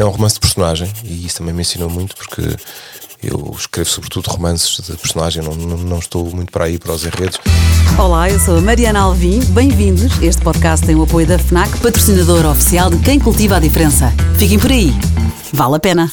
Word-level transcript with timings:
É 0.00 0.04
um 0.04 0.08
romance 0.08 0.36
de 0.36 0.40
personagem 0.40 0.90
e 1.04 1.26
isso 1.26 1.36
também 1.36 1.52
me 1.52 1.60
ensinou 1.60 1.90
muito 1.90 2.16
porque 2.16 2.40
eu 3.22 3.54
escrevo 3.54 3.90
sobretudo 3.90 4.28
romances 4.28 4.80
de 4.80 4.96
personagem, 4.96 5.42
não, 5.42 5.54
não, 5.54 5.76
não, 5.76 5.98
estou 5.98 6.24
muito 6.34 6.50
para 6.50 6.64
aí 6.64 6.78
para 6.78 6.94
os 6.94 7.04
enredos. 7.04 7.38
Olá, 7.98 8.30
eu 8.30 8.40
sou 8.40 8.56
a 8.56 8.60
Mariana 8.62 9.00
Alvim, 9.00 9.40
bem-vindos. 9.50 10.10
Este 10.22 10.40
podcast 10.40 10.86
tem 10.86 10.96
o 10.96 11.02
apoio 11.02 11.26
da 11.26 11.38
FNAC, 11.38 11.80
patrocinador 11.80 12.46
oficial 12.46 12.88
de 12.88 12.96
Quem 13.00 13.18
Cultiva 13.18 13.56
a 13.56 13.60
Diferença. 13.60 14.10
Fiquem 14.38 14.58
por 14.58 14.70
aí, 14.70 14.90
vale 15.52 15.76
a 15.76 15.78
pena. 15.78 16.10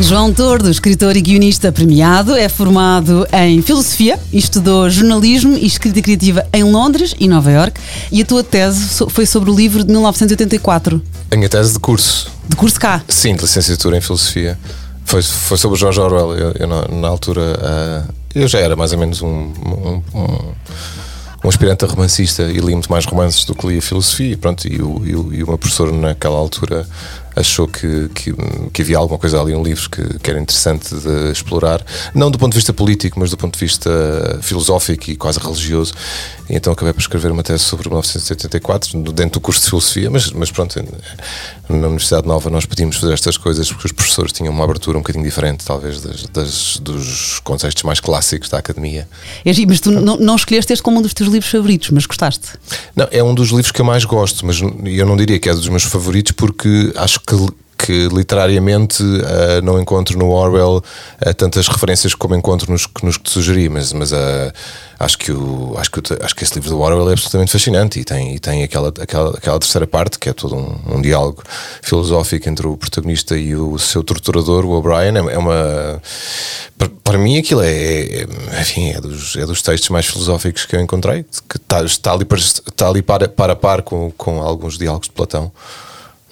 João 0.00 0.32
Tordo, 0.32 0.70
escritor 0.70 1.16
e 1.18 1.20
guionista 1.20 1.70
premiado, 1.70 2.34
é 2.34 2.48
formado 2.48 3.26
em 3.30 3.60
filosofia 3.60 4.18
estudou 4.32 4.88
jornalismo 4.88 5.54
e 5.54 5.66
escrita 5.66 6.00
criativa 6.00 6.46
em 6.50 6.64
Londres 6.64 7.14
e 7.20 7.28
Nova 7.28 7.50
York. 7.50 7.78
E 8.10 8.22
a 8.22 8.24
tua 8.24 8.42
tese 8.42 9.04
foi 9.10 9.26
sobre 9.26 9.50
o 9.50 9.54
livro 9.54 9.84
de 9.84 9.90
1984. 9.90 11.02
A 11.30 11.36
minha 11.36 11.48
tese 11.48 11.74
de 11.74 11.78
curso. 11.78 12.32
De 12.48 12.56
curso 12.56 12.80
cá? 12.80 13.04
Sim, 13.06 13.36
de 13.36 13.42
licenciatura 13.42 13.98
em 13.98 14.00
filosofia. 14.00 14.58
Foi, 15.04 15.22
foi 15.22 15.58
sobre 15.58 15.76
o 15.76 15.78
George 15.78 16.00
Orwell. 16.00 16.38
Eu, 16.38 16.52
eu 16.52 16.66
na, 16.66 16.88
na, 16.88 17.08
altura, 17.08 17.42
uh, 17.42 18.12
eu 18.34 18.48
já 18.48 18.60
era 18.60 18.74
mais 18.74 18.92
ou 18.92 18.98
menos 18.98 19.20
um, 19.20 19.28
um, 19.28 20.02
um, 20.14 20.52
um 21.44 21.48
aspirante 21.48 21.84
a 21.84 21.88
romancista 21.88 22.44
e 22.44 22.56
li 22.56 22.72
muito 22.72 22.90
mais 22.90 23.04
romances 23.04 23.44
do 23.44 23.54
que 23.54 23.66
lia 23.66 23.82
filosofia. 23.82 24.32
E, 24.32 24.36
pronto, 24.36 24.66
e, 24.66 24.80
o, 24.80 25.02
e, 25.04 25.14
o, 25.14 25.34
e 25.34 25.42
uma 25.42 25.58
professora 25.58 25.92
naquela 25.92 26.38
altura 26.38 26.86
achou 27.34 27.66
que, 27.66 28.08
que, 28.14 28.34
que, 28.72 28.82
havia 28.82 28.98
alguma 28.98 29.18
coisa 29.18 29.40
ali, 29.40 29.54
um 29.54 29.62
livro 29.62 29.88
que, 29.88 30.18
que, 30.18 30.30
era 30.30 30.40
interessante 30.40 30.94
de 30.94 31.32
explorar, 31.32 31.84
não 32.14 32.30
do 32.30 32.38
ponto 32.38 32.52
de 32.52 32.58
vista 32.58 32.72
político, 32.72 33.18
mas 33.18 33.30
do 33.30 33.36
ponto 33.36 33.54
de 33.54 33.60
vista 33.60 33.90
filosófico 34.42 35.10
e 35.10 35.16
quase 35.16 35.38
religioso. 35.38 35.94
E 36.48 36.56
então 36.56 36.72
acabei 36.72 36.92
por 36.92 37.00
escrever 37.00 37.30
uma 37.30 37.42
tese 37.42 37.64
sobre 37.64 37.88
1984, 37.88 39.02
dentro 39.12 39.40
do 39.40 39.40
curso 39.40 39.60
de 39.62 39.66
filosofia, 39.66 40.10
mas, 40.10 40.30
mas 40.30 40.50
pronto, 40.50 40.82
na 41.68 41.86
Universidade 41.86 42.26
Nova 42.26 42.50
nós 42.50 42.66
podíamos 42.66 42.96
fazer 42.96 43.14
estas 43.14 43.36
coisas 43.36 43.70
porque 43.70 43.86
os 43.86 43.92
professores 43.92 44.32
tinham 44.32 44.52
uma 44.52 44.64
abertura 44.64 44.98
um 44.98 45.00
bocadinho 45.00 45.24
diferente, 45.24 45.64
talvez, 45.64 46.00
das, 46.00 46.26
das 46.26 46.76
dos 46.80 47.40
contextos 47.40 47.82
mais 47.82 48.00
clássicos 48.00 48.48
da 48.48 48.58
academia. 48.58 49.08
Mas 49.66 49.80
tu 49.80 49.90
não, 49.90 50.16
não 50.16 50.36
escolheste 50.36 50.72
este 50.72 50.82
como 50.82 50.98
um 50.98 51.02
dos 51.02 51.14
teus 51.14 51.30
livros 51.30 51.50
favoritos, 51.50 51.90
mas 51.90 52.06
gostaste? 52.06 52.48
Não, 52.94 53.08
é 53.10 53.22
um 53.22 53.34
dos 53.34 53.48
livros 53.48 53.72
que 53.72 53.80
eu 53.80 53.84
mais 53.84 54.04
gosto, 54.04 54.44
mas 54.46 54.60
eu 54.60 55.06
não 55.06 55.16
diria 55.16 55.38
que 55.38 55.48
é 55.48 55.54
dos 55.54 55.68
meus 55.68 55.84
favoritos 55.84 56.32
porque 56.32 56.92
acho 56.96 57.20
que 57.26 57.62
que 57.84 58.08
literariamente 58.08 59.02
uh, 59.02 59.60
não 59.62 59.80
encontro 59.80 60.16
no 60.16 60.30
Orwell 60.30 60.76
uh, 60.76 61.34
tantas 61.34 61.66
referências 61.66 62.14
como 62.14 62.34
encontro 62.34 62.70
nos, 62.70 62.86
nos 63.02 63.16
que 63.16 63.24
te 63.24 63.30
sugeri, 63.30 63.68
mas, 63.68 63.92
mas 63.92 64.12
uh, 64.12 64.52
acho, 65.00 65.18
que 65.18 65.32
o, 65.32 65.74
acho, 65.76 65.90
que 65.90 65.98
o, 65.98 66.02
acho 66.24 66.36
que 66.36 66.44
esse 66.44 66.54
livro 66.54 66.70
do 66.70 66.80
Orwell 66.80 67.10
é 67.10 67.12
absolutamente 67.12 67.50
fascinante 67.50 67.98
e 67.98 68.04
tem, 68.04 68.36
e 68.36 68.38
tem 68.38 68.62
aquela, 68.62 68.88
aquela, 68.88 69.30
aquela 69.30 69.58
terceira 69.58 69.86
parte 69.86 70.18
que 70.18 70.28
é 70.28 70.32
todo 70.32 70.54
um, 70.54 70.96
um 70.96 71.02
diálogo 71.02 71.42
filosófico 71.82 72.48
entre 72.48 72.66
o 72.66 72.76
protagonista 72.76 73.36
e 73.36 73.56
o 73.56 73.76
seu 73.78 74.04
torturador, 74.04 74.64
o 74.64 74.70
O'Brien. 74.70 75.16
É, 75.16 75.34
é 75.34 75.38
uma. 75.38 76.00
Para, 76.78 76.88
para, 77.02 77.18
mim, 77.18 77.36
aquilo 77.38 77.62
é, 77.62 77.72
é, 77.72 78.26
enfim, 78.60 78.90
é 78.90 79.00
dos, 79.00 79.34
é 79.34 79.44
dos 79.44 79.60
textos 79.60 79.90
mais 79.90 80.06
filosóficos 80.06 80.64
que 80.66 80.76
eu 80.76 80.80
encontrei, 80.80 81.24
que 81.48 81.56
está, 81.56 81.82
está 81.82 82.12
ali, 82.12 82.24
para, 82.24 82.38
está 82.38 82.88
ali 82.88 83.02
para, 83.02 83.28
para 83.28 83.56
par 83.56 83.82
com, 83.82 84.12
com 84.12 84.40
alguns 84.40 84.78
diálogos 84.78 85.08
de 85.08 85.14
Platão 85.14 85.50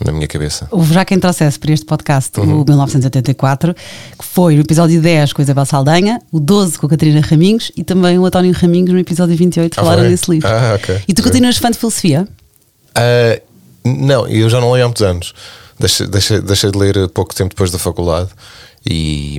na 0.04 0.12
minha 0.12 0.26
cabeça. 0.26 0.66
Houve 0.70 0.94
já 0.94 1.04
quem 1.04 1.18
trouxesse 1.18 1.58
para 1.58 1.72
este 1.72 1.86
podcast 1.86 2.38
uhum. 2.40 2.62
o 2.62 2.64
1984, 2.64 3.74
que 3.74 4.24
foi 4.24 4.56
o 4.56 4.60
episódio 4.60 5.00
10 5.00 5.32
com 5.32 5.42
a 5.42 5.44
Isabel 5.44 5.66
Saldanha, 5.66 6.20
o 6.32 6.40
12 6.40 6.78
com 6.78 6.86
a 6.86 6.90
Catarina 6.90 7.20
Raminhos 7.20 7.70
e 7.76 7.84
também 7.84 8.18
o 8.18 8.24
António 8.24 8.52
Raminhos 8.52 8.92
no 8.92 8.98
episódio 8.98 9.36
28 9.36 9.78
ah, 9.78 9.82
falaram 9.82 10.08
desse 10.08 10.30
livro. 10.30 10.48
Ah, 10.48 10.74
okay. 10.76 11.00
E 11.06 11.14
tu 11.14 11.22
continuas 11.22 11.58
fã 11.58 11.70
de 11.70 11.78
filosofia? 11.78 12.26
Uh, 12.96 13.40
não, 13.84 14.26
eu 14.26 14.48
já 14.48 14.60
não 14.60 14.72
leio 14.72 14.84
há 14.84 14.88
muitos 14.88 15.02
anos. 15.02 15.34
Deixei, 15.78 16.06
deixei, 16.06 16.40
deixei 16.40 16.70
de 16.70 16.78
ler 16.78 17.08
pouco 17.08 17.34
tempo 17.34 17.50
depois 17.50 17.70
da 17.70 17.78
faculdade 17.78 18.30
e 18.84 19.38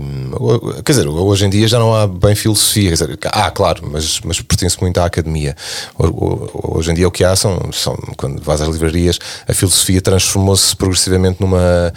quer 0.85 0.91
dizer, 0.91 1.07
hoje 1.07 1.45
em 1.45 1.49
dia 1.49 1.67
já 1.67 1.79
não 1.79 1.95
há 1.95 2.05
bem 2.05 2.35
filosofia, 2.35 2.91
dizer, 2.91 3.17
há, 3.25 3.49
claro, 3.49 3.81
mas, 3.91 4.19
mas 4.23 4.39
pertence 4.39 4.79
muito 4.79 4.99
à 4.99 5.05
academia. 5.05 5.55
Hoje 5.97 6.91
em 6.91 6.93
dia 6.93 7.07
o 7.07 7.11
que 7.11 7.23
há 7.23 7.35
são, 7.35 7.59
são 7.71 7.95
quando 8.17 8.39
vais 8.43 8.61
às 8.61 8.67
livrarias, 8.67 9.17
a 9.47 9.53
filosofia 9.53 9.99
transformou-se 9.99 10.75
progressivamente 10.75 11.41
numa, 11.41 11.91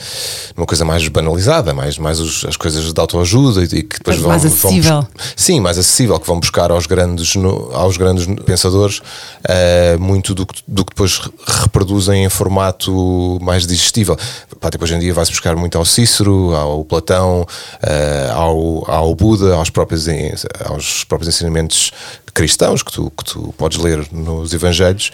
numa 0.57 0.67
coisa 0.67 0.87
mais 0.87 1.07
banalizada, 1.09 1.75
mais, 1.75 1.99
mais 1.99 2.19
os, 2.19 2.47
as 2.47 2.57
coisas 2.57 2.91
de 2.95 2.99
autoajuda 2.99 3.63
e 3.63 3.83
que 3.83 3.99
depois 3.99 4.17
vão, 4.17 4.29
mais 4.29 4.45
acessível. 4.47 5.03
Vão, 5.03 5.09
sim, 5.37 5.61
mais 5.61 5.77
acessível, 5.77 6.19
que 6.19 6.27
vão 6.27 6.41
buscar 6.41 6.71
aos 6.71 6.87
grandes, 6.87 7.35
aos 7.75 7.99
grandes 7.99 8.27
pensadores 8.47 9.01
uh, 9.01 10.01
muito 10.01 10.35
do, 10.35 10.47
do 10.67 10.83
que 10.83 10.93
depois 10.93 11.21
reproduzem 11.47 12.25
em 12.25 12.29
formato 12.31 13.39
mais 13.43 13.67
digestível. 13.67 14.17
Pá, 14.59 14.71
tipo, 14.71 14.83
hoje 14.85 14.95
em 14.95 14.99
dia 14.99 15.13
vai-se 15.13 15.31
buscar 15.31 15.55
muito 15.55 15.77
ao 15.77 15.85
Cícero, 15.85 16.55
ao 16.55 16.83
Platão 16.87 17.34
uh, 17.43 18.33
ao, 18.33 18.91
ao 18.91 19.15
Buda, 19.15 19.55
aos 19.55 19.71
próprios, 19.71 20.07
aos 20.65 21.05
próprios 21.05 21.35
ensinamentos 21.35 21.93
cristãos 22.35 22.83
que 22.83 22.93
tu, 22.93 23.13
que 23.17 23.25
tu 23.25 23.55
podes 23.57 23.79
ler 23.79 24.07
nos 24.11 24.53
Evangelhos 24.53 25.13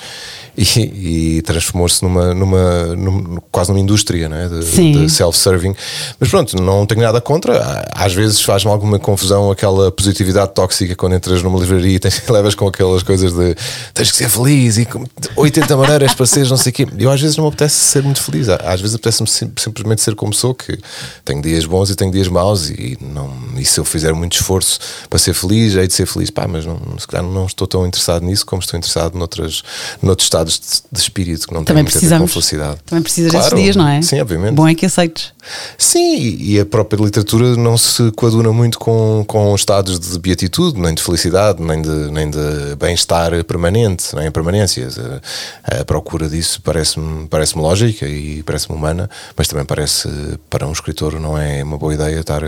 e, 0.56 1.36
e 1.36 1.42
transformou-se 1.42 2.02
numa, 2.02 2.34
numa, 2.34 2.96
numa, 2.96 3.42
quase 3.52 3.70
numa 3.70 3.78
indústria 3.78 4.28
né? 4.28 4.48
de, 4.48 4.92
de 4.92 5.10
self-serving. 5.10 5.74
Mas 6.18 6.30
pronto, 6.30 6.60
não 6.60 6.86
tenho 6.86 7.02
nada 7.02 7.20
contra. 7.20 7.84
Às 7.94 8.14
vezes 8.14 8.40
faz-me 8.40 8.70
alguma 8.70 8.98
confusão 8.98 9.50
aquela 9.50 9.92
positividade 9.92 10.52
tóxica 10.54 10.96
quando 10.96 11.14
entras 11.14 11.42
numa 11.42 11.58
livraria 11.58 11.96
e 11.96 11.98
tens, 11.98 12.22
levas 12.26 12.54
com 12.54 12.66
aquelas 12.66 13.02
coisas 13.02 13.32
de 13.32 13.54
tens 13.92 14.10
que 14.10 14.16
ser 14.16 14.28
feliz 14.28 14.78
e 14.78 14.88
80 15.36 15.76
maneiras 15.76 16.14
para 16.14 16.24
seres 16.24 16.50
não 16.50 16.56
sei 16.56 16.70
o 16.70 16.72
quê. 16.72 16.86
Eu 16.98 17.10
às 17.10 17.20
vezes 17.20 17.36
não 17.36 17.44
me 17.44 17.48
apetece 17.48 17.76
ser 17.76 18.02
muito 18.02 18.22
feliz. 18.22 18.48
Às 18.48 18.80
vezes 18.80 18.96
apetece-me 18.96 19.28
sim, 19.28 19.52
simplesmente 19.58 20.00
ser 20.00 20.14
como 20.14 20.32
sou, 20.32 20.54
que 20.54 20.78
tenho 21.24 21.42
dias 21.42 21.66
bons 21.66 21.90
e 21.90 21.94
tenho 21.94 22.09
dias 22.10 22.28
maus 22.28 22.70
e, 22.70 22.96
não, 23.00 23.32
e 23.56 23.64
se 23.64 23.78
eu 23.78 23.84
fizer 23.84 24.12
muito 24.12 24.34
esforço 24.34 24.78
para 25.08 25.18
ser 25.18 25.34
feliz, 25.34 25.74
hei 25.74 25.86
de 25.86 25.94
ser 25.94 26.06
feliz. 26.06 26.30
Pá, 26.30 26.46
mas 26.46 26.66
não, 26.66 26.78
se 26.98 27.06
calhar 27.06 27.26
não 27.26 27.46
estou 27.46 27.66
tão 27.66 27.86
interessado 27.86 28.24
nisso 28.24 28.44
como 28.46 28.60
estou 28.60 28.78
interessado 28.78 29.16
noutras, 29.16 29.62
noutros 30.02 30.26
estados 30.26 30.58
de, 30.58 30.96
de 30.96 31.00
espírito 31.00 31.46
que 31.46 31.54
não 31.54 31.64
têm 31.64 31.74
muito 31.74 31.96
a 31.96 32.00
ver 32.00 32.18
com 32.18 32.26
felicidade. 32.26 32.78
Também 32.86 33.02
precisas 33.02 33.30
claro, 33.30 33.50
desses 33.50 33.64
dias, 33.64 33.76
não 33.76 33.88
é? 33.88 34.02
Sim, 34.02 34.20
obviamente. 34.20 34.54
Bom 34.54 34.68
é 34.68 34.74
que 34.74 34.86
aceites. 34.86 35.32
Sim, 35.78 36.36
e 36.38 36.60
a 36.60 36.66
própria 36.66 37.02
literatura 37.02 37.56
não 37.56 37.76
se 37.76 38.10
coaduna 38.12 38.52
muito 38.52 38.78
com, 38.78 39.24
com 39.26 39.54
estados 39.54 39.98
de 39.98 40.18
beatitude, 40.18 40.80
nem 40.80 40.94
de 40.94 41.02
felicidade, 41.02 41.62
nem 41.62 41.80
de, 41.80 42.10
nem 42.10 42.30
de 42.30 42.76
bem-estar 42.78 43.44
permanente, 43.44 44.14
nem 44.14 44.30
permanências. 44.30 44.98
A, 44.98 45.80
a 45.80 45.84
procura 45.84 46.28
disso 46.28 46.60
parece-me 46.62 47.26
parece 47.28 47.56
lógica 47.58 48.06
e 48.06 48.42
parece-me 48.42 48.76
humana, 48.76 49.08
mas 49.36 49.48
também 49.48 49.64
parece, 49.64 50.08
para 50.48 50.66
um 50.66 50.72
escritor, 50.72 51.18
não 51.18 51.36
é 51.36 51.62
uma 51.62 51.78
boa 51.78 51.94
ideia 51.94 52.20
estar 52.20 52.42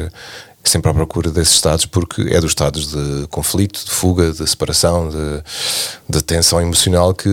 sempre 0.65 0.91
à 0.91 0.95
procura 0.95 1.31
desses 1.31 1.55
estados, 1.55 1.87
porque 1.87 2.23
é 2.23 2.41
dos 2.41 2.53
estados 2.53 2.89
de 2.89 3.27
conflito, 3.29 3.85
de 3.85 3.91
fuga, 3.91 4.33
de 4.33 4.47
separação, 4.49 5.09
de, 5.09 5.43
de 6.09 6.23
tensão 6.23 6.61
emocional 6.61 7.13
que 7.15 7.29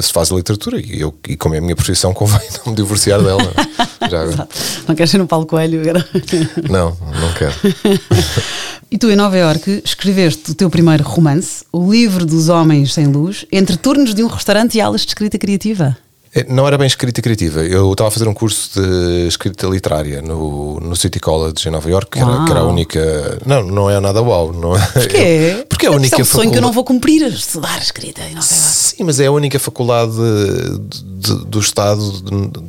se 0.00 0.12
faz 0.12 0.30
a 0.30 0.36
literatura. 0.36 0.80
E, 0.80 1.00
eu, 1.00 1.14
e 1.28 1.36
como 1.36 1.54
é 1.54 1.58
a 1.58 1.60
minha 1.60 1.76
profissão, 1.76 2.12
convém 2.14 2.40
não 2.64 2.72
me 2.72 2.76
divorciar 2.76 3.22
dela. 3.22 3.52
Já 4.08 4.24
Não 4.86 4.94
queres 4.94 5.10
ser 5.10 5.18
no 5.18 5.26
Paulo 5.26 5.44
Coelho? 5.44 5.82
Não, 6.70 6.96
não 7.20 7.32
quero. 7.34 7.54
E 8.90 8.96
tu, 8.96 9.10
em 9.10 9.16
Nova 9.16 9.36
Iorque, 9.36 9.82
escreveste 9.84 10.52
o 10.52 10.54
teu 10.54 10.70
primeiro 10.70 11.04
romance, 11.04 11.64
O 11.72 11.90
Livro 11.90 12.24
dos 12.24 12.48
Homens 12.48 12.94
Sem 12.94 13.06
Luz, 13.06 13.44
entre 13.52 13.76
turnos 13.76 14.14
de 14.14 14.22
um 14.22 14.28
restaurante 14.28 14.76
e 14.76 14.80
aulas 14.80 15.02
de 15.02 15.08
escrita 15.08 15.38
criativa. 15.38 15.96
É, 16.38 16.46
não 16.48 16.66
era 16.66 16.78
bem 16.78 16.86
escrita 16.86 17.20
criativa. 17.20 17.60
Eu 17.64 17.90
estava 17.90 18.08
a 18.08 18.10
fazer 18.10 18.28
um 18.28 18.34
curso 18.34 18.80
de 18.80 19.26
escrita 19.26 19.66
literária 19.66 20.22
no, 20.22 20.78
no 20.78 20.94
City 20.94 21.18
College 21.18 21.68
em 21.68 21.72
Nova 21.72 21.90
York, 21.90 22.10
que 22.12 22.18
era, 22.20 22.44
que 22.44 22.50
era, 22.50 22.60
a 22.60 22.64
única. 22.64 23.38
Não, 23.44 23.64
não 23.64 23.90
é 23.90 23.98
nada 23.98 24.22
uau. 24.22 24.52
Não 24.52 24.76
é, 24.76 24.86
Porquê? 24.86 25.66
Porque 25.68 25.86
é 25.86 25.88
a 25.88 25.92
única 25.92 26.16
é 26.16 26.22
um 26.22 26.24
sonho 26.24 26.50
que 26.50 26.58
eu 26.58 26.62
não 26.62 26.72
vou 26.72 26.84
cumprir, 26.84 27.22
estudar 27.26 27.80
escrita 27.80 28.20
em 28.22 28.34
Nova 28.34 28.46
York. 28.46 28.54
Sim, 28.54 29.04
mas 29.04 29.18
é 29.18 29.26
a 29.26 29.32
única 29.32 29.58
faculdade 29.58 30.12
de, 30.12 31.00
de, 31.00 31.44
do 31.44 31.58
Estado 31.58 32.00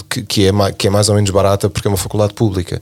que, 0.10 0.22
que, 0.24 0.48
é, 0.48 0.52
que 0.76 0.88
é 0.88 0.90
mais 0.90 1.10
ou 1.10 1.16
menos 1.16 1.30
barata 1.30 1.70
porque 1.70 1.88
é 1.88 1.92
uma 1.92 1.98
faculdade 1.98 2.34
pública. 2.34 2.82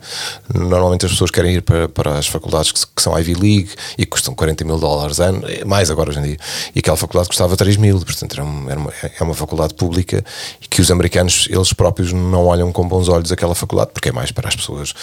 Normalmente 0.53 1.06
as 1.06 1.12
pessoas 1.12 1.31
querem 1.31 1.56
ir 1.56 1.62
para, 1.62 1.89
para 1.89 2.17
as 2.17 2.27
faculdades 2.27 2.71
que, 2.71 2.79
que 2.95 3.01
são 3.01 3.17
Ivy 3.17 3.33
League 3.33 3.69
e 3.97 4.06
que 4.06 4.12
custam 4.12 4.33
40 4.33 4.63
mil 4.63 4.77
dólares 4.77 5.19
ano, 5.19 5.44
é 5.47 5.65
mais 5.65 5.91
agora 5.91 6.09
hoje 6.09 6.19
em 6.19 6.23
dia. 6.23 6.38
E 6.75 6.79
aquela 6.79 6.97
faculdade 6.97 7.27
custava 7.27 7.57
3 7.57 7.77
mil, 7.77 8.00
portanto 8.00 8.33
era 8.33 8.44
uma, 8.44 8.71
era 8.71 8.79
uma, 8.79 8.94
é 9.19 9.23
uma 9.23 9.33
faculdade 9.33 9.73
pública 9.73 10.23
que 10.69 10.76
os 10.81 10.91
americanos, 10.91 11.47
eles 11.50 11.74
próprios, 11.74 12.13
não 12.13 12.45
olham 12.45 12.71
com 12.71 12.88
bons 12.88 13.07
olhos 13.07 13.31
aquela 13.31 13.56
faculdade, 13.56 13.91
porque 13.94 14.09
é 14.09 14.12
mais 14.12 14.31
para 14.31 14.47
as 14.47 14.56
pessoas 14.56 14.94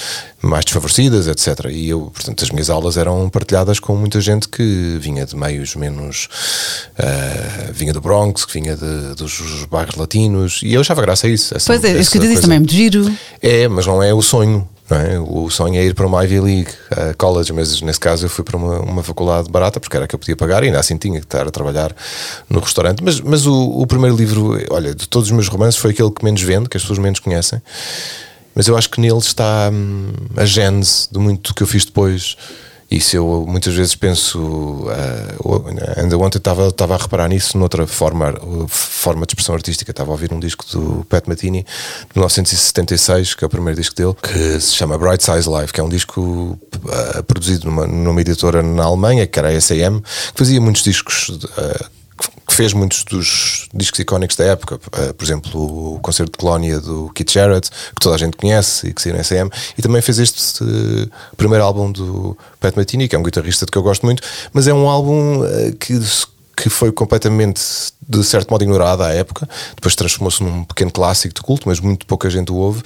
mais 0.43 0.65
desfavorecidas, 0.65 1.27
etc. 1.27 1.67
E 1.71 1.89
eu, 1.89 2.11
portanto, 2.13 2.45
as 2.45 2.51
minhas 2.51 2.71
aulas 2.71 2.97
eram 2.97 3.29
partilhadas 3.29 3.79
com 3.79 3.97
muita 3.97 4.21
gente 4.21 4.49
que 4.49 4.99
vinha 5.01 5.25
de 5.27 5.37
meios 5.37 5.75
menos. 5.75 6.29
Uh, 6.99 7.73
vinha 7.73 7.93
do 7.93 8.01
Bronx, 8.01 8.45
que 8.45 8.53
vinha 8.53 8.77
de, 8.77 9.15
dos 9.17 9.65
bairros 9.71 9.97
latinos, 9.97 10.61
e 10.63 10.75
eu 10.75 10.81
achava 10.81 11.03
graça 11.03 11.27
a 11.27 11.31
isso. 11.31 11.57
Essa, 11.57 11.67
pois 11.67 11.85
é, 11.85 11.99
isso 11.99 12.11
que 12.11 12.19
eu 12.19 12.23
disse 12.23 12.43
também 12.43 12.57
é 12.57 12.61
muito 12.61 12.75
giro. 12.75 13.13
É, 13.43 13.69
mas 13.69 13.87
não 13.87 14.03
é 14.03 14.13
o 14.13 14.23
sonho. 14.23 14.69
É? 14.91 15.19
O 15.19 15.49
sonho 15.49 15.77
é 15.77 15.85
ir 15.85 15.95
para 15.95 16.07
uma 16.07 16.23
Ivy 16.25 16.41
League 16.41 16.71
uh, 16.93 17.17
College, 17.17 17.55
mas 17.55 17.81
nesse 17.81 17.99
caso 17.99 18.27
eu 18.27 18.29
fui 18.29 18.45
para 18.45 18.57
uma, 18.57 18.81
uma 18.81 19.03
faculdade 19.03 19.51
barata 19.51 19.81
porque 19.81 19.97
era 19.97 20.05
a 20.05 20.09
que 20.09 20.15
eu 20.15 20.19
podia 20.19 20.37
pagar 20.37 20.63
e 20.63 20.67
ainda 20.67 20.79
assim 20.79 20.99
tinha 20.99 21.19
que 21.19 21.27
estar 21.27 21.47
a 21.47 21.51
trabalhar 21.51 21.95
no 22.51 22.61
restaurante. 22.61 23.03
Mas, 23.03 23.19
mas 23.19 23.47
o, 23.47 23.55
o 23.55 23.87
primeiro 23.87 24.15
livro, 24.15 24.59
olha, 24.71 24.95
de 24.95 25.09
todos 25.09 25.29
os 25.29 25.33
meus 25.33 25.49
romances, 25.49 25.81
foi 25.81 25.93
aquele 25.93 26.11
que 26.11 26.23
menos 26.23 26.43
vende, 26.43 26.69
que 26.69 26.77
as 26.77 26.83
pessoas 26.83 26.99
menos 26.99 27.19
conhecem. 27.19 27.63
mas 28.55 28.69
eu 28.69 28.77
acho 28.77 28.91
que 28.91 29.01
nele 29.01 29.19
está 29.19 29.71
hum, 29.73 30.13
a 30.37 30.45
gênese 30.45 31.09
de 31.11 31.19
muito 31.19 31.53
do 31.53 31.55
que 31.55 31.63
eu 31.63 31.67
fiz 31.67 31.87
depois. 31.87 32.37
Isso 32.95 33.17
eu 33.17 33.45
muitas 33.49 33.75
vezes 33.75 33.97
penso, 33.97 34.39
uh, 34.39 35.65
ainda 35.97 36.17
ontem 36.17 36.39
estava, 36.39 36.69
estava 36.69 36.95
a 36.95 36.97
reparar 36.97 37.29
nisso 37.29 37.59
noutra 37.59 37.87
forma, 37.89 38.33
forma 38.69 39.27
de 39.27 39.33
expressão 39.33 39.55
artística. 39.55 39.91
Estava 39.91 40.11
a 40.11 40.13
ouvir 40.13 40.33
um 40.33 40.39
disco 40.39 40.65
do 40.71 41.05
Pat 41.07 41.27
Matini 41.27 41.65
de 41.65 42.15
1976, 42.15 43.35
que 43.35 43.45
é 43.45 43.47
o 43.47 43.51
primeiro 43.51 43.81
disco 43.81 43.97
dele, 43.97 44.15
que 44.15 44.61
se 44.61 44.75
chama 44.75 44.97
Bright 44.97 45.25
Size 45.25 45.49
Life, 45.49 45.73
que 45.73 45.81
é 45.81 45.83
um 45.83 45.89
disco 45.89 46.21
uh, 46.21 47.23
produzido 47.25 47.67
numa, 47.67 47.85
numa 47.85 48.21
editora 48.21 48.63
na 48.63 48.85
Alemanha, 48.85 49.27
que 49.27 49.39
era 49.41 49.49
a 49.49 49.61
SM, 49.61 50.01
que 50.33 50.39
fazia 50.39 50.61
muitos 50.61 50.85
discos. 50.85 51.31
Uh, 51.31 52.04
que 52.47 52.55
fez 52.55 52.73
muitos 52.73 53.05
dos 53.05 53.69
discos 53.75 53.99
icónicos 53.99 54.37
da 54.37 54.45
época, 54.45 54.77
uh, 54.77 55.15
por 55.15 55.25
exemplo, 55.25 55.97
o 55.97 56.01
concerto 56.01 56.33
de 56.33 56.39
Colónia 56.39 56.81
do 56.81 57.11
Keith 57.15 57.31
Jarrett, 57.31 57.71
que 57.71 58.01
toda 58.01 58.15
a 58.15 58.19
gente 58.19 58.37
conhece 58.37 58.89
e 58.89 58.95
que 58.95 59.03
saiu 59.03 59.17
na 59.17 59.25
SM, 59.25 59.51
e 59.77 59.83
também 59.83 60.01
fez 60.01 60.19
este 60.19 60.63
uh, 60.63 61.11
primeiro 61.37 61.65
álbum 61.65 61.91
do 61.91 62.37
Pat 62.61 62.77
Metheny, 62.77 63.09
que 63.09 63.17
é 63.17 63.19
um 63.19 63.23
guitarrista 63.23 63.67
de 63.67 63.73
que 63.73 63.79
eu 63.79 63.83
gosto 63.83 64.05
muito, 64.05 64.23
mas 64.53 64.69
é 64.69 64.75
um 64.75 64.89
álbum 64.89 65.41
uh, 65.41 65.77
que 65.79 65.99
que 66.57 66.71
foi 66.71 66.93
completamente, 66.93 67.61
de 68.07 68.23
certo 68.25 68.51
modo, 68.51 68.63
ignorado 68.63 69.03
à 69.03 69.13
época. 69.13 69.49
Depois 69.75 69.95
transformou-se 69.95 70.43
num 70.43 70.65
pequeno 70.65 70.91
clássico 70.91 71.35
de 71.35 71.41
culto, 71.41 71.69
mas 71.69 71.81
muito 71.81 72.07
pouca 72.07 72.31
gente 72.31 72.53
o 72.53 72.57
ouve. 72.57 72.83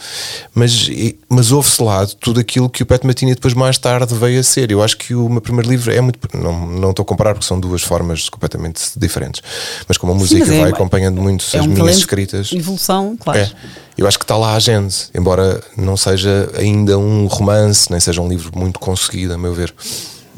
Mas, 0.55 0.89
mas 1.29 1.53
ouve-se 1.53 1.83
lá 1.83 2.07
tudo 2.07 2.41
aquilo 2.41 2.69
que 2.69 2.83
o 2.83 2.87
Pat 2.87 3.05
Matini 3.05 3.35
depois, 3.35 3.55
mais 3.55 3.79
tarde, 3.79 4.15
veio 4.15 4.41
a 4.41 4.43
ser. 4.43 4.71
Eu 4.71 4.83
acho 4.83 4.97
que 4.97 5.15
o 5.15 5.29
meu 5.29 5.41
primeiro 5.41 5.69
livro 5.69 5.93
é 5.93 6.01
muito. 6.01 6.19
Não, 6.37 6.67
não 6.67 6.91
estou 6.91 7.03
a 7.03 7.07
comparar 7.07 7.35
porque 7.35 7.47
são 7.47 7.61
duas 7.61 7.83
formas 7.83 8.29
completamente 8.29 8.83
diferentes. 8.97 9.43
Mas 9.87 9.97
como 9.97 10.13
a 10.13 10.15
música 10.15 10.45
Sim, 10.45 10.57
é, 10.57 10.61
vai 10.63 10.71
acompanhando 10.71 11.21
muito 11.21 11.45
é 11.53 11.59
as 11.59 11.67
um 11.67 11.69
minhas 11.69 11.99
escritas. 11.99 12.53
Evolução, 12.53 13.17
claro. 13.19 13.39
É, 13.41 13.51
eu 13.97 14.07
acho 14.07 14.19
que 14.19 14.25
está 14.25 14.37
lá 14.37 14.55
a 14.55 14.59
gente, 14.59 15.09
embora 15.15 15.61
não 15.77 15.97
seja 15.97 16.51
ainda 16.57 16.97
um 16.97 17.27
romance, 17.27 17.91
nem 17.91 18.01
seja 18.01 18.21
um 18.23 18.29
livro 18.29 18.57
muito 18.57 18.79
conseguido, 18.79 19.35
a 19.35 19.39
meu 19.39 19.53
ver. 19.53 19.75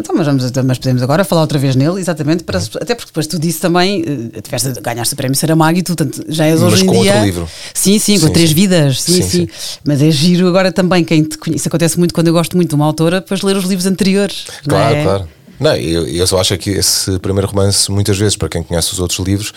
Então, 0.00 0.14
mas, 0.16 0.26
vamos, 0.26 0.50
mas 0.64 0.78
podemos 0.78 1.02
agora 1.02 1.24
falar 1.24 1.42
outra 1.42 1.58
vez 1.58 1.76
nele, 1.76 2.00
exatamente, 2.00 2.42
para, 2.42 2.58
até 2.58 2.94
porque 2.94 3.06
depois 3.06 3.26
tu 3.26 3.38
disse 3.38 3.60
também, 3.60 4.02
uh, 4.02 4.40
tiveste, 4.40 4.80
ganhaste 4.80 5.14
o 5.14 5.16
prémio 5.16 5.36
Saramago 5.36 5.78
e 5.78 5.82
tu 5.82 5.94
tanto, 5.94 6.24
já 6.28 6.46
és 6.46 6.60
mas 6.60 6.72
hoje 6.72 6.86
em 6.86 6.90
dia. 6.90 7.12
Outro 7.12 7.24
livro. 7.24 7.48
Sim, 7.74 7.98
sim, 7.98 8.18
com 8.18 8.26
sim, 8.26 8.32
três 8.32 8.48
sim. 8.48 8.54
vidas, 8.54 9.02
sim 9.02 9.22
sim, 9.22 9.22
sim, 9.22 9.48
Mas 9.84 10.02
é 10.02 10.10
giro 10.10 10.48
agora 10.48 10.72
também, 10.72 11.04
quem 11.04 11.22
te 11.22 11.38
conhece, 11.38 11.60
isso 11.60 11.68
acontece 11.68 11.98
muito 11.98 12.14
quando 12.14 12.28
eu 12.28 12.32
gosto 12.32 12.56
muito 12.56 12.70
de 12.70 12.74
uma 12.74 12.86
autora, 12.86 13.20
depois 13.20 13.42
ler 13.42 13.56
os 13.56 13.64
livros 13.64 13.86
anteriores. 13.86 14.46
Claro, 14.66 14.94
é? 14.94 15.04
claro. 15.04 15.28
Não, 15.60 15.76
eu, 15.76 16.08
eu 16.08 16.26
só 16.26 16.40
acho 16.40 16.56
que 16.56 16.70
esse 16.70 17.18
primeiro 17.18 17.46
romance, 17.46 17.90
muitas 17.92 18.16
vezes, 18.16 18.34
para 18.34 18.48
quem 18.48 18.62
conhece 18.62 18.94
os 18.94 18.98
outros 18.98 19.18
livros, 19.20 19.52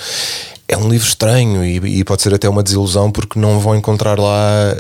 é 0.68 0.78
um 0.78 0.90
livro 0.90 1.08
estranho 1.08 1.64
e, 1.64 2.00
e 2.00 2.04
pode 2.04 2.22
ser 2.22 2.34
até 2.34 2.50
uma 2.50 2.62
desilusão 2.62 3.10
porque 3.10 3.40
não 3.40 3.58
vão 3.60 3.74
encontrar 3.74 4.20
lá 4.20 4.76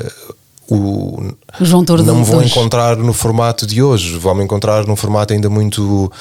o, 0.69 1.33
João 1.61 1.83
Tordo 1.83 2.05
não 2.05 2.15
me 2.15 2.23
vou 2.23 2.41
encontrar 2.41 2.95
no 2.95 3.13
formato 3.13 3.67
de 3.67 3.83
hoje, 3.83 4.17
vou-me 4.17 4.43
encontrar 4.43 4.85
num 4.87 4.95
formato 4.95 5.33
ainda 5.33 5.49
muito 5.49 6.11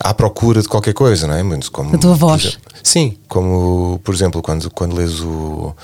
à 0.00 0.12
procura 0.12 0.60
de 0.60 0.68
qualquer 0.68 0.92
coisa, 0.92 1.26
não 1.26 1.34
é? 1.34 1.42
Muito 1.42 1.70
como, 1.70 1.94
a 1.94 1.98
tua 1.98 2.14
voz. 2.14 2.44
Exemplo, 2.44 2.60
sim, 2.82 3.16
como 3.28 4.00
por 4.02 4.14
exemplo, 4.14 4.42
quando, 4.42 4.70
quando 4.70 4.96
lês 4.96 5.20
o 5.20 5.74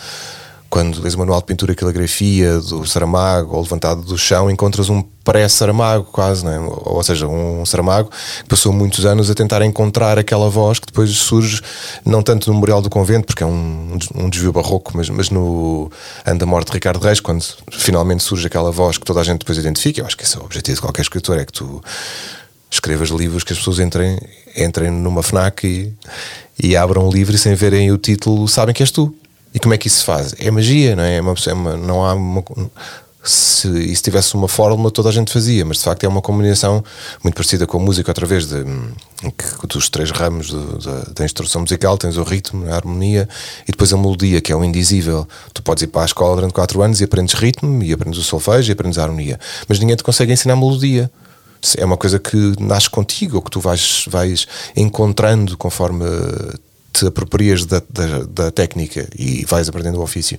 quando 0.70 1.02
lês 1.02 1.14
o 1.14 1.18
manual 1.18 1.40
de 1.40 1.46
pintura 1.46 1.72
e 1.72 1.74
caligrafia 1.74 2.60
do 2.60 2.86
Saramago 2.86 3.56
ou 3.56 3.62
levantado 3.62 4.02
do 4.02 4.16
chão, 4.16 4.48
encontras 4.48 4.88
um 4.88 5.02
pré-Saramago 5.02 6.04
quase, 6.04 6.46
é? 6.46 6.58
ou 6.60 7.02
seja, 7.02 7.26
um 7.26 7.66
Saramago 7.66 8.08
que 8.08 8.48
passou 8.48 8.72
muitos 8.72 9.04
anos 9.04 9.28
a 9.28 9.34
tentar 9.34 9.62
encontrar 9.62 10.16
aquela 10.16 10.48
voz 10.48 10.78
que 10.78 10.86
depois 10.86 11.10
surge, 11.10 11.60
não 12.06 12.22
tanto 12.22 12.48
no 12.48 12.54
Memorial 12.54 12.80
do 12.80 12.88
Convento, 12.88 13.26
porque 13.26 13.42
é 13.42 13.46
um, 13.46 13.98
um 14.14 14.30
desvio 14.30 14.52
barroco, 14.52 14.92
mas, 14.94 15.10
mas 15.10 15.28
no 15.28 15.90
Ano 16.24 16.38
da 16.38 16.46
Morte 16.46 16.68
de 16.68 16.74
Ricardo 16.74 17.00
Reis, 17.00 17.18
quando 17.18 17.44
finalmente 17.72 18.22
surge 18.22 18.46
aquela 18.46 18.70
voz 18.70 18.96
que 18.96 19.04
toda 19.04 19.20
a 19.20 19.24
gente 19.24 19.40
depois 19.40 19.58
identifica. 19.58 20.00
Eu 20.00 20.06
acho 20.06 20.16
que 20.16 20.22
esse 20.22 20.36
é 20.36 20.40
o 20.40 20.44
objetivo 20.44 20.76
de 20.76 20.80
qualquer 20.82 21.02
escritor, 21.02 21.36
é 21.36 21.44
que 21.44 21.52
tu 21.52 21.82
escrevas 22.70 23.08
livros 23.08 23.42
que 23.42 23.52
as 23.52 23.58
pessoas 23.58 23.80
entrem, 23.80 24.16
entrem 24.56 24.92
numa 24.92 25.22
FNAC 25.24 25.66
e, 25.66 25.92
e 26.62 26.76
abram 26.76 27.08
o 27.08 27.12
livro 27.12 27.34
e 27.34 27.38
sem 27.38 27.56
verem 27.56 27.90
o 27.90 27.98
título 27.98 28.46
sabem 28.46 28.72
que 28.72 28.84
és 28.84 28.92
tu. 28.92 29.12
E 29.52 29.58
como 29.58 29.74
é 29.74 29.78
que 29.78 29.88
isso 29.88 29.98
se 29.98 30.04
faz? 30.04 30.34
É 30.38 30.50
magia, 30.50 30.94
não 30.94 31.02
é? 31.02 31.16
é, 31.16 31.20
uma, 31.20 31.34
é 31.46 31.52
uma, 31.52 31.76
não 31.76 32.04
há 32.04 32.14
uma, 32.14 32.44
se 33.22 33.68
isso 33.84 34.02
tivesse 34.02 34.34
uma 34.34 34.48
fórmula, 34.48 34.90
toda 34.90 35.10
a 35.10 35.12
gente 35.12 35.30
fazia, 35.30 35.62
mas 35.64 35.78
de 35.78 35.84
facto 35.84 36.04
é 36.04 36.08
uma 36.08 36.22
combinação 36.22 36.82
muito 37.22 37.34
parecida 37.34 37.66
com 37.66 37.76
a 37.76 37.80
música, 37.80 38.10
através 38.10 38.46
de, 38.46 38.64
que, 39.36 39.66
dos 39.66 39.90
três 39.90 40.10
ramos 40.10 40.48
do, 40.48 40.78
da, 40.78 41.00
da, 41.14 41.24
instrução 41.24 41.60
musical: 41.60 41.98
tens 41.98 42.16
o 42.16 42.22
ritmo, 42.22 42.66
a 42.72 42.76
harmonia 42.76 43.28
e 43.68 43.72
depois 43.72 43.92
a 43.92 43.96
melodia, 43.96 44.40
que 44.40 44.50
é 44.50 44.56
o 44.56 44.64
indizível. 44.64 45.28
Tu 45.52 45.62
podes 45.62 45.82
ir 45.82 45.88
para 45.88 46.02
a 46.02 46.06
escola 46.06 46.36
durante 46.36 46.54
4 46.54 46.82
anos 46.82 47.00
e 47.00 47.04
aprendes 47.04 47.34
ritmo, 47.34 47.82
e 47.82 47.92
aprendes 47.92 48.18
o 48.18 48.22
solfejo 48.22 48.70
e 48.70 48.72
aprendes 48.72 48.98
a 48.98 49.02
harmonia, 49.02 49.38
mas 49.68 49.78
ninguém 49.78 49.96
te 49.96 50.02
consegue 50.02 50.32
ensinar 50.32 50.56
melodia. 50.56 51.10
É 51.76 51.84
uma 51.84 51.98
coisa 51.98 52.18
que 52.18 52.54
nasce 52.58 52.88
contigo, 52.88 53.36
ou 53.36 53.42
que 53.42 53.50
tu 53.50 53.60
vais, 53.60 54.06
vais 54.08 54.48
encontrando 54.74 55.58
conforme 55.58 56.06
te 56.92 57.06
aproprias 57.06 57.66
da, 57.66 57.82
da, 57.88 58.24
da, 58.24 58.50
técnica 58.50 59.08
e 59.18 59.44
vais 59.44 59.68
aprendendo 59.68 59.98
o 59.98 60.02
ofício. 60.02 60.38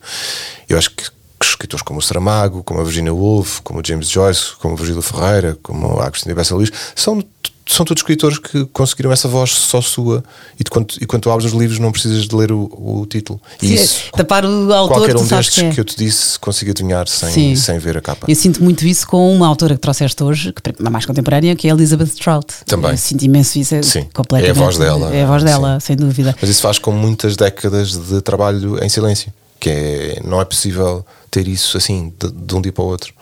Eu 0.67 0.77
acho 0.77 0.91
que, 0.91 1.03
que 1.03 1.45
escritores 1.45 1.83
como 1.83 1.99
o 1.99 2.01
Saramago, 2.01 2.63
como 2.63 2.81
a 2.81 2.83
Virginia 2.83 3.13
Woolf, 3.13 3.59
como 3.61 3.79
o 3.79 3.83
James 3.85 4.09
Joyce, 4.09 4.53
como 4.59 4.73
o 4.73 4.77
Virgílio 4.77 5.01
Ferreira, 5.01 5.57
como 5.61 5.99
a 5.99 6.09
Cristina 6.11 6.35
Bessa 6.35 6.55
Luís, 6.55 6.71
são 6.95 7.23
são 7.65 7.85
todos 7.85 8.01
escritores 8.01 8.37
que 8.37 8.65
conseguiram 8.65 9.11
essa 9.11 9.27
voz 9.27 9.51
só 9.51 9.81
sua 9.81 10.23
e, 10.59 10.63
de 10.63 10.69
quando, 10.69 10.93
e 10.99 11.05
quando 11.05 11.23
tu 11.23 11.31
abres 11.31 11.51
os 11.51 11.57
livros 11.57 11.79
não 11.79 11.91
precisas 11.91 12.27
de 12.27 12.35
ler 12.35 12.51
o, 12.51 12.63
o 12.63 13.05
título. 13.05 13.39
Sim, 13.59 13.73
isso, 13.73 14.11
tapar 14.11 14.45
o 14.45 14.73
autor, 14.73 14.97
qualquer 14.97 15.15
um 15.15 15.25
destes 15.25 15.55
que, 15.55 15.65
é. 15.65 15.71
que, 15.71 15.79
eu 15.79 15.85
te 15.85 15.95
disse 15.95 16.39
consiga 16.39 16.71
adivinhar 16.71 17.07
sem, 17.07 17.55
sem 17.55 17.79
ver 17.79 17.97
a 17.97 18.01
capa. 18.01 18.25
Eu 18.27 18.35
sinto 18.35 18.63
muito 18.63 18.85
isso 18.85 19.07
com 19.07 19.33
uma 19.33 19.47
autora 19.47 19.75
que 19.75 19.81
trouxeste 19.81 20.23
hoje, 20.23 20.53
que 20.53 20.61
é 20.69 20.89
mais 20.89 21.05
contemporânea, 21.05 21.55
que 21.55 21.67
é 21.67 21.71
a 21.71 21.73
Elizabeth 21.73 22.07
Strout. 22.07 22.47
Também. 22.65 22.91
Eu 22.91 22.97
sinto 22.97 23.23
imenso 23.23 23.59
isso. 23.59 23.75
É 23.75 23.81
Sim. 23.81 24.07
É 24.43 24.49
a 24.49 24.53
voz 24.53 24.77
dela. 24.77 25.15
É 25.15 25.23
a 25.23 25.27
voz 25.27 25.43
dela, 25.43 25.79
Sim. 25.79 25.87
sem 25.87 25.95
dúvida. 25.95 26.35
Mas 26.39 26.49
isso 26.49 26.61
faz 26.61 26.79
com 26.79 26.91
muitas 26.91 27.35
décadas 27.35 27.91
de 27.91 28.21
trabalho 28.21 28.83
em 28.83 28.89
silêncio, 28.89 29.31
que 29.59 29.69
é, 29.69 30.21
não 30.25 30.41
é 30.41 30.45
possível 30.45 31.05
ter 31.29 31.47
isso 31.47 31.77
assim 31.77 32.13
de, 32.19 32.31
de 32.31 32.55
um 32.55 32.61
dia 32.61 32.71
para 32.73 32.83
o 32.83 32.87
outro. 32.87 33.13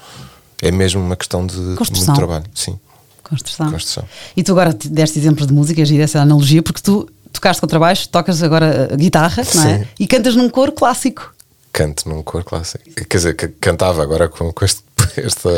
É 0.62 0.72
mesmo 0.72 1.02
uma 1.02 1.16
questão 1.16 1.46
de 1.46 1.76
Construção. 1.76 2.14
muito 2.14 2.18
trabalho. 2.18 2.46
Sim. 2.54 2.78
Construção. 3.30 3.72
Construção. 3.72 4.04
E 4.36 4.44
tu 4.44 4.52
agora 4.52 4.74
deste 4.74 5.20
exemplos 5.20 5.48
de 5.48 5.54
música, 5.54 5.84
gira 5.86 6.04
essa 6.04 6.20
analogia, 6.20 6.62
porque 6.64 6.82
tu 6.82 7.08
tocaste 7.32 7.62
contrabaixo, 7.62 8.10
tocas 8.10 8.42
agora 8.42 8.90
guitarra, 8.96 9.44
não 9.56 9.64
é? 9.64 9.88
E 10.00 10.08
cantas 10.08 10.36
num 10.36 10.50
coro 10.50 10.72
clássico 10.72 11.34
canto 11.80 12.10
num 12.10 12.22
cor 12.22 12.44
clássico. 12.44 12.84
Quer 13.08 13.18
dizer, 13.18 13.34
que 13.36 13.48
cantava 13.48 14.04
agora 14.04 14.28
com, 14.28 14.52
com 14.52 14.66
este, 14.66 14.84
esta 15.16 15.50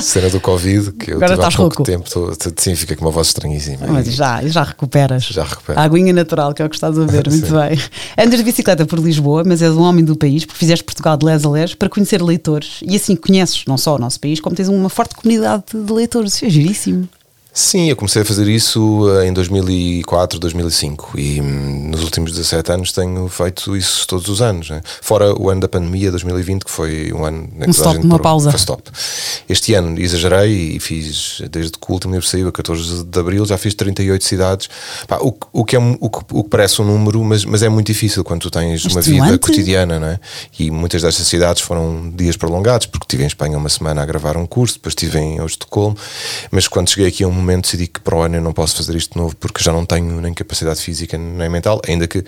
cena 0.00 0.30
do 0.30 0.40
Covid, 0.40 0.92
que 0.92 1.12
eu 1.12 1.16
agora 1.16 1.34
tive 1.34 1.46
há 1.46 1.50
pouco 1.50 1.82
tempo, 1.82 2.08
tô, 2.08 2.32
sim, 2.56 2.74
fica 2.74 2.96
com 2.96 3.04
uma 3.04 3.10
voz 3.10 3.26
estranhíssima. 3.26 3.86
Mas 3.88 4.10
já, 4.14 4.40
já 4.48 4.62
recuperas. 4.62 5.24
Já 5.24 5.44
recupero. 5.44 5.78
A 5.78 5.82
aguinha 5.82 6.14
natural, 6.14 6.54
que 6.54 6.62
é 6.62 6.64
o 6.64 6.68
que 6.70 6.76
estás 6.76 6.98
a 6.98 7.04
ver, 7.04 7.28
muito 7.28 7.52
bem. 7.52 7.78
Andas 8.16 8.38
de 8.38 8.42
bicicleta 8.42 8.86
por 8.86 8.98
Lisboa, 8.98 9.42
mas 9.44 9.60
és 9.60 9.72
um 9.72 9.82
homem 9.82 10.02
do 10.02 10.16
país, 10.16 10.46
porque 10.46 10.58
fizeste 10.58 10.82
Portugal 10.82 11.18
de 11.18 11.26
les 11.26 11.44
a 11.44 11.50
les 11.50 11.74
para 11.74 11.90
conhecer 11.90 12.22
leitores 12.22 12.80
e 12.82 12.96
assim 12.96 13.14
conheces 13.14 13.64
não 13.66 13.76
só 13.76 13.96
o 13.96 13.98
nosso 13.98 14.18
país, 14.18 14.40
como 14.40 14.56
tens 14.56 14.68
uma 14.68 14.88
forte 14.88 15.14
comunidade 15.14 15.64
de 15.74 15.92
leitores. 15.92 16.36
Isso 16.36 16.46
é 16.46 16.48
giríssimo. 16.48 17.06
Sim, 17.58 17.90
eu 17.90 17.96
comecei 17.96 18.22
a 18.22 18.24
fazer 18.24 18.46
isso 18.46 19.10
eh, 19.18 19.26
em 19.26 19.32
2004, 19.32 20.38
2005 20.38 21.18
e 21.18 21.40
hum, 21.40 21.88
nos 21.90 22.04
últimos 22.04 22.30
17 22.30 22.70
anos 22.70 22.92
tenho 22.92 23.26
feito 23.28 23.76
isso 23.76 24.06
todos 24.06 24.28
os 24.28 24.40
anos. 24.40 24.70
Né? 24.70 24.80
Fora 25.02 25.34
o 25.34 25.50
ano 25.50 25.62
da 25.62 25.68
pandemia, 25.68 26.12
2020, 26.12 26.64
que 26.64 26.70
foi 26.70 27.12
um 27.12 27.24
ano 27.24 27.48
um 27.66 27.70
stop, 27.72 27.98
uma 27.98 28.20
pausa. 28.20 28.54
Stop. 28.54 28.84
Este 29.48 29.74
ano 29.74 29.98
exagerei 29.98 30.76
e 30.76 30.78
fiz, 30.78 31.42
desde 31.50 31.72
que 31.72 31.90
o 31.90 31.92
último 31.92 32.12
aniversário, 32.12 32.46
a 32.46 32.52
14 32.52 33.02
de 33.02 33.18
abril, 33.18 33.44
já 33.44 33.58
fiz 33.58 33.74
38 33.74 34.24
cidades. 34.24 34.70
Pá, 35.08 35.18
o, 35.20 35.36
o, 35.52 35.64
que 35.64 35.74
é, 35.74 35.80
o, 35.80 36.08
que, 36.08 36.18
o 36.32 36.44
que 36.44 36.50
parece 36.50 36.80
um 36.80 36.84
número, 36.84 37.24
mas, 37.24 37.44
mas 37.44 37.64
é 37.64 37.68
muito 37.68 37.88
difícil 37.88 38.22
quando 38.22 38.42
tu 38.42 38.52
tens 38.52 38.84
uma 38.84 39.00
vida 39.00 39.36
cotidiana, 39.36 39.98
não 39.98 40.06
é? 40.06 40.20
E 40.60 40.70
muitas 40.70 41.02
destas 41.02 41.26
cidades 41.26 41.60
foram 41.60 42.08
dias 42.14 42.36
prolongados, 42.36 42.86
porque 42.86 43.06
estive 43.06 43.24
em 43.24 43.26
Espanha 43.26 43.58
uma 43.58 43.68
semana 43.68 44.00
a 44.00 44.06
gravar 44.06 44.36
um 44.36 44.46
curso, 44.46 44.74
depois 44.74 44.92
estive 44.92 45.18
em 45.18 45.44
Estocolmo, 45.44 45.96
mas 46.52 46.68
quando 46.68 46.88
cheguei 46.88 47.08
aqui 47.08 47.24
a 47.24 47.26
um 47.26 47.47
momento 47.48 47.64
decidi 47.64 47.86
que 47.86 48.00
para 48.00 48.14
o 48.14 48.22
ano 48.22 48.36
eu 48.36 48.42
não 48.42 48.52
posso 48.52 48.76
fazer 48.76 48.94
isto 48.94 49.14
de 49.14 49.18
novo 49.18 49.34
porque 49.36 49.62
já 49.62 49.72
não 49.72 49.86
tenho 49.86 50.20
nem 50.20 50.34
capacidade 50.34 50.80
física 50.80 51.16
nem 51.16 51.48
mental, 51.48 51.80
ainda 51.86 52.06
que 52.06 52.24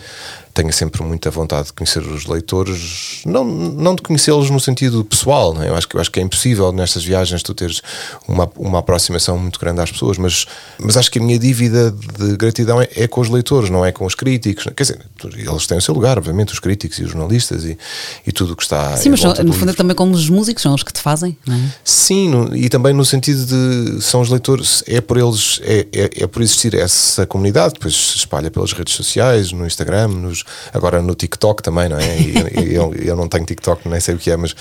tenha 0.60 0.72
sempre 0.72 1.02
muita 1.02 1.30
vontade 1.30 1.68
de 1.68 1.72
conhecer 1.72 2.02
os 2.02 2.26
leitores, 2.26 3.22
não, 3.24 3.44
não 3.44 3.94
de 3.94 4.02
conhecê-los 4.02 4.50
no 4.50 4.60
sentido 4.60 5.02
pessoal, 5.02 5.56
é? 5.62 5.70
eu, 5.70 5.74
acho 5.74 5.88
que, 5.88 5.96
eu 5.96 6.00
acho 6.00 6.10
que 6.10 6.20
é 6.20 6.22
impossível 6.22 6.70
nestas 6.70 7.02
viagens 7.02 7.42
tu 7.42 7.54
teres 7.54 7.80
uma, 8.28 8.50
uma 8.56 8.80
aproximação 8.80 9.38
muito 9.38 9.58
grande 9.58 9.80
às 9.80 9.90
pessoas, 9.90 10.18
mas, 10.18 10.46
mas 10.78 10.98
acho 10.98 11.10
que 11.10 11.18
a 11.18 11.22
minha 11.22 11.38
dívida 11.38 11.90
de 11.90 12.36
gratidão 12.36 12.80
é, 12.80 12.88
é 12.94 13.08
com 13.08 13.22
os 13.22 13.30
leitores, 13.30 13.70
não 13.70 13.84
é 13.84 13.90
com 13.90 14.04
os 14.04 14.14
críticos. 14.14 14.64
Quer 14.76 14.82
dizer, 14.82 15.06
eles 15.34 15.66
têm 15.66 15.78
o 15.78 15.80
seu 15.80 15.94
lugar, 15.94 16.18
obviamente, 16.18 16.52
os 16.52 16.60
críticos 16.60 16.98
e 16.98 17.04
os 17.04 17.10
jornalistas 17.10 17.64
e, 17.64 17.78
e 18.26 18.30
tudo 18.30 18.52
o 18.52 18.56
que 18.56 18.62
está. 18.62 18.96
Sim, 18.98 19.10
mas 19.10 19.22
no 19.22 19.52
fundo 19.54 19.70
é 19.70 19.74
também 19.74 19.96
como 19.96 20.12
os 20.12 20.28
músicos, 20.28 20.62
são 20.62 20.74
os 20.74 20.82
que 20.82 20.92
te 20.92 21.00
fazem, 21.00 21.36
não 21.46 21.54
é? 21.54 21.60
Sim, 21.82 22.28
no, 22.28 22.54
e 22.54 22.68
também 22.68 22.92
no 22.92 23.04
sentido 23.04 23.46
de 23.46 24.02
são 24.02 24.20
os 24.20 24.28
leitores, 24.28 24.84
é 24.86 25.00
por 25.00 25.16
eles, 25.16 25.58
é, 25.62 25.86
é, 25.92 26.24
é 26.24 26.26
por 26.26 26.42
existir 26.42 26.74
essa 26.74 27.26
comunidade, 27.26 27.74
depois 27.74 27.94
se 27.94 28.16
espalha 28.18 28.50
pelas 28.50 28.72
redes 28.72 28.94
sociais, 28.94 29.52
no 29.52 29.66
Instagram, 29.66 30.08
nos, 30.08 30.44
agora 30.72 31.02
no 31.02 31.14
TikTok 31.14 31.62
também, 31.62 31.88
não 31.88 31.98
é? 31.98 32.16
eu, 32.56 32.94
eu 32.94 33.16
não 33.16 33.28
tenho 33.28 33.44
TikTok, 33.44 33.88
nem 33.88 34.00
sei 34.00 34.14
o 34.14 34.18
que 34.18 34.30
é, 34.30 34.36
mas, 34.36 34.52
uh, 34.52 34.56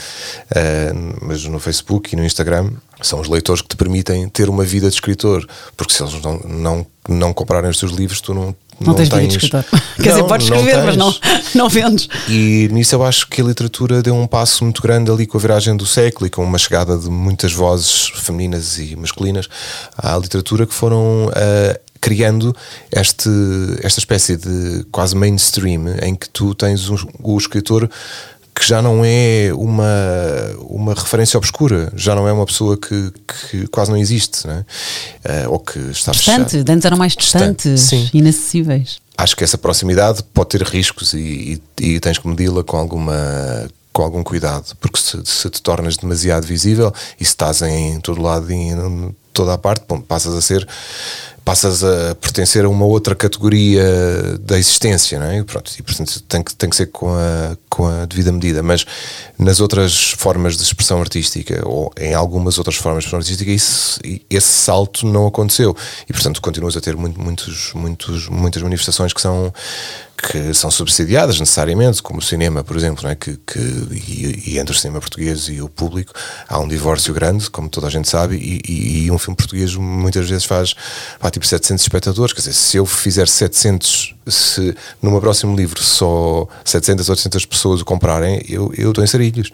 mas 1.22 1.44
no 1.46 1.60
Facebook 1.60 2.14
e 2.14 2.16
no 2.16 2.26
Instagram 2.26 2.72
são 3.02 3.20
os 3.22 3.30
leitores 3.30 3.62
que 3.62 3.70
te 3.70 3.78
permitem 3.78 4.28
ter 4.30 4.50
uma 4.50 4.64
vida 4.64 4.88
de 4.90 4.96
escritor, 4.96 5.48
porque 5.78 5.94
se 5.94 6.04
eles 6.04 6.22
não, 6.22 6.40
não, 6.40 6.86
não 7.08 7.34
comprarem 7.34 7.70
os 7.70 7.78
teus 7.78 7.92
livros, 7.92 8.20
tu 8.20 8.34
não, 8.34 8.56
não, 8.80 8.88
não 8.88 8.94
tens, 8.94 9.10
tens... 9.10 9.20
vida 9.20 9.38
de 9.38 9.46
escritor. 9.46 9.66
Quer 9.96 10.10
dizer, 10.10 10.24
podes 10.24 10.48
escrever, 10.48 10.84
mas 10.84 10.98
não, 10.98 11.14
não 11.56 11.70
vendes. 11.70 12.08
E 12.28 12.70
nisso 12.72 12.96
eu 12.96 13.04
acho 13.04 13.28
que 13.28 13.42
a 13.42 13.46
literatura 13.46 14.02
deu 14.02 14.16
um 14.16 14.28
passo 14.28 14.64
muito 14.64 14.82
grande 14.82 15.12
ali 15.12 15.26
com 15.26 15.38
a 15.38 15.42
viragem 15.42 15.76
do 15.76 15.86
século 15.86 16.28
e 16.28 16.30
com 16.30 16.44
uma 16.44 16.58
chegada 16.58 16.98
de 16.98 17.10
muitas 17.10 17.54
vozes 17.54 18.12
femininas 18.16 18.78
e 18.78 18.96
masculinas 18.96 19.48
à 19.98 20.18
literatura 20.18 20.66
que 20.66 20.74
foram 20.74 21.28
uh, 21.28 21.89
criando 22.00 22.56
este, 22.92 23.30
esta 23.82 24.00
espécie 24.00 24.38
de 24.38 24.86
quase 24.92 25.16
mainstream 25.16 25.88
em 26.02 26.16
que 26.16 26.30
tu 26.30 26.54
tens 26.54 26.90
um, 26.90 26.98
o 27.22 27.38
escritor 27.38 27.90
que 28.60 28.68
já 28.68 28.82
não 28.82 29.06
é 29.06 29.52
uma, 29.54 29.86
uma 30.60 30.94
referência 30.94 31.38
obscura, 31.38 31.92
já 31.96 32.14
não 32.14 32.28
é 32.28 32.34
uma 32.34 32.46
pessoa 32.46 32.78
que, 32.78 33.14
que 33.50 33.68
quase 33.68 33.90
não 33.90 33.98
existe, 33.98 34.46
não 34.46 34.54
é? 34.54 35.46
uh, 35.46 35.52
ou 35.52 35.60
que 35.60 35.80
está 35.80 36.12
distante. 36.12 36.52
Fechado. 36.52 36.70
Antes 36.70 36.86
eram 36.86 36.98
mais 36.98 37.16
distantes, 37.16 37.90
inacessíveis. 38.14 39.00
Acho 39.18 39.36
que 39.36 39.46
essa 39.46 39.58
proximidade 39.58 40.24
pode 40.34 40.50
ter 40.50 40.64
riscos 40.64 41.14
e, 41.14 41.62
e, 41.80 41.86
e 41.86 42.00
tens 42.02 42.18
que 42.18 42.28
medi-la 42.28 42.64
com 42.64 42.78
alguma 42.78 43.70
com 43.92 44.04
algum 44.04 44.24
cuidado, 44.24 44.76
porque 44.80 45.00
se, 45.00 45.20
se, 45.26 45.50
te 45.50 45.62
tornas 45.62 45.98
demasiado 45.98 46.46
visível 46.46 46.94
e 47.20 47.26
se 47.26 47.32
estás 47.32 47.62
em 47.62 48.00
todo 48.00 48.22
lado 48.22 48.52
e 48.52 48.56
em 48.56 49.16
toda 49.34 49.54
a 49.54 49.58
parte, 49.58 49.84
bom, 49.88 50.00
passas 50.00 50.34
a 50.36 50.42
ser 50.42 50.68
passas 51.50 51.84
a 51.84 52.14
pertencer 52.14 52.64
a 52.64 52.70
uma 52.70 52.86
outra 52.86 53.16
categoria 53.16 53.84
da 54.40 54.60
existência, 54.60 55.18
não 55.18 55.26
é? 55.26 55.42
Pronto, 55.42 55.72
e 55.80 55.82
portanto 55.82 56.22
tem 56.28 56.44
que, 56.44 56.56
tem 56.56 56.70
que 56.70 56.76
ser 56.76 56.86
com 56.92 57.10
a, 57.10 57.58
com 57.68 57.88
a 57.88 58.06
devida 58.06 58.32
medida, 58.32 58.62
mas 58.62 58.86
nas 59.36 59.60
outras 59.60 60.12
formas 60.12 60.56
de 60.56 60.62
expressão 60.62 61.02
artística, 61.02 61.68
ou 61.68 61.92
em 62.00 62.14
algumas 62.14 62.60
outras 62.60 62.76
formas 62.76 63.04
de 63.04 63.08
expressão 63.08 63.20
artística, 63.20 63.50
isso, 63.50 64.00
esse 64.30 64.48
salto 64.48 65.08
não 65.08 65.26
aconteceu. 65.26 65.76
E 66.08 66.14
portanto 66.14 66.40
continuas 66.40 66.78
a 66.78 66.82
ter 66.82 66.96
muito, 66.96 67.20
muitos, 67.20 67.74
muitos, 67.74 68.30
muitas 68.30 68.62
manifestações 68.62 69.12
que 69.12 69.20
são 69.20 69.52
que 70.22 70.54
são 70.54 70.70
subsidiadas 70.70 71.40
necessariamente, 71.40 72.02
como 72.04 72.20
o 72.20 72.22
cinema, 72.22 72.64
por 72.64 72.76
exemplo, 72.76 73.04
não 73.04 73.12
é? 73.12 73.16
que, 73.16 73.38
que 73.38 73.60
e, 73.60 74.52
e, 74.52 74.60
entre 74.60 74.76
o 74.76 74.78
cinema 74.78 75.00
português 75.00 75.48
e 75.48 75.62
o 75.62 75.70
público 75.70 76.14
há 76.48 76.60
um 76.60 76.68
divórcio 76.68 77.14
grande, 77.14 77.50
como 77.50 77.70
toda 77.70 77.88
a 77.88 77.90
gente 77.90 78.10
sabe, 78.10 78.36
e, 78.36 78.62
e, 78.72 79.06
e 79.06 79.12
um 79.12 79.18
filme 79.18 79.36
português 79.36 79.76
muitas 79.76 80.30
vezes 80.30 80.46
faz 80.46 80.76
tipo 81.32 81.46
700 81.46 81.84
espectadores. 81.84 82.34
Quer 82.34 82.42
dizer, 82.42 82.54
se 82.54 82.78
eu 82.78 82.86
fizer 82.86 83.28
700, 83.28 84.16
se 84.28 84.76
no 85.02 85.12
meu 85.12 85.22
próximo 85.22 85.56
livro 85.56 85.82
só 85.82 86.48
700, 86.66 87.10
800 87.10 87.46
pessoas 87.46 87.82
o 87.82 87.86
comprarem, 87.86 88.44
eu, 88.48 88.72
eu 88.78 88.90
estou 88.90 89.04
em 89.04 89.08
sarilhos. 89.08 89.52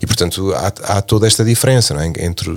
E 0.00 0.06
portanto 0.06 0.52
há, 0.54 0.98
há 0.98 1.02
toda 1.02 1.26
esta 1.26 1.44
diferença 1.44 1.94
não 1.94 2.00
é? 2.00 2.06
entre, 2.18 2.54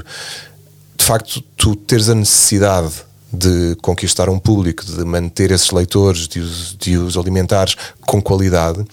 de 0.97 1.05
facto, 1.05 1.41
tu 1.55 1.75
teres 1.75 2.09
a 2.09 2.15
necessidade 2.15 3.10
de 3.31 3.77
conquistar 3.81 4.29
um 4.29 4.37
público, 4.37 4.83
de 4.85 5.03
manter 5.05 5.51
esses 5.51 5.71
leitores, 5.71 6.27
de 6.27 6.39
os, 6.39 6.75
de 6.77 6.97
os 6.97 7.17
alimentares 7.17 7.75
com 8.01 8.21
qualidade, 8.21 8.83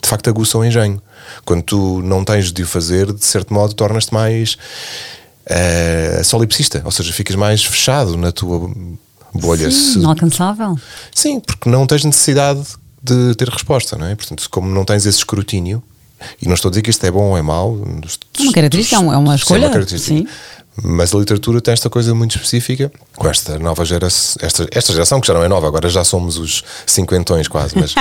de 0.00 0.08
facto 0.08 0.28
aguça 0.28 0.56
o 0.56 0.64
engenho. 0.64 1.02
Quando 1.44 1.62
tu 1.62 2.02
não 2.02 2.24
tens 2.24 2.52
de 2.52 2.62
o 2.62 2.66
fazer, 2.66 3.12
de 3.12 3.24
certo 3.24 3.52
modo, 3.52 3.74
tornas-te 3.74 4.14
mais 4.14 4.56
uh, 5.46 6.24
solipsista, 6.24 6.80
ou 6.84 6.90
seja, 6.90 7.12
ficas 7.12 7.36
mais 7.36 7.64
fechado 7.64 8.16
na 8.16 8.30
tua 8.30 8.70
bolha. 9.34 9.70
Sim, 9.70 9.98
inalcançável. 9.98 10.78
Sim, 11.14 11.40
porque 11.40 11.68
não 11.68 11.86
tens 11.86 12.04
necessidade 12.04 12.62
de 13.02 13.34
ter 13.34 13.48
resposta, 13.48 13.96
não 13.96 14.06
é? 14.06 14.14
Portanto, 14.14 14.48
como 14.50 14.70
não 14.70 14.84
tens 14.84 15.06
esse 15.06 15.18
escrutínio, 15.18 15.82
e 16.40 16.46
não 16.46 16.54
estou 16.54 16.68
a 16.68 16.70
dizer 16.70 16.82
que 16.82 16.90
isto 16.90 17.04
é 17.04 17.10
bom 17.10 17.30
ou 17.30 17.38
é 17.38 17.42
mau. 17.42 17.74
Uma 17.74 18.52
característica, 18.52 18.96
é 18.96 19.16
uma 19.16 19.36
escolha. 19.36 19.60
Sim, 19.60 19.66
uma 19.66 19.72
característica. 19.72 20.18
Sim. 20.18 20.26
Mas 20.82 21.14
a 21.14 21.18
literatura 21.18 21.60
tem 21.60 21.72
esta 21.72 21.90
coisa 21.90 22.14
muito 22.14 22.36
específica, 22.36 22.90
com 23.16 23.28
esta 23.28 23.58
nova 23.58 23.84
geração, 23.84 24.36
esta, 24.40 24.66
esta 24.70 24.92
geração 24.92 25.20
que 25.20 25.26
já 25.26 25.34
não 25.34 25.42
é 25.42 25.48
nova, 25.48 25.66
agora 25.66 25.88
já 25.88 26.04
somos 26.04 26.36
os 26.36 26.62
cinquentões 26.86 27.48
quase, 27.48 27.76
mas 27.76 27.92
uh, 27.92 27.96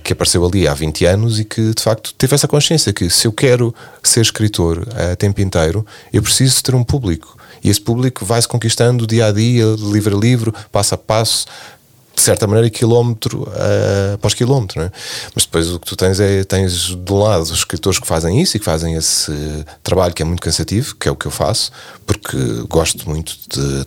que 0.04 0.12
apareceu 0.12 0.44
ali 0.44 0.68
há 0.68 0.74
20 0.74 1.06
anos 1.06 1.40
e 1.40 1.44
que 1.44 1.72
de 1.74 1.82
facto 1.82 2.12
teve 2.14 2.34
essa 2.34 2.46
consciência 2.46 2.92
que 2.92 3.08
se 3.08 3.26
eu 3.26 3.32
quero 3.32 3.74
ser 4.02 4.20
escritor 4.20 4.86
a 4.94 5.12
uh, 5.12 5.16
tempo 5.16 5.40
inteiro, 5.40 5.86
eu 6.12 6.22
preciso 6.22 6.62
ter 6.62 6.74
um 6.74 6.84
público. 6.84 7.36
E 7.64 7.70
esse 7.70 7.80
público 7.80 8.24
vai-se 8.24 8.46
conquistando 8.46 9.06
dia 9.06 9.26
a 9.26 9.32
dia, 9.32 9.64
livro 9.78 10.16
a 10.16 10.20
livro, 10.20 10.54
passo 10.70 10.94
a 10.94 10.98
passo, 10.98 11.46
de 12.16 12.22
certa 12.22 12.46
maneira, 12.46 12.70
quilómetro 12.70 13.42
uh, 13.42 14.14
após 14.14 14.32
quilómetro, 14.32 14.80
é? 14.80 14.90
mas 15.34 15.44
depois 15.44 15.70
o 15.70 15.78
que 15.78 15.86
tu 15.86 15.94
tens 15.94 16.18
é 16.18 16.42
tens 16.44 16.96
de 16.96 17.12
um 17.12 17.18
lado 17.18 17.42
os 17.42 17.50
escritores 17.50 17.98
que 17.98 18.06
fazem 18.06 18.40
isso 18.40 18.56
e 18.56 18.58
que 18.58 18.64
fazem 18.64 18.94
esse 18.94 19.32
trabalho 19.82 20.14
que 20.14 20.22
é 20.22 20.24
muito 20.24 20.40
cansativo, 20.40 20.96
que 20.96 21.08
é 21.08 21.12
o 21.12 21.16
que 21.16 21.26
eu 21.26 21.30
faço, 21.30 21.70
porque 22.06 22.38
gosto 22.68 23.06
muito 23.08 23.36
de 23.50 23.86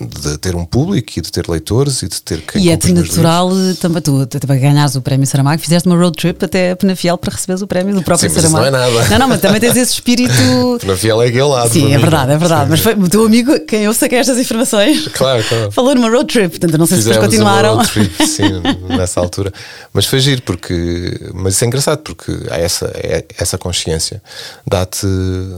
de 0.00 0.38
ter 0.38 0.54
um 0.54 0.64
público 0.64 1.12
e 1.16 1.22
de 1.22 1.30
ter 1.30 1.48
leitores 1.48 2.02
e 2.02 2.08
de 2.08 2.20
ter 2.20 2.40
quem 2.42 2.62
E 2.62 2.70
é-te 2.70 2.92
natural 2.92 3.50
também 3.80 4.02
tu, 4.02 4.26
também 4.26 4.60
ganhares 4.60 4.96
o 4.96 5.02
prémio 5.02 5.26
Saramago, 5.26 5.60
fizeste 5.60 5.88
uma 5.88 5.96
road 5.96 6.16
trip 6.16 6.44
até 6.44 6.74
Penafiel 6.74 7.16
para 7.16 7.32
receberes 7.32 7.62
o 7.62 7.66
prémio 7.66 7.94
do 7.94 8.02
próprio 8.02 8.28
Sim, 8.28 8.34
Saramago. 8.34 8.58
Não 8.58 8.66
é 8.66 8.70
nada. 8.70 9.08
Não, 9.08 9.18
não, 9.18 9.28
mas 9.28 9.40
também 9.40 9.60
tens 9.60 9.76
esse 9.76 9.92
espírito. 9.92 10.32
Penafiel 10.80 11.22
é 11.22 11.28
aquele 11.28 11.44
lado. 11.44 11.72
Sim, 11.72 11.92
é 11.92 11.98
verdade, 11.98 12.32
é 12.32 12.38
verdade. 12.38 12.64
Sim. 12.64 12.70
Mas 12.70 12.80
foi 12.80 12.94
o 12.94 13.08
teu 13.08 13.24
amigo 13.24 13.58
quem 13.60 13.84
eu 13.84 13.94
saquei 13.94 14.18
estas 14.18 14.38
informações. 14.38 15.08
Claro, 15.08 15.42
claro. 15.44 15.72
Falou 15.72 15.94
numa 15.94 16.10
road 16.10 16.26
trip, 16.32 16.50
portanto 16.50 16.78
não 16.78 16.86
sei 16.86 16.98
Fizemos 16.98 17.16
se 17.16 17.20
depois 17.20 17.34
continuaram. 17.34 17.74
Uma 17.74 17.82
road 17.82 17.92
trip, 17.92 18.26
sim, 18.26 18.96
nessa 18.96 19.20
altura. 19.20 19.52
Mas 19.92 20.06
foi 20.06 20.20
giro, 20.20 20.42
porque. 20.42 21.30
Mas 21.34 21.54
isso 21.54 21.64
é 21.64 21.66
engraçado, 21.66 21.98
porque 21.98 22.32
há 22.50 22.56
essa, 22.56 22.90
é, 22.94 23.24
essa 23.38 23.56
consciência 23.56 24.22
dá-te 24.66 25.06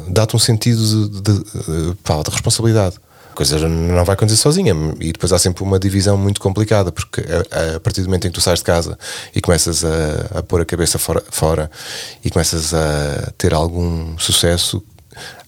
dá 0.09 0.27
um 0.35 0.39
sentido 0.39 0.81
de, 1.09 1.21
de, 1.21 1.39
de, 1.39 1.95
de 1.95 2.31
responsabilidade 2.31 2.97
coisa 3.41 3.67
não 3.67 4.05
vai 4.05 4.13
acontecer 4.13 4.37
sozinha. 4.37 4.75
E 5.01 5.13
depois 5.13 5.33
há 5.33 5.39
sempre 5.39 5.63
uma 5.63 5.79
divisão 5.79 6.19
muito 6.19 6.41
complicada, 6.41 6.93
porque 6.93 7.23
a, 7.23 7.77
a 7.77 7.81
partir 7.81 8.03
do 8.03 8.07
momento 8.07 8.27
em 8.27 8.31
que 8.31 8.35
tu 8.35 8.41
sais 8.41 8.59
de 8.59 8.65
casa 8.65 8.99
e 9.35 9.41
começas 9.41 9.83
a, 9.83 10.39
a 10.39 10.43
pôr 10.43 10.61
a 10.61 10.65
cabeça 10.67 10.99
fora, 10.99 11.23
fora 11.31 11.71
e 12.23 12.31
começas 12.31 12.75
a 12.75 13.33
ter 13.39 13.55
algum 13.55 14.19
sucesso, 14.19 14.83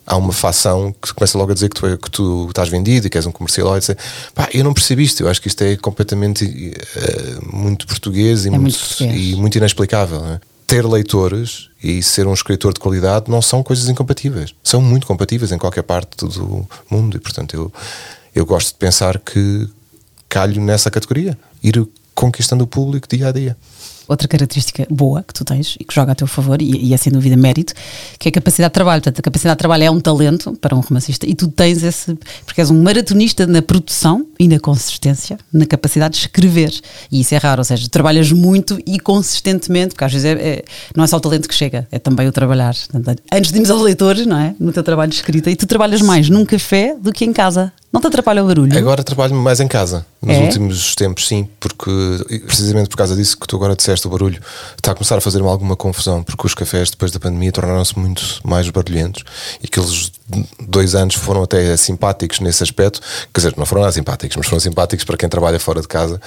há 0.07 0.17
uma 0.17 0.33
facção 0.33 0.95
que 1.03 1.13
começa 1.13 1.37
logo 1.37 1.51
a 1.51 1.55
dizer 1.55 1.69
que 1.69 1.79
tu, 1.79 1.87
é, 1.87 1.97
que 1.99 2.11
tu 2.11 2.47
estás 2.49 2.71
vendido 2.71 3.07
e 3.07 3.11
que 3.11 3.19
és 3.19 3.27
um 3.27 3.33
comercial 3.33 3.77
e 3.77 3.81
dizer, 3.81 3.99
pá, 4.35 4.49
eu 4.55 4.65
não 4.65 4.73
percebi 4.73 5.05
isto, 5.05 5.23
eu 5.23 5.29
acho 5.29 5.43
que 5.43 5.49
isto 5.49 5.63
é 5.63 5.77
completamente 5.77 6.45
uh, 6.47 7.57
muito 7.57 7.87
português 7.87 8.47
e, 8.47 8.49
é 8.49 8.51
muito, 8.53 8.63
muito 8.63 8.79
português. 8.79 9.17
e 9.17 9.37
muito 9.37 9.59
inexplicável. 9.59 10.23
Né? 10.23 10.41
ter 10.73 10.87
leitores 10.87 11.69
e 11.83 12.03
ser 12.03 12.27
um 12.27 12.35
escritor 12.35 12.73
de 12.73 12.81
qualidade 12.81 13.31
não 13.31 13.43
são 13.43 13.63
coisas 13.63 13.89
incompatíveis. 13.89 14.55
São 14.63 14.81
muito 14.81 15.07
compatíveis 15.07 15.51
em 15.51 15.59
qualquer 15.59 15.83
parte 15.83 16.17
do 16.17 16.67
mundo 16.89 17.17
e, 17.17 17.21
portanto, 17.21 17.55
eu, 17.55 17.73
eu 18.35 18.47
gosto 18.47 18.69
de 18.69 18.75
pensar 18.75 19.19
que 19.19 19.69
calho 20.29 20.61
nessa 20.63 20.91
categoria. 20.91 21.37
Ir 21.63 21.87
conquistando 22.15 22.65
o 22.65 22.67
público 22.67 23.09
dia 23.09 23.29
a 23.29 23.33
dia 23.33 23.57
outra 24.13 24.29
característica 24.29 24.87
boa 24.89 25.23
que 25.23 25.35
tu 25.35 25.45
tens 25.45 25.77
e 25.79 25.85
que 25.85 25.95
joga 25.95 26.13
a 26.13 26.15
teu 26.15 26.27
favor, 26.27 26.61
e, 26.61 26.89
e 26.89 26.95
é 26.95 26.97
sem 26.97 27.13
dúvida 27.13 27.37
mérito, 27.37 27.75
que 28.19 28.29
é 28.29 28.31
a 28.31 28.33
capacidade 28.33 28.71
de 28.71 28.75
trabalho. 28.75 29.03
Portanto, 29.03 29.19
a 29.19 29.23
capacidade 29.23 29.57
de 29.57 29.59
trabalho 29.59 29.85
é 29.85 29.91
um 29.91 30.01
talento 30.01 30.53
para 30.61 30.77
um 30.77 30.81
romancista 30.81 31.27
e 31.27 31.35
tu 31.35 31.49
tens 31.49 31.83
esse, 31.83 32.17
porque 32.45 32.61
és 32.61 32.71
um 32.71 32.83
maratonista 32.83 33.47
na 33.47 33.63
produção 33.63 34.27
e 34.39 34.49
na 34.49 34.59
consistência, 34.59 35.39
na 35.53 35.67
capacidade 35.67 36.15
de 36.15 36.21
escrever. 36.21 36.73
E 37.11 37.21
isso 37.21 37.35
é 37.35 37.39
raro, 37.39 37.61
ou 37.61 37.65
seja, 37.65 37.89
trabalhas 37.89 38.31
muito 38.33 38.79
e 38.87 38.99
consistentemente, 38.99 39.95
porque 39.95 40.05
às 40.05 40.13
vezes 40.13 40.25
é, 40.25 40.33
é, 40.33 40.65
não 40.97 41.05
é 41.05 41.07
só 41.07 41.17
o 41.17 41.21
talento 41.21 41.49
que 41.49 41.55
chega, 41.55 41.87
é 41.91 41.99
também 41.99 42.27
o 42.29 42.33
trabalhar. 42.33 42.75
Portanto, 42.91 43.23
antes 43.33 43.51
de 43.51 43.57
irmos 43.57 43.71
aos 43.71 43.83
leitores, 43.83 44.27
não 44.27 44.39
é? 44.39 44.55
No 44.59 44.73
teu 44.73 44.83
trabalho 44.83 45.11
de 45.11 45.17
escrita, 45.17 45.51
e 45.51 45.57
tu 45.57 45.67
trabalhas 45.67 46.03
mais 46.03 46.29
num 46.29 46.45
café 46.45 46.97
do 47.01 47.13
que 47.13 47.25
em 47.25 47.33
casa. 47.33 47.73
Não 47.93 48.01
te 48.01 48.07
atrapalha 48.07 48.43
o 48.43 48.47
barulho? 48.47 48.77
Agora 48.79 49.05
trabalho 49.05 49.35
mais 49.35 49.61
em 49.61 49.69
casa. 49.69 50.07
Nos 50.23 50.37
é? 50.37 50.41
últimos 50.41 50.95
tempos, 50.95 51.29
sim, 51.29 51.47
porque 51.61 51.91
precisamente 52.47 52.89
por 52.89 52.97
causa 52.97 53.15
disso 53.15 53.37
que 53.37 53.47
tu 53.47 53.57
agora 53.57 53.77
disseste, 53.77 54.07
o 54.07 54.11
barulho 54.11 54.41
está 54.77 54.93
a 54.93 54.95
começar 54.95 55.19
a 55.19 55.21
fazer-me 55.21 55.49
alguma 55.49 55.77
confusão, 55.77 56.23
porque 56.23 56.47
os 56.47 56.55
cafés 56.55 56.91
depois 56.91 57.11
da 57.11 57.21
pandemia 57.21 57.53
tornaram-se 57.53 57.99
muito 57.99 58.41
mais 58.45 58.71
barulhentos 58.71 59.25
e 59.61 59.67
aqueles 59.67 60.13
dois 60.67 60.95
anos 60.95 61.17
foram 61.17 61.43
até 61.43 61.77
simpáticos 61.77 62.41
nesse 62.41 62.63
aspecto. 62.63 63.01
Quer 63.35 63.41
dizer, 63.41 63.55
não 63.59 63.67
foram 63.67 63.83
nada 63.83 63.93
simpáticos, 63.93 64.37
mas 64.37 64.47
foram 64.47 64.61
simpáticos 64.61 65.05
para 65.05 65.17
quem 65.17 65.29
trabalha 65.29 65.59
fora 65.59 65.81
de 65.81 65.89
casa, 65.89 66.21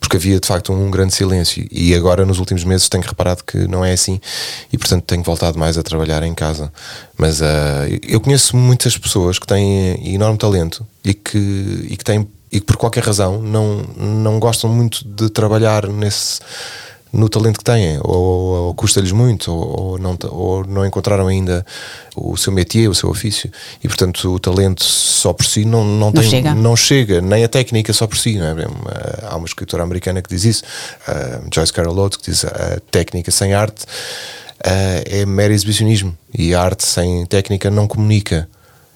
porque 0.00 0.16
havia 0.16 0.40
de 0.40 0.46
facto 0.46 0.72
um 0.72 0.90
grande 0.90 1.14
silêncio. 1.14 1.68
E 1.70 1.94
agora, 1.94 2.24
nos 2.24 2.38
últimos 2.38 2.64
meses, 2.64 2.88
tenho 2.88 3.04
reparado 3.04 3.44
que 3.44 3.68
não 3.68 3.84
é 3.84 3.92
assim 3.92 4.20
e, 4.72 4.78
portanto, 4.78 5.04
tenho 5.04 5.22
voltado 5.22 5.58
mais 5.58 5.78
a 5.78 5.82
trabalhar 5.82 6.22
em 6.22 6.34
casa. 6.34 6.72
Mas 7.16 7.40
uh, 7.40 7.44
eu 8.02 8.20
conheço 8.20 8.56
muitas 8.56 8.96
pessoas 8.98 9.38
que 9.38 9.46
têm 9.46 10.14
enorme 10.14 10.38
talento 10.38 10.84
e 11.04 11.14
que, 11.14 11.38
e 11.90 11.96
que 11.96 12.04
têm 12.04 12.28
e 12.50 12.60
que 12.60 12.66
por 12.66 12.76
qualquer 12.76 13.02
razão 13.02 13.40
não, 13.40 13.78
não 13.96 14.38
gostam 14.38 14.68
muito 14.68 15.02
de 15.08 15.30
trabalhar 15.30 15.88
nesse 15.88 16.40
no 17.12 17.28
talento 17.28 17.58
que 17.58 17.64
têm, 17.64 17.98
ou, 18.02 18.14
ou 18.14 18.74
custa-lhes 18.74 19.12
muito, 19.12 19.52
ou, 19.52 19.80
ou, 19.80 19.98
não, 19.98 20.16
ou 20.30 20.64
não 20.64 20.86
encontraram 20.86 21.26
ainda 21.26 21.64
o 22.16 22.36
seu 22.38 22.50
métier, 22.50 22.88
o 22.88 22.94
seu 22.94 23.10
ofício. 23.10 23.52
E 23.84 23.88
portanto 23.88 24.32
o 24.32 24.40
talento 24.40 24.82
só 24.82 25.32
por 25.32 25.44
si 25.44 25.66
não, 25.66 25.84
não, 25.84 26.10
tem, 26.10 26.22
chega. 26.22 26.54
não 26.54 26.74
chega, 26.74 27.20
nem 27.20 27.44
a 27.44 27.48
técnica 27.48 27.92
só 27.92 28.06
por 28.06 28.16
si. 28.16 28.38
Não 28.38 28.46
é? 28.46 28.66
Há 29.24 29.36
uma 29.36 29.46
escritora 29.46 29.82
americana 29.82 30.22
que 30.22 30.30
diz 30.30 30.44
isso, 30.44 30.64
uh, 31.06 31.46
Joyce 31.54 31.72
Carol 31.72 31.98
Oates, 31.98 32.16
que 32.16 32.30
diz 32.30 32.44
a 32.46 32.80
técnica 32.90 33.30
sem 33.30 33.52
arte 33.52 33.84
uh, 33.84 35.02
é 35.04 35.26
mero 35.26 35.52
exibicionismo 35.52 36.16
e 36.32 36.54
a 36.54 36.62
arte 36.62 36.84
sem 36.84 37.26
técnica 37.26 37.70
não 37.70 37.86
comunica. 37.86 38.48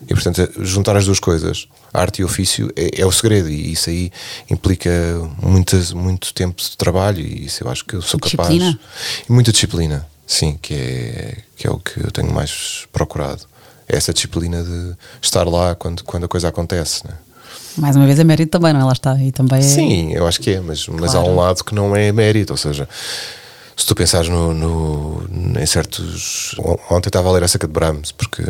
E 0.02 0.14
portanto, 0.14 0.52
juntar 0.62 0.96
as 0.96 1.06
duas 1.06 1.18
coisas, 1.18 1.68
arte 1.92 2.20
e 2.20 2.24
ofício, 2.24 2.70
é, 2.76 3.00
é 3.00 3.06
o 3.06 3.12
segredo. 3.12 3.48
E 3.48 3.72
isso 3.72 3.88
aí 3.88 4.12
implica 4.50 4.90
muitas, 5.42 5.92
muito 5.92 6.34
tempo 6.34 6.60
de 6.60 6.76
trabalho. 6.76 7.20
E 7.20 7.46
isso 7.46 7.64
eu 7.64 7.70
acho 7.70 7.84
que 7.84 7.94
eu 7.94 8.02
sou 8.02 8.20
capaz. 8.20 8.48
Disciplina. 8.48 8.78
E 9.28 9.32
muita 9.32 9.52
disciplina, 9.52 10.06
sim, 10.26 10.58
que 10.60 10.74
é, 10.74 11.38
que 11.56 11.66
é 11.66 11.70
o 11.70 11.78
que 11.78 11.98
eu 11.98 12.10
tenho 12.10 12.30
mais 12.32 12.86
procurado. 12.92 13.42
É 13.88 13.96
essa 13.96 14.12
disciplina 14.12 14.62
de 14.62 14.94
estar 15.22 15.44
lá 15.48 15.74
quando, 15.74 16.04
quando 16.04 16.24
a 16.24 16.28
coisa 16.28 16.48
acontece. 16.48 17.06
Né? 17.06 17.14
Mais 17.78 17.96
uma 17.96 18.04
vez 18.04 18.18
é 18.18 18.24
mérito 18.24 18.50
também, 18.50 18.72
não 18.72 18.80
é? 18.80 18.84
Lá 18.84 18.92
está. 18.92 19.16
E 19.22 19.32
também 19.32 19.60
é... 19.60 19.62
Sim, 19.62 20.12
eu 20.12 20.26
acho 20.26 20.40
que 20.40 20.50
é, 20.50 20.60
mas, 20.60 20.86
mas 20.88 21.14
há 21.14 21.20
um 21.20 21.36
lado 21.36 21.64
que 21.64 21.74
não 21.74 21.94
é 21.94 22.10
mérito, 22.12 22.52
ou 22.52 22.56
seja, 22.56 22.88
se 23.76 23.86
tu 23.86 23.94
pensares 23.94 24.28
no, 24.28 24.54
no, 24.54 25.60
em 25.60 25.66
certos. 25.66 26.54
Ontem 26.90 27.08
estava 27.08 27.28
a 27.28 27.32
ler 27.32 27.44
acerca 27.44 27.66
de 27.66 27.72
Brahms, 27.72 28.10
porque, 28.12 28.42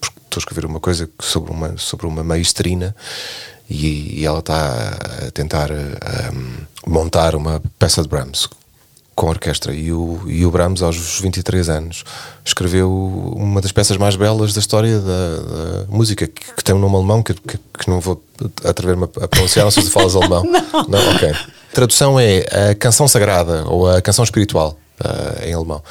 porque 0.00 0.11
estou 0.32 0.40
a 0.40 0.42
escrever 0.42 0.64
uma 0.66 0.80
coisa 0.80 1.08
sobre 1.20 1.52
uma, 1.52 1.76
sobre 1.76 2.06
uma 2.06 2.24
maestrina 2.24 2.96
e, 3.68 4.20
e 4.20 4.24
ela 4.24 4.38
está 4.38 4.98
a 5.26 5.30
tentar 5.30 5.70
um, 5.70 6.90
montar 6.90 7.36
uma 7.36 7.62
peça 7.78 8.02
de 8.02 8.08
Brahms 8.08 8.48
com 9.14 9.28
orquestra. 9.28 9.74
E 9.74 9.92
o, 9.92 10.22
e 10.26 10.44
o 10.46 10.50
Brahms, 10.50 10.82
aos 10.82 11.20
23 11.20 11.68
anos, 11.68 12.04
escreveu 12.44 12.90
uma 13.36 13.60
das 13.60 13.72
peças 13.72 13.96
mais 13.98 14.16
belas 14.16 14.54
da 14.54 14.60
história 14.60 14.98
da, 14.98 15.36
da 15.36 15.86
música, 15.88 16.26
que, 16.26 16.54
que, 16.54 16.64
tem 16.64 16.74
um 16.74 16.78
nome 16.78 16.96
alemão 16.96 17.22
que, 17.22 17.34
que, 17.34 17.58
que 17.58 17.90
não 17.90 18.00
vou 18.00 18.22
atrever-me 18.64 19.04
a 19.04 19.28
pronunciar, 19.28 19.64
não 19.64 19.70
sei 19.70 19.82
se 19.82 19.90
falas 19.90 20.16
alemão. 20.16 20.42
não. 20.48 20.84
não, 20.88 21.14
ok. 21.14 21.34
Tradução 21.74 22.18
é 22.18 22.70
a 22.70 22.74
canção 22.74 23.06
sagrada 23.06 23.64
ou 23.66 23.88
a 23.88 24.00
canção 24.00 24.24
espiritual. 24.24 24.78
Uh, 25.04 25.48
em 25.48 25.52
alemão. 25.52 25.82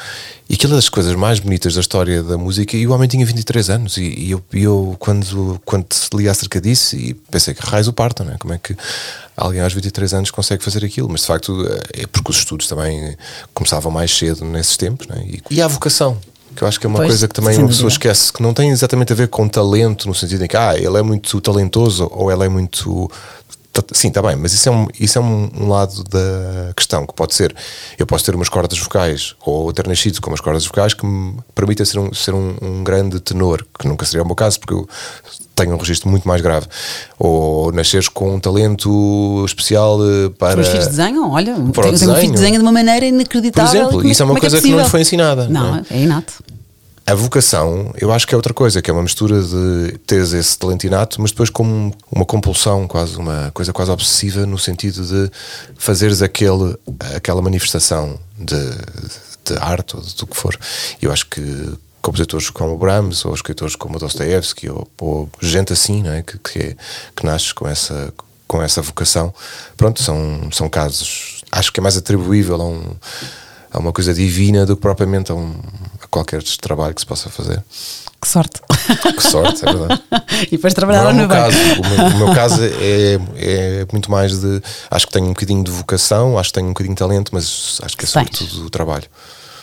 E 0.49 0.53
aquilo 0.53 0.71
é 0.71 0.75
das 0.77 0.87
coisas 0.87 1.13
mais 1.15 1.39
bonitas 1.39 1.73
da 1.73 1.81
história 1.81 2.23
da 2.23 2.37
música. 2.37 2.77
E 2.77 2.87
o 2.87 2.93
homem 2.93 3.09
tinha 3.09 3.25
23 3.25 3.69
anos. 3.69 3.97
E, 3.97 4.03
e 4.03 4.31
eu, 4.31 4.41
eu, 4.53 4.95
quando, 4.99 5.59
quando 5.65 5.85
li 6.13 6.29
acerca 6.29 6.61
disso, 6.61 6.95
e 6.95 7.13
pensei 7.13 7.53
que 7.53 7.61
raios 7.65 7.89
o 7.89 7.93
partam, 7.93 8.25
né? 8.25 8.37
como 8.39 8.53
é 8.53 8.57
que 8.57 8.73
alguém 9.35 9.59
aos 9.59 9.73
23 9.73 10.13
anos 10.13 10.31
consegue 10.31 10.63
fazer 10.63 10.85
aquilo? 10.85 11.09
Mas 11.09 11.21
de 11.21 11.27
facto 11.27 11.65
é 11.93 12.07
porque 12.07 12.31
os 12.31 12.37
estudos 12.37 12.67
também 12.67 13.17
começavam 13.53 13.91
mais 13.91 14.15
cedo 14.15 14.45
nesses 14.45 14.77
tempos. 14.77 15.07
Né? 15.07 15.25
E, 15.25 15.41
e 15.49 15.61
a 15.61 15.67
vocação. 15.67 16.17
Que 16.55 16.63
eu 16.63 16.67
acho 16.67 16.79
que 16.79 16.85
é 16.85 16.89
uma 16.89 16.99
pois, 16.99 17.09
coisa 17.09 17.27
que 17.27 17.33
também 17.33 17.57
uma 17.57 17.67
pessoa 17.67 17.89
esquece, 17.89 18.31
que 18.31 18.41
não 18.41 18.53
tem 18.53 18.69
exatamente 18.69 19.13
a 19.13 19.15
ver 19.15 19.29
com 19.29 19.47
talento, 19.47 20.07
no 20.07 20.13
sentido 20.13 20.43
em 20.43 20.47
que 20.47 20.57
ah, 20.57 20.75
ele 20.77 20.97
é 20.97 21.01
muito 21.01 21.39
talentoso 21.39 22.09
ou 22.11 22.29
ela 22.29 22.45
é 22.45 22.49
muito 22.49 23.09
Sim, 23.93 24.09
está 24.09 24.21
bem, 24.21 24.35
mas 24.35 24.53
isso 24.53 24.67
é, 24.67 24.71
um, 24.71 24.87
isso 24.99 25.17
é 25.17 25.21
um, 25.21 25.49
um, 25.61 25.69
lado 25.69 26.03
da 26.03 26.73
questão 26.75 27.07
que 27.07 27.13
pode 27.13 27.33
ser. 27.33 27.55
Eu 27.97 28.05
posso 28.05 28.25
ter 28.25 28.35
umas 28.35 28.49
cordas 28.49 28.77
vocais 28.77 29.33
ou 29.45 29.71
ter 29.71 29.87
nascido 29.87 30.19
com 30.19 30.29
umas 30.29 30.41
cordas 30.41 30.65
vocais 30.65 30.93
que 30.93 31.05
me 31.05 31.37
permitem 31.55 31.85
ser, 31.85 31.97
um, 31.97 32.13
ser 32.13 32.33
um, 32.33 32.55
um, 32.61 32.83
grande 32.83 33.21
tenor, 33.21 33.65
que 33.79 33.87
nunca 33.87 34.05
seria 34.05 34.23
o 34.23 34.25
meu 34.25 34.35
caso, 34.35 34.59
porque 34.59 34.73
eu 34.73 34.87
tenho 35.55 35.73
um 35.73 35.77
registro 35.77 36.09
muito 36.09 36.27
mais 36.27 36.41
grave. 36.41 36.67
Ou 37.17 37.71
nasceres 37.71 38.09
com 38.09 38.35
um 38.35 38.39
talento 38.41 39.41
especial 39.45 39.99
eh, 40.03 40.29
para. 40.37 40.59
Os 40.59 40.67
filhos 40.67 40.87
desenham, 40.87 41.31
olha, 41.31 41.55
para 41.73 41.83
tenho, 41.83 41.99
tenho 41.99 42.11
um 42.11 42.15
filho 42.15 42.27
que 42.27 42.39
desenha 42.39 42.57
de 42.57 42.63
uma 42.63 42.73
maneira 42.73 43.05
inacreditável. 43.05 43.71
Por 43.71 43.77
exemplo, 43.77 44.07
isso 44.09 44.21
é 44.21 44.25
uma 44.25 44.37
é 44.37 44.39
coisa 44.41 44.57
é 44.57 44.61
que 44.61 44.69
não 44.69 44.79
lhe 44.79 44.89
foi 44.89 45.01
ensinada. 45.01 45.47
Não, 45.47 45.71
não 45.71 45.75
é? 45.77 45.83
é 45.91 45.97
inato. 45.97 46.43
A 47.05 47.15
vocação, 47.15 47.91
eu 47.99 48.11
acho 48.11 48.27
que 48.27 48.33
é 48.33 48.37
outra 48.37 48.53
coisa, 48.53 48.81
que 48.81 48.89
é 48.89 48.93
uma 48.93 49.01
mistura 49.01 49.41
de 49.41 49.97
teres 50.05 50.33
esse 50.33 50.57
talento 50.57 50.85
inato, 50.85 51.19
mas 51.19 51.31
depois 51.31 51.49
como 51.49 51.93
uma 52.11 52.25
compulsão, 52.25 52.87
quase 52.87 53.17
uma 53.17 53.51
coisa 53.53 53.73
quase 53.73 53.91
obsessiva, 53.91 54.45
no 54.45 54.57
sentido 54.57 55.03
de 55.05 55.31
fazeres 55.75 56.21
aquele, 56.21 56.77
aquela 57.15 57.41
manifestação 57.41 58.19
de, 58.37 58.55
de 59.45 59.59
arte 59.59 59.95
ou 59.95 60.01
do 60.01 60.27
que 60.27 60.37
for. 60.37 60.57
Eu 61.01 61.11
acho 61.11 61.25
que 61.25 61.73
compositores 62.01 62.49
como 62.49 62.77
Brahms 62.77 63.25
ou 63.25 63.33
escritores 63.33 63.75
como 63.75 63.99
Dostoevsky 63.99 64.69
ou, 64.69 64.87
ou 64.99 65.29
gente 65.41 65.73
assim, 65.73 66.03
não 66.03 66.11
é? 66.11 66.21
que, 66.21 66.37
que, 66.37 66.77
que 67.15 67.25
nasce 67.25 67.53
com 67.53 67.67
essa, 67.67 68.13
com 68.47 68.61
essa 68.61 68.81
vocação, 68.81 69.33
pronto, 69.75 70.01
são, 70.01 70.49
são 70.51 70.69
casos, 70.69 71.41
acho 71.51 71.73
que 71.73 71.79
é 71.79 71.83
mais 71.83 71.97
atribuível 71.97 72.61
a 72.61 72.65
um 72.65 72.95
a 73.73 73.79
uma 73.79 73.93
coisa 73.93 74.13
divina 74.13 74.65
do 74.65 74.75
que 74.75 74.81
propriamente 74.81 75.31
a, 75.31 75.35
um, 75.35 75.55
qualquer 76.11 76.43
trabalho 76.43 76.93
que 76.93 77.01
se 77.01 77.07
possa 77.07 77.29
fazer. 77.29 77.63
Que 78.21 78.27
sorte! 78.27 78.61
Que 79.15 79.23
sorte, 79.23 79.67
é 79.67 79.73
verdade. 79.73 80.03
e 80.47 80.51
depois 80.51 80.73
trabalhar 80.75 81.05
no 81.05 81.13
meu 81.13 81.27
caso. 81.27 81.57
O 81.57 81.89
meu, 81.89 82.05
o 82.05 82.17
meu 82.17 82.35
caso 82.35 82.61
é, 82.63 83.17
é 83.35 83.87
muito 83.91 84.11
mais 84.11 84.39
de. 84.39 84.61
Acho 84.91 85.07
que 85.07 85.13
tenho 85.13 85.25
um 85.25 85.29
bocadinho 85.29 85.63
de 85.63 85.71
vocação, 85.71 86.37
acho 86.37 86.49
que 86.49 86.53
tenho 86.53 86.67
um 86.67 86.69
bocadinho 86.69 86.93
de 86.93 86.99
talento, 86.99 87.31
mas 87.33 87.79
acho 87.81 87.97
que 87.97 88.05
é 88.05 88.07
sobretudo 88.07 88.65
o 88.65 88.69
trabalho. 88.69 89.05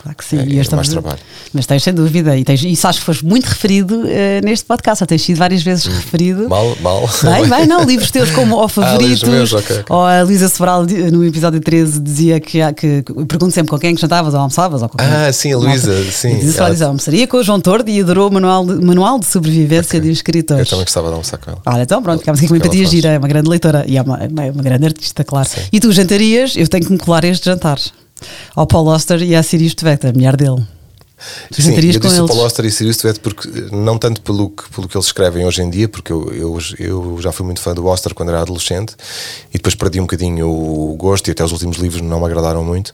Claro 0.09 0.17
que 0.17 0.25
sim. 0.25 0.39
É, 0.39 0.45
e 0.47 0.59
é 0.59 0.75
mais 0.75 0.89
trabalho. 0.89 1.19
Mas 1.53 1.67
tens 1.67 1.83
sem 1.83 1.93
dúvida. 1.93 2.37
E 2.37 2.45
tens, 2.45 2.63
isso 2.63 2.87
acho 2.89 3.01
que 3.01 3.05
foste 3.05 3.25
muito 3.25 3.47
referido 3.47 4.01
uh, 4.01 4.07
neste 4.43 4.65
podcast. 4.65 5.01
Já 5.01 5.07
tens 5.07 5.23
sido 5.23 5.37
várias 5.37 5.63
vezes 5.63 5.87
hum. 5.87 5.91
referido. 5.91 6.49
Mal, 6.49 6.77
mal. 6.81 7.09
Bem, 7.23 7.49
bem, 7.49 7.67
não. 7.67 7.85
Livros 7.89 8.11
teus 8.11 8.31
como 8.31 8.57
O 8.57 8.69
Favoritos. 8.69 9.25
Ah, 9.25 9.31
meus, 9.31 9.53
okay, 9.53 9.81
okay. 9.81 9.85
Ou 9.95 10.05
a 10.05 10.23
Luísa 10.23 10.49
Sobral 10.49 10.87
no 11.13 11.25
episódio 11.25 11.61
13 11.61 12.01
dizia 12.01 12.41
que, 12.41 12.61
que, 12.75 13.03
que 13.03 13.13
pergunto 13.27 13.53
sempre 13.53 13.71
com 13.71 13.79
quem 13.79 13.91
é 13.91 13.95
que 13.95 14.01
jantavas 14.01 14.33
ou 14.33 14.41
almoçavas. 14.41 14.83
Ou 14.83 14.91
ah, 14.99 15.33
sim, 15.33 15.53
a 15.53 15.59
Luísa. 15.59 16.11
Sim. 16.11 16.39
Diz 16.39 16.57
ela 16.57 16.71
diz, 16.71 16.83
almoçaria 16.83 17.27
com 17.27 17.37
o 17.37 17.43
João 17.43 17.61
Tordo 17.61 17.91
e 17.91 18.01
adorou 18.01 18.29
o 18.29 18.33
manual 18.33 18.65
de, 18.65 18.75
manual 18.85 19.19
de 19.19 19.27
sobrevivência 19.27 19.99
okay. 19.99 20.01
de 20.01 20.11
escritores. 20.11 20.67
Eu 20.67 20.71
também 20.71 20.85
gostava 20.85 21.09
de 21.09 21.13
almoçar 21.13 21.39
com 21.39 21.51
ela. 21.51 21.61
Olha, 21.67 21.83
então 21.83 22.03
pronto, 22.03 22.21
ficámos 22.21 22.41
aqui 22.41 22.49
com 22.49 22.57
empatia 22.57 22.87
gira. 22.87 23.11
É 23.11 23.19
uma 23.19 23.29
grande 23.29 23.49
leitora 23.49 23.85
e 23.87 23.99
é 23.99 24.03
uma, 24.03 24.19
é 24.19 24.51
uma 24.51 24.63
grande 24.63 24.87
artista, 24.87 25.23
claro. 25.23 25.49
Sim. 25.49 25.61
E 25.71 25.81
tu 25.81 25.93
jantarias, 25.93 26.55
eu 26.57 26.67
tenho 26.67 26.87
que 26.87 26.93
me 26.93 26.99
colar 26.99 27.25
este 27.25 27.45
jantar 27.45 27.79
ao 28.55 28.67
Paul 28.67 28.89
Oster 28.89 29.23
e 29.23 29.35
à 29.35 29.43
Sirius 29.43 29.75
Tvect, 29.75 30.07
a 30.07 30.13
mulher 30.13 30.37
dele. 30.37 30.65
Tu 31.53 31.63
Sim, 31.63 31.71
eu 31.71 31.75
com 31.75 31.81
disse 31.81 31.99
eles? 31.99 32.19
o 32.19 32.27
Paul 32.27 32.41
Oster 32.41 32.65
e 32.65 32.71
Sirius 32.71 32.97
Tvect 32.99 33.21
porque 33.21 33.49
não 33.73 33.99
tanto 33.99 34.23
pelo 34.23 34.51
que, 34.51 34.69
pelo 34.71 34.89
que 34.89 34.97
eles 34.97 35.07
escrevem 35.07 35.45
hoje 35.45 35.63
em 35.63 35.69
dia, 35.69 35.89
porque 35.89 36.13
eu, 36.13 36.33
eu, 36.33 36.59
eu 36.79 37.19
já 37.21 37.33
fui 37.33 37.45
muito 37.45 37.61
fã 37.61 37.75
do 37.75 37.87
Oster 37.87 38.15
quando 38.15 38.29
era 38.29 38.41
adolescente 38.41 38.95
e 39.51 39.55
depois 39.55 39.75
perdi 39.75 39.99
um 39.99 40.05
bocadinho 40.05 40.49
o 40.49 40.95
gosto 40.97 41.27
e 41.29 41.33
até 41.33 41.45
os 41.45 41.51
últimos 41.51 41.79
livros 41.79 42.03
não 42.03 42.21
me 42.21 42.27
agradaram 42.27 42.63
muito. 42.65 42.93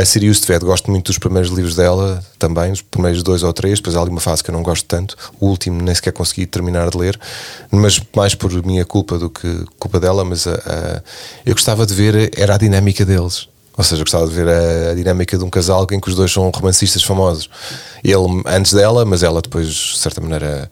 A 0.00 0.04
Sirius 0.04 0.40
Tved, 0.40 0.64
gosto 0.64 0.90
muito 0.90 1.06
dos 1.06 1.18
primeiros 1.18 1.50
livros 1.50 1.76
dela 1.76 2.22
também, 2.38 2.72
os 2.72 2.82
primeiros 2.82 3.22
dois 3.22 3.44
ou 3.44 3.52
três, 3.52 3.78
depois 3.78 3.94
há 3.94 4.00
ali 4.00 4.10
uma 4.10 4.20
fase 4.20 4.42
que 4.42 4.50
eu 4.50 4.52
não 4.52 4.64
gosto 4.64 4.84
tanto. 4.84 5.16
O 5.38 5.46
último 5.46 5.80
nem 5.80 5.94
sequer 5.94 6.12
consegui 6.12 6.44
terminar 6.44 6.90
de 6.90 6.98
ler, 6.98 7.18
mas 7.70 8.00
mais 8.14 8.34
por 8.34 8.50
minha 8.66 8.84
culpa 8.84 9.16
do 9.16 9.30
que 9.30 9.64
culpa 9.78 10.00
dela. 10.00 10.24
Mas 10.24 10.44
a, 10.48 10.54
a, 10.54 11.02
eu 11.46 11.54
gostava 11.54 11.86
de 11.86 11.94
ver, 11.94 12.32
era 12.36 12.56
a 12.56 12.58
dinâmica 12.58 13.04
deles. 13.04 13.48
Ou 13.80 13.84
seja, 13.84 14.02
eu 14.02 14.04
gostava 14.04 14.26
de 14.26 14.34
ver 14.34 14.46
a, 14.46 14.90
a, 14.90 14.94
dinâmica 14.94 15.38
de 15.38 15.42
um 15.42 15.48
casal 15.48 15.86
em 15.90 15.98
que 15.98 16.10
os 16.10 16.14
dois 16.14 16.30
são 16.30 16.50
romancistas 16.54 17.02
famosos. 17.02 17.48
Ele 18.04 18.42
antes 18.44 18.74
dela, 18.74 19.06
mas 19.06 19.22
ela 19.22 19.40
depois, 19.40 19.68
de 19.68 19.98
certa 19.98 20.20
maneira, 20.20 20.70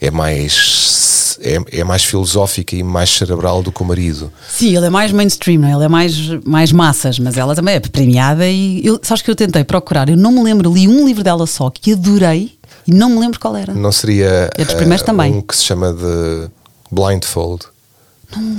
é 0.00 0.10
mais 0.10 1.38
é, 1.42 1.80
é, 1.80 1.84
mais 1.84 2.02
filosófica 2.02 2.74
e 2.74 2.82
mais 2.82 3.10
cerebral 3.10 3.62
do 3.62 3.70
que 3.70 3.82
o 3.82 3.84
marido. 3.84 4.32
Sim, 4.48 4.74
ele 4.74 4.86
é 4.86 4.90
mais 4.90 5.12
mainstream, 5.12 5.66
é? 5.66 5.72
ele 5.72 5.84
é 5.84 5.88
mais, 5.88 6.16
mais 6.42 6.72
massas, 6.72 7.18
mas 7.18 7.36
ela 7.36 7.54
também 7.54 7.74
é 7.74 7.80
premiada 7.80 8.48
e 8.48 8.80
eu, 8.86 8.98
sabes 9.02 9.22
que 9.22 9.30
eu 9.30 9.36
tentei 9.36 9.62
procurar, 9.62 10.08
eu 10.08 10.16
não 10.16 10.32
me 10.32 10.42
lembro, 10.42 10.72
li 10.72 10.88
um 10.88 11.06
livro 11.06 11.22
dela 11.22 11.46
só 11.46 11.68
que 11.68 11.92
adorei 11.92 12.58
e 12.86 12.94
não 12.94 13.10
me 13.10 13.18
lembro 13.18 13.38
qual 13.38 13.54
era. 13.54 13.74
Não 13.74 13.92
seria 13.92 14.48
é 14.56 14.64
dos 14.64 14.74
primeiros 14.74 15.02
uh, 15.02 15.06
também. 15.06 15.34
um 15.34 15.42
que 15.42 15.54
se 15.54 15.64
chama 15.64 15.92
de 15.92 16.48
Blindfold, 16.90 17.66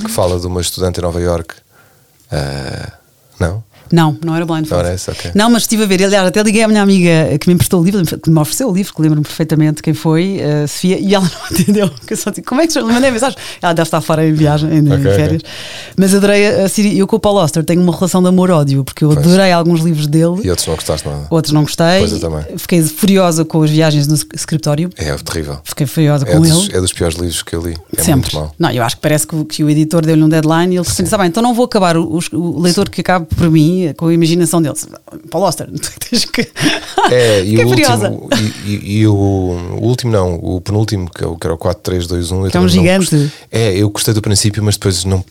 que 0.04 0.12
fala 0.12 0.39
de 0.39 0.46
uma 0.46 0.62
estudante 0.62 1.00
em 1.00 1.02
Nova 1.02 1.20
York. 1.20 1.56
Uh, 2.32 2.91
não? 3.39 3.63
Não, 3.91 4.17
não 4.23 4.36
era 4.36 4.45
Blindfold. 4.45 4.84
Não, 4.84 4.89
era 4.89 4.95
okay. 5.12 5.32
não, 5.36 5.49
mas 5.49 5.63
estive 5.63 5.84
a 5.84 5.86
ver. 5.86 6.04
Aliás, 6.04 6.27
até 6.27 6.41
liguei 6.43 6.63
à 6.63 6.67
minha 6.67 6.82
amiga 6.82 7.38
que 7.39 7.47
me 7.47 7.54
emprestou 7.54 7.82
o 7.82 7.84
livro, 7.84 8.01
que 8.19 8.30
me 8.30 8.39
ofereceu 8.39 8.69
o 8.69 8.73
livro, 8.73 8.93
que 8.93 9.01
lembro-me 9.01 9.23
perfeitamente 9.25 9.82
quem 9.82 9.93
foi, 9.93 10.39
a 10.41 10.67
Sofia, 10.67 10.99
e 10.99 11.13
ela 11.13 11.25
não 11.51 11.58
entendeu. 11.60 11.89
Que 12.08 12.13
eu 12.13 12.17
só 12.17 12.30
disse, 12.30 12.41
como 12.43 12.62
é 12.62 12.67
que 12.67 12.73
se 12.73 12.80
chama? 12.80 12.93
Mandei 12.93 13.12
mensagem. 13.12 13.38
Ela 13.62 13.73
deve 13.73 13.88
estar 13.88 14.01
fora 14.01 14.25
em 14.27 14.34
viagem, 14.34 14.69
em, 14.73 14.80
okay, 14.91 15.12
férias. 15.13 15.41
Okay. 15.41 15.51
Mas 15.97 16.13
adorei 16.15 16.47
a 16.47 16.69
Siri. 16.69 16.97
Eu 16.97 17.08
com 17.08 17.15
o 17.15 17.19
Paul 17.19 17.39
Auster 17.39 17.63
tenho 17.63 17.82
uma 17.82 17.93
relação 17.93 18.21
de 18.21 18.27
amor-ódio, 18.30 18.84
porque 18.84 19.04
eu 19.04 19.10
Pois. 19.13 19.25
adorei 19.25 19.51
alguns 19.51 19.82
livros 19.82 20.08
dele, 20.08 20.41
E 20.43 20.49
outros 20.49 20.67
não 20.67 20.75
gostaste 20.75 21.08
nada. 21.08 21.27
outros 21.30 21.54
não 21.54 21.62
gostei. 21.63 21.99
Pois, 21.99 22.12
eu 22.13 22.19
também. 22.19 22.45
Fiquei 22.58 22.82
furiosa 22.84 23.43
com 23.45 23.62
as 23.63 23.69
viagens 23.69 24.08
no 24.08 24.15
escritório. 24.34 24.89
É 24.97 25.13
terrível. 25.15 25.60
Fiquei 25.63 25.86
furiosa 25.88 26.25
É 26.27 26.32
com 26.34 26.41
dos, 26.41 26.67
ele. 26.69 26.77
é 26.77 26.82
dos 26.82 26.93
piores 26.93 27.17
livros 27.17 27.43
que 27.43 27.56
eu 27.56 27.62
li. 27.62 27.75
É 27.95 28.01
Sempre. 28.01 28.32
Não, 28.58 28.71
eu 28.71 28.84
acho 28.84 28.95
que 28.95 29.01
parece 29.01 29.27
que, 29.27 29.36
o- 29.36 29.45
que 29.45 29.63
o 29.63 29.69
editor 29.69 30.06
deu-lhe 30.06 30.23
um 30.23 30.30
deadline 30.30 30.75
e 30.75 30.77
ele 30.77 30.86
disse: 30.86 31.04
bem, 31.17 31.27
então 31.27 31.41
não 31.43 31.54
vou 31.54 31.65
acabar 31.65 31.97
o, 31.97 32.04
o- 32.32 32.38
o 32.38 32.60
leitor 32.62 32.89
que 32.89 33.01
acabe 33.01 33.25
por 33.36 33.49
mim 33.49 33.81
com 33.98 34.08
a 34.08 34.13
imaginação 34.13 34.62
dele. 34.62 34.76
Paulo 35.30 35.48
Oster, 35.48 35.67
tens 36.10 36.26
que. 36.26 36.48
É, 37.12 37.44
e 37.44 37.58
o 37.63 37.67
último, 37.67 38.30
e, 38.65 38.70
e- 38.72 38.98
e 39.00 39.08
o, 39.08 39.13
o 39.13 39.84
último 39.86 40.12
não, 40.12 40.36
o 40.36 40.60
penúltimo, 40.62 41.10
que, 41.10 41.24
é 41.24 41.28
que 41.28 41.48
era 41.48 41.54
o 41.54 41.58
4, 41.58 41.82
3, 41.84 42.08
2, 42.08 42.32
1. 42.32 42.46
eu 42.46 42.52
Que 42.52 42.58
é 42.58 42.60
um 42.60 42.63
não 42.63 42.70
gigante. 42.70 43.00
gostei. 43.00 43.32
É, 43.52 43.76
eu 43.78 43.89
gostei 43.89 44.13
do 44.13 44.22
princípio, 44.22 44.63
mas 44.63 44.76
depois 44.76 45.04
não, 45.06 45.24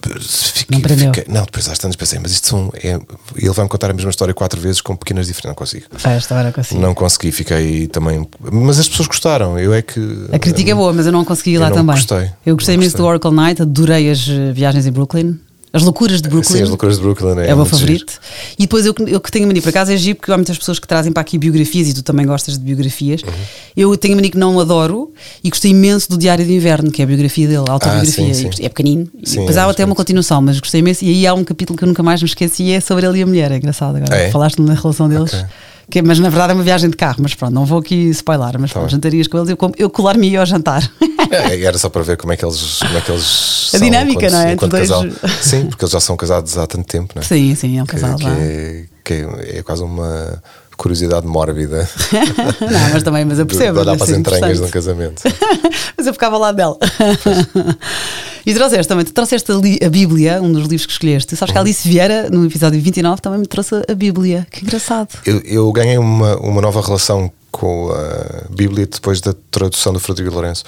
Fiquei, 0.00 0.76
Não 0.76 0.80
prendeu? 0.80 1.12
fiquei- 1.12 1.32
não, 1.34 1.42
depois 1.44 1.68
às 1.68 1.76
tantas 1.76 1.96
pensei, 1.96 2.20
mas 2.20 2.30
isto 2.30 2.46
são. 2.46 2.72
é- 2.82 3.00
ele 3.36 3.50
vai-me 3.50 3.68
contar 3.68 3.90
a 3.90 3.92
mesma 3.92 4.10
história 4.10 4.32
quatro 4.32 4.60
vezes 4.60 4.80
com 4.80 4.94
pequenas 4.94 5.26
diferenças. 5.26 5.48
Não 5.50 5.54
consigo. 5.56 5.86
Festa, 5.90 6.34
agora 6.36 6.52
consigo. 6.52 6.80
Não 6.80 6.94
consegui, 6.94 7.32
fiquei 7.32 7.88
também. 7.88 8.24
Mas 8.40 8.78
as 8.78 8.88
pessoas 8.88 9.08
gostaram. 9.08 9.58
Eu 9.58 9.74
é 9.74 9.82
que. 9.82 10.00
A 10.32 10.38
crítica 10.38 10.70
é 10.70 10.74
boa, 10.74 10.92
mas 10.92 11.04
eu 11.04 11.10
não 11.12 11.24
consegui 11.24 11.54
ir 11.54 11.58
lá 11.58 11.68
não 11.68 11.78
também. 11.78 11.96
gostei. 11.96 12.30
Eu 12.46 12.54
gostei 12.54 12.76
Não 12.76 12.82
imenso 12.84 12.96
do. 12.96 13.04
Oracle 13.04 13.32
Night, 13.32 13.60
adorei 13.60 14.08
as 14.08 14.20
viagens 14.54 14.86
em 14.86 14.92
Brooklyn. 14.92 15.36
As 15.72 15.82
loucuras 15.82 16.22
de 16.22 16.28
Brooklyn. 16.28 16.56
Sim, 16.58 16.62
as 16.62 16.68
loucuras 16.68 16.96
de 16.96 17.02
Brooklyn 17.02 17.38
é, 17.40 17.48
É 17.50 17.54
o 17.54 17.56
meu 17.56 17.66
favorito. 17.66 18.18
E 18.58 18.62
depois 18.62 18.86
eu, 18.86 18.94
que- 18.94 19.02
eu 19.02 19.20
que 19.20 19.30
tenho 19.30 19.46
mania, 19.46 19.60
por 19.60 19.68
acaso 19.68 19.92
é 19.92 19.96
giro, 19.96 20.16
porque 20.16 20.32
há 20.32 20.36
muitas 20.36 20.56
pessoas 20.56 20.78
que 20.78 20.88
trazem 20.88 21.12
para 21.12 21.20
aqui 21.20 21.36
biografias 21.36 21.88
e 21.88 21.94
tu 21.94 22.02
também 22.02 22.24
gostas 22.26 22.54
de 22.56 22.60
biografias. 22.64 23.22
Uhum. 23.22 23.28
Eu 23.76 23.96
tenho 23.96 24.14
mania 24.16 24.30
que 24.30 24.38
não 24.38 24.58
adoro 24.58 25.12
e 25.44 25.50
gostei 25.50 25.70
imenso 25.72 26.08
do 26.08 26.16
Diário 26.16 26.44
de 26.44 26.52
Inverno, 26.54 26.90
que 26.90 27.02
é 27.02 27.04
a 27.04 27.06
biografia 27.06 27.46
dele, 27.46 27.64
a 27.68 27.72
autobiografia. 27.72 28.30
Ah, 28.30 28.34
sim, 28.34 28.50
sim. 28.52 28.64
É 28.64 28.68
pequenino. 28.68 29.08
Sim, 29.24 29.40
depois 29.40 29.56
é 29.56 29.60
há 29.60 29.68
até 29.70 29.84
uma 29.84 29.94
continuação, 29.94 30.40
mas 30.40 30.58
gostei 30.58 30.80
imenso. 30.80 31.04
E 31.04 31.10
aí 31.10 31.26
há 31.26 31.34
um 31.34 31.44
capítulo 31.44 31.76
que 31.76 31.84
eu 31.84 31.88
nunca 31.88 32.02
mais 32.02 32.22
me 32.22 32.28
esqueci 32.28 32.62
e 32.64 32.72
é 32.72 32.80
sobre 32.80 33.06
ele 33.06 33.18
e 33.18 33.22
a 33.22 33.26
mulher. 33.26 33.52
É 33.52 33.56
engraçado 33.56 33.96
agora. 33.96 34.16
É? 34.16 34.30
Falaste 34.30 34.60
na 34.62 34.74
relação 34.74 35.08
deles. 35.08 35.34
Ok. 35.34 35.44
Que, 35.90 36.02
mas 36.02 36.18
na 36.18 36.28
verdade 36.28 36.52
é 36.52 36.54
uma 36.54 36.62
viagem 36.62 36.90
de 36.90 36.96
carro, 36.96 37.16
mas 37.20 37.34
pronto, 37.34 37.52
não 37.54 37.64
vou 37.64 37.78
aqui 37.78 38.10
spoiler, 38.10 38.58
mas 38.60 38.70
Tá 38.72 38.78
pronto, 38.80 38.90
jantarias 38.92 39.26
com 39.26 39.38
eles, 39.38 39.48
eu, 39.48 39.56
eu 39.78 39.88
colar-me 39.88 40.28
ia 40.28 40.40
ao 40.40 40.46
jantar. 40.46 40.88
É, 41.30 41.60
era 41.62 41.76
só 41.76 41.90
para 41.90 42.00
ver 42.02 42.16
como 42.16 42.32
é 42.32 42.36
que 42.38 42.44
eles, 42.44 42.78
como 42.78 42.96
é 42.96 43.00
que 43.02 43.12
eles 43.12 43.70
A 43.74 43.78
dinâmica, 43.78 44.30
não 44.30 44.40
é? 44.40 44.56
casal. 44.56 45.02
tens- 45.02 45.14
Sim, 45.42 45.66
porque 45.66 45.84
eles 45.84 45.92
já 45.92 46.00
são 46.00 46.16
casados 46.16 46.56
há 46.56 46.66
tanto 46.66 46.86
tempo, 46.86 47.12
não 47.14 47.20
é? 47.20 47.24
sim, 47.24 47.54
sim, 47.54 47.78
é 47.78 47.82
um 47.82 47.86
Que, 47.86 47.92
casal 47.96 48.16
que 48.16 48.22
já. 48.24 48.30
é, 48.30 48.84
que 49.04 49.12
é, 49.12 49.58
é 49.58 49.62
quase 49.62 49.82
uma 49.82 50.42
curiosidade 50.78 51.26
mórbida 51.26 51.86
não, 52.62 52.90
mas 52.94 53.02
também, 53.02 53.24
mas 53.26 53.38
eu 53.38 53.44
percebo. 53.44 53.74
de 53.74 53.80
olhar 53.80 53.96
para 53.96 54.04
as 54.04 54.10
ser 54.10 54.18
entranhas 54.18 54.58
de 54.58 54.64
um 54.64 54.70
casamento. 54.70 55.22
Mas 55.98 56.06
eu 56.06 56.12
ficava 56.12 56.36
ao 56.36 56.40
lado 56.40 56.54
dela. 56.54 56.78
e 58.46 58.54
trouxeste 58.54 58.86
também, 58.88 59.04
tu 59.04 59.12
trouxeste 59.12 59.50
a, 59.50 59.86
a 59.86 59.90
Bíblia, 59.90 60.40
um 60.40 60.52
dos 60.52 60.62
livros 60.62 60.86
que 60.86 60.92
escolheste. 60.92 61.36
Sabes 61.36 61.52
que 61.52 61.58
a 61.58 61.60
Alice 61.60 61.86
Vieira, 61.88 62.30
no 62.30 62.46
episódio 62.46 62.80
29, 62.80 63.20
também 63.20 63.40
me 63.40 63.46
trouxe 63.46 63.74
a 63.88 63.94
Bíblia. 63.94 64.46
Que 64.50 64.64
engraçado. 64.64 65.08
Eu, 65.26 65.40
eu 65.40 65.72
ganhei 65.72 65.98
uma, 65.98 66.36
uma 66.36 66.60
nova 66.62 66.80
relação 66.80 67.30
com 67.50 67.90
a 67.90 68.44
Bíblia 68.48 68.86
depois 68.86 69.20
da 69.20 69.34
tradução 69.50 69.92
do 69.92 69.98
Frederico 69.98 70.32
Lourenço. 70.34 70.62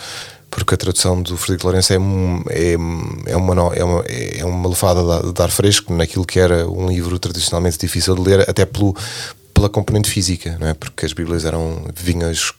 Porque 0.51 0.75
a 0.75 0.77
tradução 0.77 1.23
do 1.23 1.37
Frederico 1.37 1.69
Lourenço 1.69 1.93
é, 1.93 1.99
um- 1.99 2.43
é, 2.49 2.73
é, 3.27 3.37
uma, 3.37 3.55
é, 3.73 3.85
uma, 3.85 4.05
é 4.07 4.45
uma 4.45 4.69
ar- 4.69 5.33
de 5.33 5.43
ar 5.43 5.51
fresco 5.51 5.95
naquilo 5.95 6.25
que 6.25 6.41
era 6.41 6.69
um 6.69 6.89
livro 6.89 7.17
tradicionalmente 7.21 7.79
difícil 7.79 8.17
de 8.17 8.23
ler, 8.23 8.41
até 8.51 8.67
pelo, 8.67 8.97
pela 9.61 9.69
componente 9.69 10.09
física, 10.09 10.57
não 10.59 10.69
é? 10.69 10.73
porque 10.73 11.05
as 11.05 11.13
Bíblias 11.13 11.45
eram 11.45 11.85
vinhas. 11.95 12.55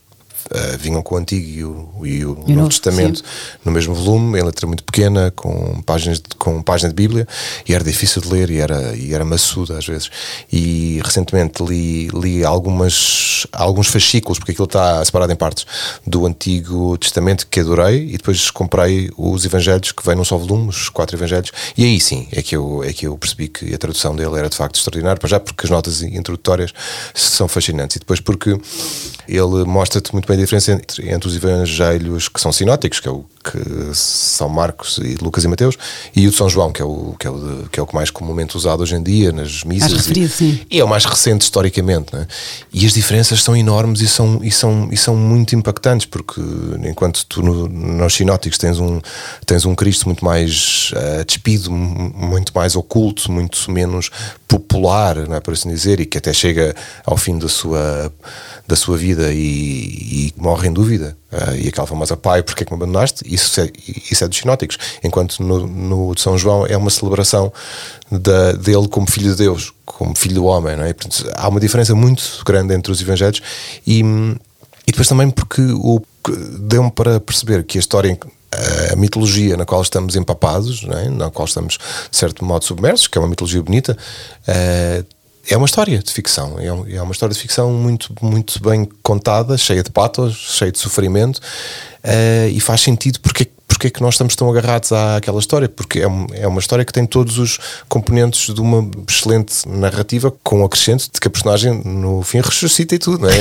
Eh, 0.54 0.76
vinham 0.78 1.02
com 1.02 1.14
o 1.14 1.18
Antigo 1.18 1.46
e 1.48 1.64
o, 1.64 1.88
e 2.04 2.04
o 2.04 2.06
E 2.06 2.24
o 2.24 2.34
Novo 2.34 2.52
Novo, 2.52 2.68
Testamento 2.68 3.22
no 3.64 3.72
mesmo 3.72 3.94
volume, 3.94 4.38
em 4.38 4.42
letra 4.42 4.66
muito 4.66 4.84
pequena, 4.84 5.30
com 5.34 5.80
páginas 5.82 6.18
de, 6.18 6.34
com 6.36 6.62
página 6.62 6.90
de 6.90 6.94
Bíblia, 6.94 7.26
e 7.66 7.74
era 7.74 7.82
difícil 7.82 8.20
de 8.20 8.28
ler 8.28 8.50
e 8.50 8.58
era, 8.58 8.94
e 8.94 9.14
era 9.14 9.24
maçuda 9.24 9.78
às 9.78 9.86
vezes. 9.86 10.10
E 10.52 11.00
recentemente 11.04 11.62
li, 11.62 12.08
li 12.08 12.44
algumas, 12.44 13.46
alguns 13.52 13.88
fascículos, 13.88 14.38
porque 14.38 14.52
aquilo 14.52 14.66
está 14.66 15.04
separado 15.04 15.32
em 15.32 15.36
partes, 15.36 15.66
do 16.06 16.26
Antigo 16.26 16.98
Testamento 16.98 17.46
que 17.46 17.60
adorei, 17.60 18.08
e 18.08 18.12
depois 18.12 18.50
comprei 18.50 19.10
os 19.16 19.44
Evangelhos 19.44 19.92
que 19.92 20.04
vêm 20.04 20.16
num 20.16 20.24
só 20.24 20.36
volume, 20.36 20.68
os 20.68 20.88
quatro 20.88 21.16
Evangelhos, 21.16 21.50
e 21.76 21.84
aí 21.84 22.00
sim 22.00 22.28
é 22.32 22.42
que 22.42 22.56
eu, 22.56 22.82
é 22.84 22.92
que 22.92 23.06
eu 23.06 23.16
percebi 23.16 23.48
que 23.48 23.74
a 23.74 23.78
tradução 23.78 24.14
dele 24.14 24.36
era 24.38 24.48
de 24.48 24.56
facto 24.56 24.76
extraordinária, 24.76 25.20
já 25.26 25.40
porque 25.40 25.66
as 25.66 25.70
notas 25.70 26.02
introdutórias 26.02 26.72
são 27.14 27.48
fascinantes, 27.48 27.96
e 27.96 27.98
depois 28.00 28.20
porque 28.20 28.58
ele 29.28 29.64
mostra-te 29.64 30.12
muito 30.12 30.26
bem 30.26 30.41
diferença 30.42 30.72
entre, 30.72 31.10
entre 31.10 31.28
os 31.28 31.34
evangelhos 31.36 32.28
que 32.28 32.40
são 32.40 32.52
sinóticos, 32.52 33.00
que 33.00 33.08
é 33.08 33.10
o 33.10 33.24
que 33.44 33.58
são 33.94 34.48
Marcos 34.48 34.98
e 34.98 35.16
Lucas 35.20 35.42
e 35.42 35.48
Mateus, 35.48 35.76
e 36.14 36.28
o 36.28 36.30
de 36.30 36.36
São 36.36 36.48
João, 36.48 36.70
que 36.70 36.80
é 36.80 36.84
o 36.84 37.14
que 37.18 37.26
é 37.26 37.30
o, 37.30 37.38
de- 37.38 37.68
que 37.70 37.80
é 37.80 37.82
o 37.82 37.86
que 37.88 37.94
mais 37.94 38.08
comumente 38.08 38.56
usado 38.56 38.82
hoje 38.84 38.94
em 38.94 39.02
dia 39.02 39.32
nas 39.32 39.64
missas. 39.64 39.90
Referido, 39.92 40.64
e, 40.70 40.76
e 40.76 40.80
é 40.80 40.84
o 40.84 40.88
mais 40.88 41.04
recente 41.04 41.42
historicamente, 41.42 42.14
né? 42.14 42.26
E 42.72 42.86
as 42.86 42.92
diferenças 42.92 43.42
são 43.42 43.56
enormes 43.56 44.00
e 44.00 44.06
são, 44.06 44.38
e 44.44 44.50
são, 44.52 44.88
e 44.92 44.96
são 44.96 45.16
muito 45.16 45.56
impactantes, 45.56 46.06
porque 46.06 46.40
enquanto 46.88 47.26
tu 47.26 47.42
no, 47.42 47.68
nos 47.68 48.14
sinóticos 48.14 48.58
tens 48.58 48.78
um, 48.78 49.00
tens 49.44 49.64
um 49.64 49.74
Cristo 49.74 50.06
muito 50.06 50.24
mais 50.24 50.92
eh, 50.94 51.24
despido, 51.24 51.70
mu- 51.72 52.12
muito 52.14 52.52
mais 52.54 52.76
oculto, 52.76 53.30
muito 53.32 53.68
menos 53.72 54.08
popular, 54.46 55.16
não 55.28 55.34
é, 55.36 55.40
por 55.40 55.54
assim 55.54 55.68
dizer, 55.70 55.98
e 55.98 56.06
que 56.06 56.18
até 56.18 56.32
chega 56.32 56.76
ao 57.04 57.16
fim 57.16 57.38
da 57.38 57.48
sua, 57.48 58.12
da 58.66 58.76
sua 58.76 58.96
vida 58.96 59.32
e, 59.32 59.38
e 59.38 60.34
morre 60.36 60.68
em 60.68 60.72
dúvida. 60.72 61.16
Ah, 61.30 61.56
e 61.56 61.68
aquela 61.68 61.86
famosa 61.86 62.16
pai, 62.16 62.42
porque 62.42 62.62
é 62.62 62.66
que 62.66 62.72
me 62.72 62.76
abandonaste? 62.76 63.22
Isso 63.26 63.60
é, 63.60 63.70
isso 64.10 64.22
é 64.22 64.28
dos 64.28 64.38
sinóticos. 64.38 64.78
Enquanto 65.02 65.42
no, 65.42 65.66
no 65.66 66.14
de 66.14 66.20
São 66.20 66.38
João 66.38 66.66
é 66.66 66.76
uma 66.76 66.90
celebração 66.90 67.52
da, 68.10 68.52
dele 68.52 68.88
como 68.88 69.10
filho 69.10 69.30
de 69.30 69.36
Deus, 69.36 69.72
como 69.84 70.16
filho 70.16 70.36
do 70.36 70.44
homem. 70.44 70.76
Não 70.76 70.84
é? 70.84 70.92
Portanto, 70.92 71.30
há 71.34 71.48
uma 71.48 71.60
diferença 71.60 71.94
muito 71.94 72.22
grande 72.44 72.74
entre 72.74 72.92
os 72.92 73.00
evangelhos 73.00 73.42
e, 73.86 74.00
e 74.00 74.90
depois 74.90 75.08
também 75.08 75.30
porque 75.30 75.62
o, 75.62 76.00
deu-me 76.60 76.90
para 76.90 77.20
perceber 77.20 77.64
que 77.64 77.78
a 77.78 77.80
história. 77.80 78.18
a 78.92 78.96
mitologia 78.96 79.56
na 79.56 79.64
qual 79.64 79.80
estamos 79.80 80.14
empapados, 80.14 80.84
é? 80.84 81.08
na 81.08 81.30
qual 81.30 81.46
estamos 81.46 81.78
de 82.10 82.16
certo 82.16 82.44
modo 82.44 82.64
submersos, 82.64 83.08
que 83.08 83.16
é 83.16 83.20
uma 83.20 83.28
mitologia 83.28 83.62
bonita, 83.62 83.96
eh, 84.46 85.02
é 85.50 85.56
uma 85.56 85.66
história 85.66 85.98
de 85.98 86.12
ficção. 86.12 86.56
É, 86.58 86.66
é 86.96 87.02
uma 87.02 87.12
história 87.12 87.34
de 87.34 87.40
ficção 87.40 87.72
muito, 87.72 88.14
muito 88.22 88.62
bem 88.62 88.88
contada, 89.02 89.56
cheia 89.58 89.82
de 89.82 89.90
patos, 89.90 90.36
cheia 90.36 90.70
de 90.72 90.78
sofrimento, 90.78 91.40
eh, 92.02 92.48
e 92.52 92.60
faz 92.60 92.80
sentido 92.80 93.18
porque, 93.20 93.50
porque 93.66 93.88
é 93.88 93.90
que 93.90 94.00
nós 94.00 94.14
estamos 94.14 94.36
tão 94.36 94.48
agarrados 94.48 94.92
àquela 94.92 95.38
história. 95.40 95.68
Porque 95.68 96.00
é, 96.00 96.08
um- 96.08 96.26
é 96.32 96.46
uma 96.46 96.60
história 96.60 96.84
que 96.84 96.92
tem 96.92 97.04
todos 97.06 97.38
os 97.38 97.58
componentes 97.88 98.54
de 98.54 98.60
uma 98.60 98.88
excelente 99.08 99.68
narrativa, 99.68 100.32
com 100.44 100.62
o 100.62 100.64
acrescento 100.64 101.08
de 101.12 101.20
que 101.20 101.26
a 101.26 101.30
personagem 101.30 101.82
no 101.84 102.22
fim 102.22 102.40
ressuscita 102.40 102.94
e 102.94 102.98
tudo. 102.98 103.28
É? 103.28 103.32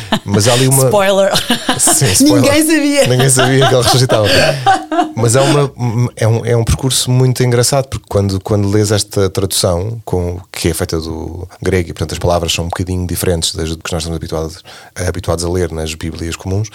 Mas 0.34 0.48
há 0.48 0.52
ali 0.52 0.68
uma. 0.68 0.84
Spoiler. 0.84 1.32
Sim, 1.78 2.06
spoiler. 2.12 2.42
Ninguém 2.42 2.66
sabia. 2.66 3.06
Ninguém 3.06 3.30
sabia 3.30 3.68
que 3.68 3.74
ele 3.74 3.82
ressuscitava. 3.82 4.28
Mas 5.14 5.36
é, 5.36 5.40
uma, 5.40 5.72
é, 6.16 6.26
um, 6.26 6.46
é 6.46 6.56
um 6.56 6.64
percurso 6.64 7.10
muito 7.10 7.42
engraçado, 7.42 7.88
porque 7.88 8.06
quando, 8.08 8.40
quando 8.40 8.70
lês 8.70 8.90
esta 8.90 9.28
tradução, 9.28 10.00
com, 10.04 10.40
que 10.50 10.68
é 10.68 10.74
feita 10.74 10.98
do 10.98 11.46
grego, 11.60 11.90
e 11.90 11.92
portanto 11.92 12.12
as 12.12 12.18
palavras 12.18 12.52
são 12.52 12.64
um 12.64 12.68
bocadinho 12.68 13.06
diferentes 13.06 13.54
das 13.54 13.68
que 13.68 13.92
nós 13.92 14.02
estamos 14.02 14.16
habituados, 14.16 14.62
habituados 14.96 15.44
a 15.44 15.50
ler 15.50 15.70
nas 15.70 15.94
Bíblias 15.94 16.36
comuns, 16.36 16.68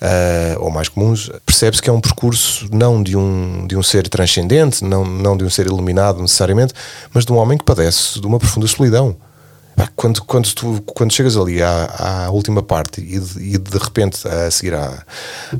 ah, 0.00 0.56
ou 0.58 0.70
mais 0.70 0.88
comuns, 0.88 1.30
percebe-se 1.46 1.80
que 1.80 1.90
é 1.90 1.92
um 1.92 2.00
percurso 2.00 2.66
não 2.72 3.02
de 3.02 3.16
um, 3.16 3.66
de 3.66 3.76
um 3.76 3.82
ser 3.82 4.08
transcendente, 4.08 4.84
não, 4.84 5.04
não 5.04 5.36
de 5.36 5.44
um 5.44 5.50
ser 5.50 5.66
iluminado 5.66 6.20
necessariamente, 6.20 6.74
mas 7.12 7.24
de 7.24 7.32
um 7.32 7.36
homem 7.36 7.56
que 7.56 7.64
padece 7.64 8.20
de 8.20 8.26
uma 8.26 8.38
profunda 8.38 8.66
solidão. 8.66 9.16
Pá, 9.76 9.88
Quando, 9.96 10.22
quando, 10.24 10.52
tu, 10.54 10.82
quando 10.86 11.12
chegas 11.12 11.36
ali 11.36 11.62
à, 11.62 12.26
à 12.26 12.30
última 12.30 12.62
parte 12.62 13.00
e 13.00 13.18
de, 13.18 13.54
e 13.54 13.58
de 13.58 13.78
repente 13.78 14.26
a 14.26 14.50
seguir 14.50 14.74
à, 14.74 15.04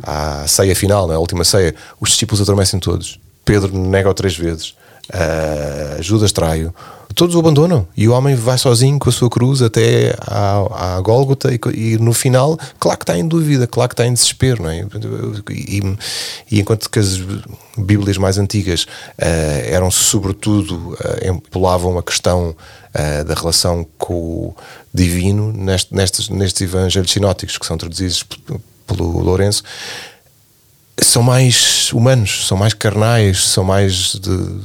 à 0.03 0.47
ceia 0.47 0.75
final, 0.75 1.07
na 1.07 1.19
última 1.19 1.45
ceia, 1.45 1.75
os 2.01 2.11
discípulos 2.11 2.41
adormecem 2.43 2.79
todos. 2.79 3.19
Pedro 3.45 3.77
nega-o 3.77 4.15
três 4.15 4.37
vezes, 4.37 4.75
ah, 5.13 6.01
Judas 6.01 6.33
trai-o, 6.33 6.75
todos 7.13 7.35
o 7.35 7.39
abandonam 7.39 7.87
e 7.97 8.09
o 8.09 8.13
homem 8.13 8.35
vai 8.35 8.57
sozinho 8.59 8.99
com 8.99 9.09
a 9.09 9.13
sua 9.13 9.29
cruz 9.29 9.61
até 9.63 10.15
à, 10.21 10.97
à 10.97 11.01
Gólgota 11.01 11.51
e, 11.53 11.61
e 11.75 11.99
no 11.99 12.13
final, 12.13 12.59
claro 12.79 12.99
que 12.99 13.05
está 13.05 13.19
em 13.19 13.27
dúvida, 13.27 13.67
claro 13.67 13.89
que 13.89 13.95
está 13.95 14.07
em 14.07 14.13
desespero, 14.13 14.63
não 14.63 14.71
é? 14.71 14.87
E, 15.51 15.83
e 16.51 16.61
enquanto 16.61 16.89
que 16.89 16.99
as 16.99 17.19
Bíblias 17.77 18.19
mais 18.19 18.39
antigas 18.39 18.87
ah, 19.19 19.25
eram 19.65 19.91
sobretudo, 19.91 20.97
ah, 21.01 21.27
empolavam 21.29 21.99
a 21.99 22.03
questão 22.03 22.55
ah, 22.95 23.23
da 23.25 23.35
relação 23.35 23.87
com 23.99 24.15
o 24.15 24.57
divino 24.93 25.53
neste- 25.53 25.95
nestes, 25.95 26.29
nestes 26.29 26.61
evangelhos 26.63 27.11
sinóticos 27.11 27.57
que 27.59 27.67
são 27.67 27.77
traduzidos 27.79 28.25
pelo 28.87 29.21
Lourenço, 29.21 29.63
são 31.01 31.23
mais 31.23 31.93
humanos, 31.93 32.47
são 32.47 32.57
mais 32.57 32.75
carnais, 32.75 33.43
são 33.43 33.65
mais 33.65 34.15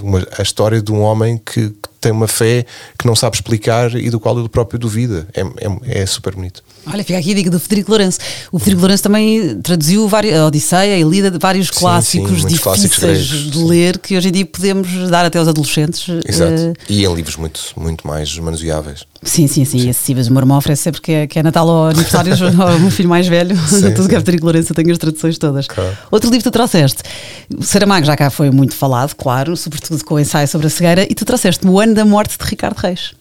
uma, 0.02 0.26
a 0.38 0.42
história 0.42 0.82
de 0.82 0.92
um 0.92 1.02
homem 1.02 1.38
que, 1.38 1.70
que 1.70 1.90
tem 2.02 2.12
uma 2.12 2.28
fé 2.28 2.66
que 2.98 3.08
não 3.08 3.16
sabe 3.16 3.36
explicar 3.36 3.96
e 3.96 4.10
do 4.10 4.20
qual 4.20 4.38
ele 4.38 4.50
próprio 4.50 4.80
duvida. 4.80 5.28
É, 5.34 5.42
é, 5.42 6.02
é 6.02 6.06
super 6.06 6.36
bonito. 6.36 6.64
Olha, 6.92 7.04
fica 7.04 7.20
aqui 7.20 7.32
a 7.32 7.36
dica 7.36 7.50
do 7.50 7.60
Federico 7.60 7.92
Lourenço. 7.92 8.20
O 8.52 8.58
Federico 8.60 8.82
Lourenço 8.82 9.04
também 9.04 9.60
traduziu 9.62 10.08
vários, 10.08 10.36
a 10.36 10.46
Odisseia 10.48 10.98
e 10.98 11.04
lida 11.04 11.30
de 11.30 11.38
vários 11.38 11.68
Sim, 11.68 11.74
clássicos 11.80 12.42
sim, 12.44 12.58
clássicos 12.58 12.82
difíceis 12.82 13.28
gregos, 13.30 13.52
de 13.52 13.58
sim. 13.60 13.66
ler 13.68 13.98
que 14.00 14.18
hoje 14.18 14.30
em 14.30 14.32
dia 14.32 14.46
podemos 14.46 15.10
dar 15.10 15.26
até 15.26 15.38
aos 15.38 15.48
adolescentes. 15.48 16.06
Exato. 16.26 16.54
Eh, 16.54 16.74
E 16.90 17.06
em 17.06 17.14
livros 17.14 17.36
muito, 17.36 17.62
muito 17.76 18.08
mais 18.08 18.38
manuseáveis. 18.40 19.04
sim, 19.22 19.48
sim, 19.48 19.66
sim, 19.66 19.90
acessíveis. 19.90 20.28
O 20.28 20.32
meu 20.32 20.42
irmão 20.42 20.58
oferece 20.58 20.84
sempre 20.84 21.02
que 21.02 21.12
é, 21.12 21.28
que 21.28 21.38
é 21.40 21.44
Natal 21.44 21.68
ou 21.68 21.88
aniversários 21.88 22.42
ao 22.42 22.52
meu 22.80 22.90
filho 22.92 23.10
mais 23.10 23.28
velho. 23.28 23.56
Sim, 23.68 23.92
Tudo 23.96 24.08
que 24.08 24.16
é 24.16 24.20
sim. 24.20 24.26
Federico 24.26 24.46
Lourenço, 24.46 24.72
eu 24.72 24.76
tenho 24.76 24.92
as 24.92 24.98
traduções 24.98 25.38
todas. 25.38 25.68
Claro. 25.68 25.98
Outro 26.10 26.30
livro 26.30 26.44
que 26.44 26.50
tu 26.50 26.54
trouxeste, 26.54 27.04
o 27.58 27.64
Saramago 27.64 28.06
já 28.06 28.16
cá 28.16 28.30
foi 28.30 28.50
muito 28.50 28.74
falado, 28.76 29.14
claro, 29.16 29.58
sobretudo 29.58 30.04
com 30.06 30.16
o 30.16 30.20
ensaio 30.20 30.48
sobre 30.48 30.68
a 30.68 30.70
cegueira, 30.70 31.04
e 31.10 31.14
tu 31.14 31.26
trouxeste-me 31.26 31.70
O 31.72 31.80
Ano 31.80 31.94
da 31.94 32.06
Morte 32.06 32.38
de 32.38 32.46
Ricardo 32.46 32.78
Reis. 32.78 33.12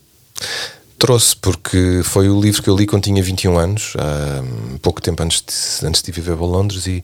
Trouxe 1.07 1.37
porque 1.37 2.01
foi 2.03 2.29
o 2.29 2.41
livro 2.41 2.61
que 2.61 2.69
eu 2.69 2.77
li 2.77 2.85
quando 2.85 3.05
tinha 3.05 3.23
21 3.23 3.57
anos, 3.57 3.93
há 3.97 4.43
pouco 4.83 5.01
tempo 5.01 5.23
antes 5.23 5.41
de, 5.41 5.87
antes 5.87 6.03
de 6.03 6.11
viver 6.11 6.37
para 6.37 6.45
Londres, 6.45 6.85
e, 6.89 7.01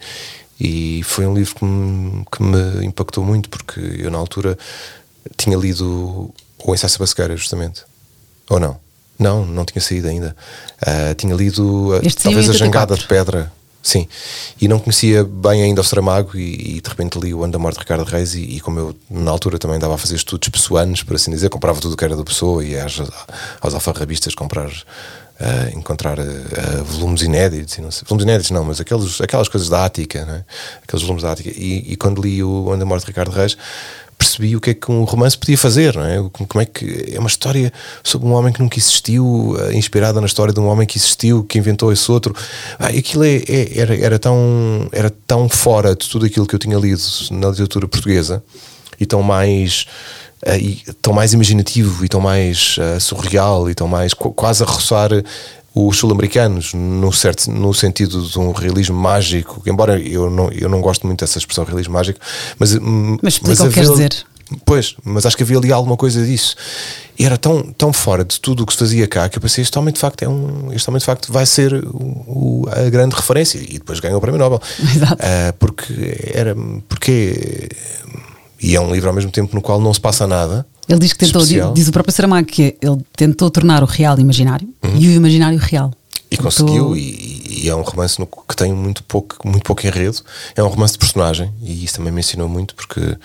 E 0.59 1.03
foi 1.05 1.25
um 1.25 1.33
livro 1.33 1.55
que 1.55 1.65
me, 1.65 2.25
que 2.25 2.43
me 2.43 2.85
impactou 2.85 3.23
muito, 3.23 3.49
porque 3.49 3.79
eu, 3.79 4.11
na 4.11 4.19
altura, 4.19 4.59
tinha 5.37 5.57
lido 5.57 6.35
O 6.59 6.75
Ensaio 6.75 6.99
Basqueira, 6.99 7.37
justamente. 7.37 7.85
Ou 8.51 8.59
não? 8.59 8.77
Não, 9.17 9.47
não 9.47 9.65
tinha 9.65 9.81
saído 9.81 10.09
ainda. 10.09 10.35
Uh, 10.83 11.15
tinha 11.15 11.37
lido 11.37 11.97
este 12.03 12.25
talvez 12.25 12.51
A 12.51 12.55
Jangada 12.55 12.97
de 12.97 13.07
Pedra. 13.07 13.53
Sim, 13.83 14.07
e 14.61 14.69
não 14.69 14.79
conhecia 14.79 15.25
bem 15.25 15.63
ainda 15.63 15.81
o 15.81 15.85
Saramago 15.85 16.37
e, 16.37 16.77
e 16.77 16.81
de 16.81 16.89
repente 16.89 17.19
li 17.19 17.35
o 17.35 17.43
Ano 17.43 17.53
da 17.53 17.59
Morte 17.59 17.75
de 17.75 17.81
Ricardo 17.81 18.05
Reis 18.05 18.35
e, 18.35 18.41
e, 18.41 18.61
como 18.61 18.79
eu 18.79 18.97
na 19.11 19.31
altura 19.33 19.59
também 19.59 19.77
dava 19.77 19.97
a 19.97 19.99
fazer 19.99 20.15
estudos 20.15 20.49
pessoanos, 20.49 21.03
por 21.03 21.17
assim 21.17 21.33
dizer, 21.33 21.49
comprava 21.49 21.81
tudo 21.81 21.95
o 21.95 21.97
que 21.97 22.05
era 22.05 22.15
da 22.15 22.23
pessoa 22.23 22.65
e 22.65 22.79
às, 22.79 23.01
aos 23.61 23.75
alfarrabistas 23.75 24.37
comprar 24.37 24.69
uh, 24.69 25.77
encontrar 25.77 26.17
uh, 26.21 26.85
volumes 26.85 27.23
inéditos, 27.23 27.77
não 27.79 27.91
sei, 27.91 28.05
volumes 28.07 28.23
inéditos 28.23 28.51
não, 28.53 28.65
mas 28.65 28.81
aqueles, 28.81 29.21
aquelas 29.21 29.49
coisas 29.49 29.69
da 29.69 29.85
Ática, 29.85 30.25
né? 30.25 30.45
aqueles 30.83 31.03
volumes 31.03 31.25
da 31.25 31.33
Ática 31.33 31.51
e, 31.51 31.93
e 31.93 31.97
quando 31.97 32.23
li 32.23 32.43
o 32.43 32.71
Ano 32.71 32.79
da 32.79 32.87
Morte 32.87 33.03
de 33.03 33.09
Ricardo 33.09 33.33
Reis 33.33 33.57
percebi 34.23 34.55
o 34.55 34.61
que 34.61 34.71
é 34.71 34.75
que 34.75 34.91
um 34.91 35.03
romance 35.03 35.37
podia 35.37 35.59
fazer, 35.59 35.97
não 35.97 36.05
é? 36.05 36.31
Como 36.31 36.63
é 36.63 36.65
que 36.65 37.13
é 37.13 37.19
uma 37.19 37.29
história 37.29 37.73
sobre 38.03 38.29
um 38.29 38.33
homem 38.33 38.53
que 38.53 38.61
nunca 38.61 38.79
existiu, 38.79 39.57
eh, 39.59 39.75
inspirada 39.75 40.21
na 40.21 40.27
história 40.27 40.55
de 40.55 40.61
um 40.61 40.67
homem 40.67 40.87
que 40.87 40.97
existiu, 40.97 41.43
que 41.43 41.59
inventou 41.59 41.93
esse 41.93 42.11
outro. 42.11 42.35
Ah, 42.79 42.89
aquilo 42.89 43.25
é, 43.25 43.37
é, 43.49 43.79
era, 43.79 43.97
era, 43.97 44.19
tão, 44.19 44.89
era 44.93 45.11
tão 45.11 45.49
fora 45.49 45.97
de 45.97 46.09
tudo 46.09 46.25
aquilo 46.25 46.47
que 46.47 46.55
eu 46.55 46.59
tinha 46.59 46.79
lido 46.79 47.03
na 47.33 47.49
literatura 47.49 47.89
portuguesa 47.89 48.43
e 48.99 49.05
tão 49.07 49.23
mais. 49.23 49.87
Uh, 50.45 50.93
tão 51.01 51.13
mais 51.13 51.33
imaginativo 51.33 52.05
e 52.05 52.09
tão 52.09 52.21
mais 52.21 52.77
uh, 52.77 53.01
surreal 53.01 53.71
e 53.71 53.77
tão 53.77 53.87
mais 53.87 54.13
quase 54.13 54.65
a 54.65 54.67
roçar 54.67 55.11
os 55.75 55.97
sul-americanos, 55.97 56.75
no, 56.75 57.13
certo, 57.13 57.51
no 57.51 57.73
sentido 57.73 58.23
de 58.23 58.39
um 58.39 58.53
realismo 58.53 58.97
mágico, 58.97 59.63
embora 59.67 59.99
eu 59.99 60.31
não, 60.31 60.51
eu 60.51 60.69
não 60.69 60.81
gosto 60.81 61.07
muito 61.07 61.21
dessa 61.21 61.39
expressão 61.39 61.65
realismo 61.65 61.95
mágico, 61.95 62.21
mas. 62.59 62.75
Hum, 62.75 63.17
mas 63.23 63.35
explica 63.35 63.65
o 63.65 63.69
que 63.69 63.75
queres 63.75 63.91
dizer. 63.91 64.27
Pois, 64.67 64.95
mas 65.03 65.25
acho 65.25 65.35
que 65.35 65.43
havia 65.43 65.57
ali 65.57 65.73
alguma 65.73 65.97
coisa 65.97 66.25
disso. 66.25 66.55
E 67.19 67.25
era 67.25 67.39
tão, 67.39 67.63
tão 67.73 67.91
fora 67.91 68.23
de 68.23 68.39
tudo 68.39 68.65
o 68.65 68.67
que 68.67 68.73
se 68.75 68.79
fazia 68.79 69.07
cá 69.07 69.29
que 69.29 69.39
eu 69.39 69.43
pensei: 69.43 69.63
este 69.63 69.79
homem 69.79 69.95
de 69.95 70.01
facto, 70.01 70.23
é 70.23 70.29
um, 70.29 70.71
este 70.73 70.89
homem 70.91 70.99
de 70.99 71.07
facto 71.07 71.33
vai 71.33 71.47
ser 71.47 71.73
o, 71.73 72.65
o, 72.67 72.69
a 72.71 72.91
grande 72.91 73.15
referência. 73.15 73.59
E 73.59 73.75
depois 73.75 73.99
ganhou 73.99 74.19
o 74.19 74.21
Prémio 74.21 74.39
Nobel. 74.39 74.61
Exato. 74.79 75.15
Uh, 75.15 75.53
porque 75.59 76.33
era. 76.35 76.55
Porque. 76.87 77.69
E 78.61 78.77
é 78.77 78.81
um 78.81 78.93
livro 78.93 79.09
ao 79.09 79.15
mesmo 79.15 79.31
tempo 79.31 79.55
no 79.57 79.63
qual 79.63 79.81
não 79.81 79.93
se 79.93 80.01
passa 80.01 80.27
nada 80.27 80.67
ele 80.89 80.99
diz 80.99 81.13
que 81.13 81.19
tentou, 81.21 81.43
especial. 81.43 81.73
diz 81.73 81.89
o 81.89 81.93
próprio 81.93 82.15
Saramago 82.15 82.47
que 82.47 82.77
ele 82.81 82.99
tentou 83.17 83.51
tornar 83.51 83.83
o 83.83 83.87
real 83.87 84.19
imaginário 84.19 84.69
uhum. 84.83 84.97
e 84.97 85.09
o 85.09 85.13
imaginário 85.13 85.59
real. 85.59 85.93
E 86.31 86.37
tentou... 86.37 86.45
conseguiu, 86.45 86.97
e, 86.97 87.65
e, 87.65 87.69
é 87.69 87.75
um 87.75 87.83
romance 87.83 88.19
no, 88.19 88.27
que 88.27 88.57
tem 88.57 88.73
muito 88.73 89.03
pouco, 89.05 89.37
muito 89.47 89.63
pouco 89.63 89.87
enredo. 89.87 90.19
É 90.57 90.63
um 90.63 90.69
romance 90.69 90.95
de 90.95 90.99
personagem, 90.99 91.53
e 91.63 91.85
isso 91.85 91.97
também 91.97 92.13
me 92.13 92.21
ensinou 92.21 92.49
muito, 92.49 92.75
porque 92.75 93.17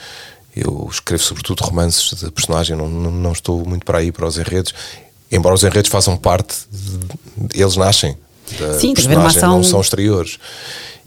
eu 0.56 0.88
escrevo 0.92 1.24
sobretudo 1.24 1.62
romances 1.62 2.20
de 2.20 2.32
personagem, 2.32 2.76
não, 2.76 2.90
não, 2.90 3.12
não 3.12 3.32
estou 3.32 3.66
muito 3.66 3.86
para 3.86 4.00
aí 4.00 4.12
para 4.12 4.28
os 4.28 4.38
enredos, 4.38 4.74
embora 5.32 5.56
os 5.56 5.64
enredos 5.64 5.90
façam 5.90 6.18
parte, 6.18 6.56
de, 6.72 7.62
eles 7.62 7.76
nascem 7.76 8.18
da 8.60 8.80
Sim, 8.80 8.94
personagem, 8.94 9.42
não 9.42 9.64
são 9.64 9.82
exteriores. 9.82 10.38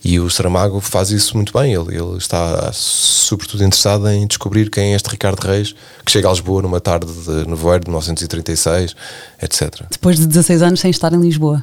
E 0.02 0.18
o 0.18 0.30
Saramago 0.30 0.80
faz 0.80 1.10
isso 1.10 1.36
muito 1.36 1.52
bem. 1.52 1.74
Ele, 1.74 1.96
ele 1.96 2.16
está 2.16 2.70
sobretudo 2.72 3.62
interessado 3.62 4.08
em 4.08 4.26
descobrir 4.26 4.70
quem 4.70 4.92
é 4.92 4.96
este 4.96 5.10
Ricardo 5.10 5.40
Reis, 5.40 5.74
que 6.04 6.10
chega 6.10 6.28
a 6.28 6.30
Lisboa 6.30 6.62
numa 6.62 6.80
tarde 6.80 7.12
de 7.12 7.48
nevoeiro 7.48 7.84
de 7.84 7.90
1936, 7.90 8.96
etc. 9.42 9.84
Depois 9.90 10.18
de 10.18 10.26
16 10.26 10.62
anos 10.62 10.80
sem 10.80 10.90
estar 10.90 11.12
em 11.12 11.20
Lisboa. 11.20 11.62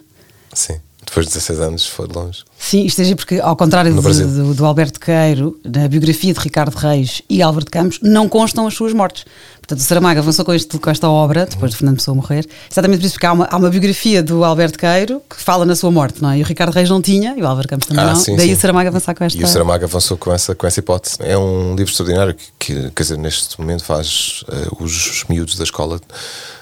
Sim. 0.54 0.80
Depois 1.08 1.26
de 1.26 1.34
16 1.34 1.60
anos 1.62 1.86
foi 1.86 2.06
longe. 2.14 2.44
Sim, 2.60 2.86
isto 2.86 3.02
é 3.02 3.16
porque, 3.16 3.40
ao 3.40 3.56
contrário 3.56 3.96
do, 3.96 4.02
do, 4.02 4.54
do, 4.54 4.66
Alberto 4.66 5.00
Queiro, 5.00 5.58
na 5.64 5.88
biografia 5.88 6.34
de 6.34 6.40
Ricardo 6.40 6.76
Reis 6.76 7.22
e 7.30 7.42
Álvaro 7.42 7.64
de 7.64 7.72
Campos, 7.72 8.00
não 8.02 8.28
constam 8.28 8.68
as 8.68 8.74
suas 8.74 8.92
mortes. 8.92 9.26
Portanto, 9.60 9.80
o 9.80 9.84
Saramago 9.84 10.20
avançou 10.20 10.44
com, 10.44 10.54
este, 10.54 10.78
com 10.78 10.90
esta 10.90 11.10
obra, 11.10 11.46
depois 11.46 11.72
de 11.72 11.78
Fernando 11.78 11.98
Pessoa 11.98 12.16
morrer, 12.16 12.46
exatamente 12.72 13.00
por 13.00 13.06
isso, 13.06 13.16
porque 13.16 13.26
há 13.26 13.34
uma, 13.34 13.46
há 13.46 13.58
uma 13.58 13.70
biografia 13.70 14.24
do 14.24 14.44
Alberto 14.44 14.78
Queiro 14.80 15.22
que 15.30 15.42
fala 15.42 15.66
na 15.66 15.76
sua 15.76 15.92
morte, 15.92 16.22
não 16.22 16.32
é? 16.32 16.40
E 16.40 16.42
o 16.42 16.46
Ricardo 16.46 16.74
Reis 16.74 16.90
não 16.90 17.02
tinha, 17.02 17.36
e 17.38 17.42
o 17.42 17.48
Álvaro 17.48 17.68
Campos 17.68 17.88
também 17.88 18.04
ah, 18.04 18.14
não. 18.14 18.16
Sim, 18.16 18.36
Daí 18.36 18.48
sim. 18.48 18.54
o 18.54 18.58
Saramago 18.58 18.90
avançar 18.90 19.14
com 19.14 19.24
esta. 19.24 19.38
E 19.38 19.44
o 19.44 19.48
Saramago 19.48 19.84
avançou 19.84 20.18
com 20.18 20.32
essa, 20.32 20.56
com 20.56 20.68
essa 20.68 20.80
hipótese. 20.80 21.18
É 21.20 21.38
um 21.38 21.76
livro 21.76 21.92
extraordinário 21.92 22.34
que, 22.34 22.74
que 22.74 22.92
quer 22.92 23.04
dizer, 23.04 23.18
neste 23.18 23.60
momento 23.60 23.84
faz 23.84 24.44
uh, 24.48 24.84
os 24.84 25.26
miúdos 25.30 25.56
da 25.56 25.64
escola 25.64 26.00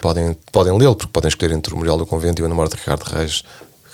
podem, 0.01 0.37
podem 0.51 0.77
lê-lo, 0.77 0.95
porque 0.95 1.11
podem 1.11 1.29
escolher 1.29 1.53
entre 1.53 1.73
o 1.73 1.75
Memorial 1.75 1.97
do 1.97 2.05
Convento 2.05 2.41
e 2.41 2.45
o 2.45 2.49
Namoro 2.49 2.69
de 2.69 2.75
Ricardo 2.75 3.03
Reis 3.03 3.43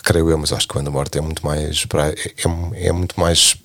creio 0.04 0.30
eu, 0.30 0.38
mas 0.38 0.52
acho 0.52 0.68
que 0.68 0.76
o 0.76 0.80
Anda 0.80 0.92
Morte 0.92 1.18
é 1.18 1.22
muito 1.22 1.46
mais 1.46 1.86
para, 1.86 2.10
é, 2.10 2.16
é, 2.74 2.92
muito 2.92 3.20
mais 3.20 3.56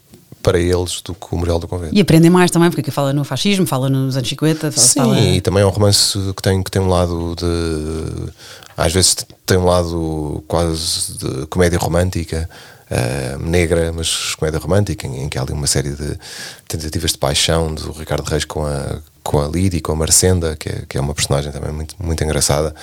para 0.42 0.58
eles 0.60 1.00
do 1.00 1.14
que 1.14 1.26
o 1.30 1.34
Memorial 1.34 1.58
do 1.58 1.66
Convento. 1.66 1.94
E 1.94 2.00
aprendem 2.00 2.30
mais 2.30 2.50
também, 2.50 2.70
porque 2.70 2.80
aqui 2.80 2.90
fala 2.90 3.12
no 3.12 3.24
fascismo, 3.24 3.66
fala 3.66 3.88
nos 3.88 4.16
anos 4.16 4.28
50. 4.28 4.70
Sim, 4.72 5.00
fala... 5.00 5.20
e 5.20 5.40
também 5.40 5.62
é 5.62 5.66
um 5.66 5.70
romance 5.70 6.18
que 6.36 6.42
tem, 6.42 6.62
que 6.62 6.70
tem 6.70 6.80
um 6.80 6.88
lado 6.88 7.34
de. 7.36 8.32
Às 8.76 8.92
vezes 8.92 9.16
tem 9.44 9.56
um 9.56 9.64
lado 9.64 10.44
quase 10.46 11.18
de 11.18 11.46
comédia 11.46 11.78
romântica. 11.78 12.48
Uh, 12.88 13.42
negra, 13.42 13.92
mas 13.92 14.36
comédia 14.36 14.60
romântica, 14.60 15.08
em, 15.08 15.24
em, 15.24 15.28
que 15.28 15.36
há 15.36 15.42
ali 15.42 15.52
uma 15.52 15.66
série 15.66 15.90
de 15.90 16.16
tentativas 16.68 17.10
de 17.10 17.18
paixão 17.18 17.74
do 17.74 17.90
Ricardo 17.90 18.22
Reis 18.28 18.44
com 18.44 18.64
a, 18.64 19.00
com 19.26 19.40
a 19.40 19.48
Lídia 19.48 19.78
e 19.78 19.80
com 19.80 19.92
a 19.92 19.96
Marcenda, 19.96 20.56
que 20.56 20.68
é, 20.68 20.82
que 20.88 20.96
é 20.96 21.00
uma 21.00 21.12
personagem 21.12 21.50
também 21.50 21.72
muito, 21.72 21.96
muito 21.98 22.22
engraçada. 22.22 22.74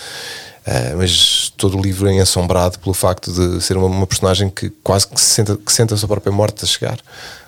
Uh, 0.65 0.97
mas 0.97 1.51
todo 1.58 1.77
o 1.77 1.82
livro 1.82 2.10
é 2.10 2.19
assombrado 2.19 2.79
pelo 2.79 2.93
facto 2.93 3.32
de 3.32 3.62
ser 3.62 3.75
uma, 3.75 3.88
uma, 3.88 4.08
personagem 4.08 4.49
que 4.49 4.69
quase 4.82 5.06
que, 5.06 5.19
se 5.19 5.27
senta, 5.27 5.58
que 5.58 5.73
senta 5.73 5.93
a 5.93 5.97
sua 5.97 6.08
própria 6.08 6.32
morte 6.32 6.63
a 6.63 6.67
chegar, 6.67 6.97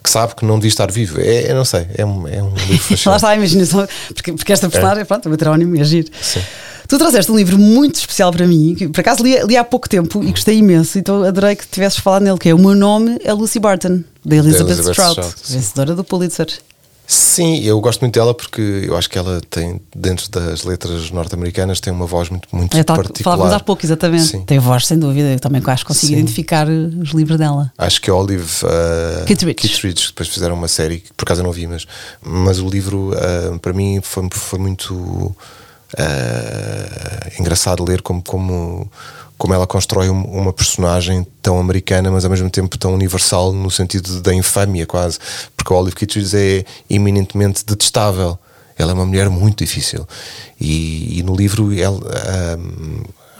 que 0.03 0.09
sabe 0.09 0.35
que 0.35 0.43
não 0.43 0.55
devia 0.55 0.67
estar 0.67 0.91
vivo. 0.91 1.19
É, 1.21 1.53
não 1.53 1.63
sei, 1.63 1.87
é 1.95 2.05
um, 2.05 2.27
é 2.27 2.43
um 2.43 2.53
livro 2.53 2.77
fascinante. 2.83 3.07
Lá 3.07 3.15
está 3.15 3.29
a 3.29 3.35
imaginação, 3.35 3.87
porque, 4.13 4.33
porque 4.33 4.51
esta 4.51 4.69
personagem, 4.69 5.01
é. 5.01 5.05
pronto, 5.05 5.27
é 5.27 5.31
um 5.31 5.33
heterónimo 5.33 5.75
e 5.77 5.81
agir. 5.81 6.11
Sim. 6.21 6.41
Tu 6.89 6.97
trouxeste 6.97 7.31
um 7.31 7.37
livro 7.37 7.57
muito 7.57 7.95
especial 7.95 8.31
para 8.31 8.45
mim, 8.45 8.75
que 8.75 8.89
por 8.89 8.99
acaso 8.99 9.23
li, 9.23 9.37
li 9.45 9.55
há 9.55 9.63
pouco 9.63 9.87
tempo 9.87 10.21
e 10.21 10.31
gostei 10.31 10.57
imenso, 10.57 10.99
então 10.99 11.23
adorei 11.23 11.55
que 11.55 11.65
tivesses 11.67 11.99
falado 11.99 12.23
nele, 12.23 12.37
que 12.37 12.49
é 12.49 12.53
O 12.53 12.59
Meu 12.59 12.75
Nome 12.75 13.17
é 13.23 13.31
Lucy 13.31 13.59
Barton, 13.59 14.03
da 14.25 14.35
Elizabeth, 14.35 14.73
Elizabeth 14.73 14.91
Strout, 14.91 15.35
vencedora 15.49 15.95
do 15.95 16.03
Pulitzer. 16.03 16.47
Sim, 17.07 17.59
eu 17.61 17.79
gosto 17.79 18.01
muito 18.01 18.13
dela 18.15 18.33
porque 18.33 18.61
eu 18.87 18.97
acho 18.97 19.09
que 19.09 19.17
ela 19.17 19.39
tem, 19.49 19.79
dentro 19.95 20.29
das 20.29 20.63
letras 20.63 21.11
norte-americanas, 21.11 21.79
tem 21.79 21.93
uma 21.93 22.05
voz 22.05 22.29
muito, 22.29 22.47
muito 22.51 22.75
é, 22.75 22.83
tal, 22.83 22.95
particular. 22.95 23.35
Falávamos 23.35 23.53
há 23.53 23.63
pouco, 23.63 23.85
exatamente. 23.85 24.23
Sim. 24.23 24.41
Tem 24.43 24.57
voz, 24.57 24.87
sem 24.87 24.97
dúvida. 24.97 25.33
Eu 25.33 25.39
também 25.39 25.61
acho 25.65 25.83
que 25.83 25.87
consigo 25.87 26.07
Sim. 26.07 26.19
identificar 26.19 26.67
os 26.67 27.11
livros 27.11 27.37
dela. 27.37 27.71
Acho 27.77 28.01
que 28.01 28.09
a 28.09 28.15
Olive 28.15 28.51
uh, 28.63 29.25
Kittredge. 29.25 30.07
depois 30.07 30.29
fizeram 30.29 30.55
uma 30.55 30.67
série, 30.67 30.99
que 30.99 31.13
por 31.13 31.25
acaso 31.25 31.41
eu 31.41 31.45
não 31.45 31.51
vi, 31.51 31.67
mas, 31.67 31.85
mas 32.21 32.59
o 32.59 32.67
livro 32.67 33.11
uh, 33.11 33.59
para 33.59 33.73
mim 33.73 33.99
foi, 34.01 34.27
foi 34.31 34.59
muito 34.59 34.93
uh, 34.95 35.35
engraçado 37.39 37.83
ler 37.83 38.01
como, 38.01 38.23
como 38.23 38.89
como 39.37 39.53
ela 39.53 39.67
constrói 39.67 40.09
uma 40.09 40.53
personagem 40.53 41.25
tão 41.41 41.59
americana, 41.59 42.09
mas 42.09 42.23
ao 42.23 42.31
mesmo 42.31 42.49
tempo 42.49 42.77
tão 42.77 42.93
universal 42.93 43.51
no 43.51 43.69
sentido 43.69 44.21
da 44.21 44.33
infâmia 44.33 44.85
quase, 44.85 45.19
porque 45.55 45.73
a 45.73 45.75
Olive 45.75 45.95
Kitteridge 45.95 46.37
é 46.37 46.65
eminentemente 46.89 47.65
detestável. 47.65 48.37
Ela 48.77 48.91
é 48.91 48.93
uma 48.93 49.05
mulher 49.05 49.29
muito 49.29 49.63
difícil 49.63 50.05
e, 50.59 51.19
e 51.19 51.23
no 51.23 51.33
livro 51.33 51.73
ela, 51.77 51.99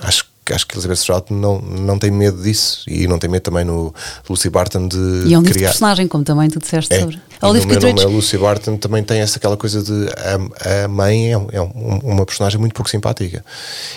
acho 0.02 0.24
que 0.24 0.35
acho 0.54 0.68
que 0.68 0.76
Elizabeth 0.76 0.98
Strout 0.98 1.34
não, 1.34 1.60
não 1.60 1.98
tem 1.98 2.12
medo 2.12 2.42
disso 2.42 2.84
e 2.88 3.08
não 3.08 3.18
tem 3.18 3.30
medo 3.30 3.44
também 3.44 3.66
no 3.66 3.94
Lucy 4.30 4.50
Barton 4.50 4.88
de 4.88 5.24
e 5.26 5.34
é 5.34 5.40
um 5.40 5.44
criar. 5.44 5.70
personagem, 5.70 6.08
como 6.08 6.24
também 6.24 6.50
tu 6.50 6.60
disseste 6.60 6.94
é. 6.94 7.00
sobre. 7.00 7.20
A 7.42 7.50
Olive 7.50 7.66
no 7.66 7.72
meu 7.72 7.82
nome 7.82 8.02
é 8.02 8.06
Lucy 8.06 8.38
Barton 8.38 8.78
também 8.78 9.04
tem 9.04 9.20
essa 9.20 9.38
aquela 9.38 9.58
coisa 9.58 9.82
de 9.82 10.08
a, 10.10 10.84
a 10.84 10.88
mãe 10.88 11.34
é, 11.34 11.38
é 11.52 11.62
um, 11.62 12.00
uma 12.04 12.26
personagem 12.26 12.60
muito 12.60 12.74
pouco 12.74 12.90
simpática. 12.90 13.44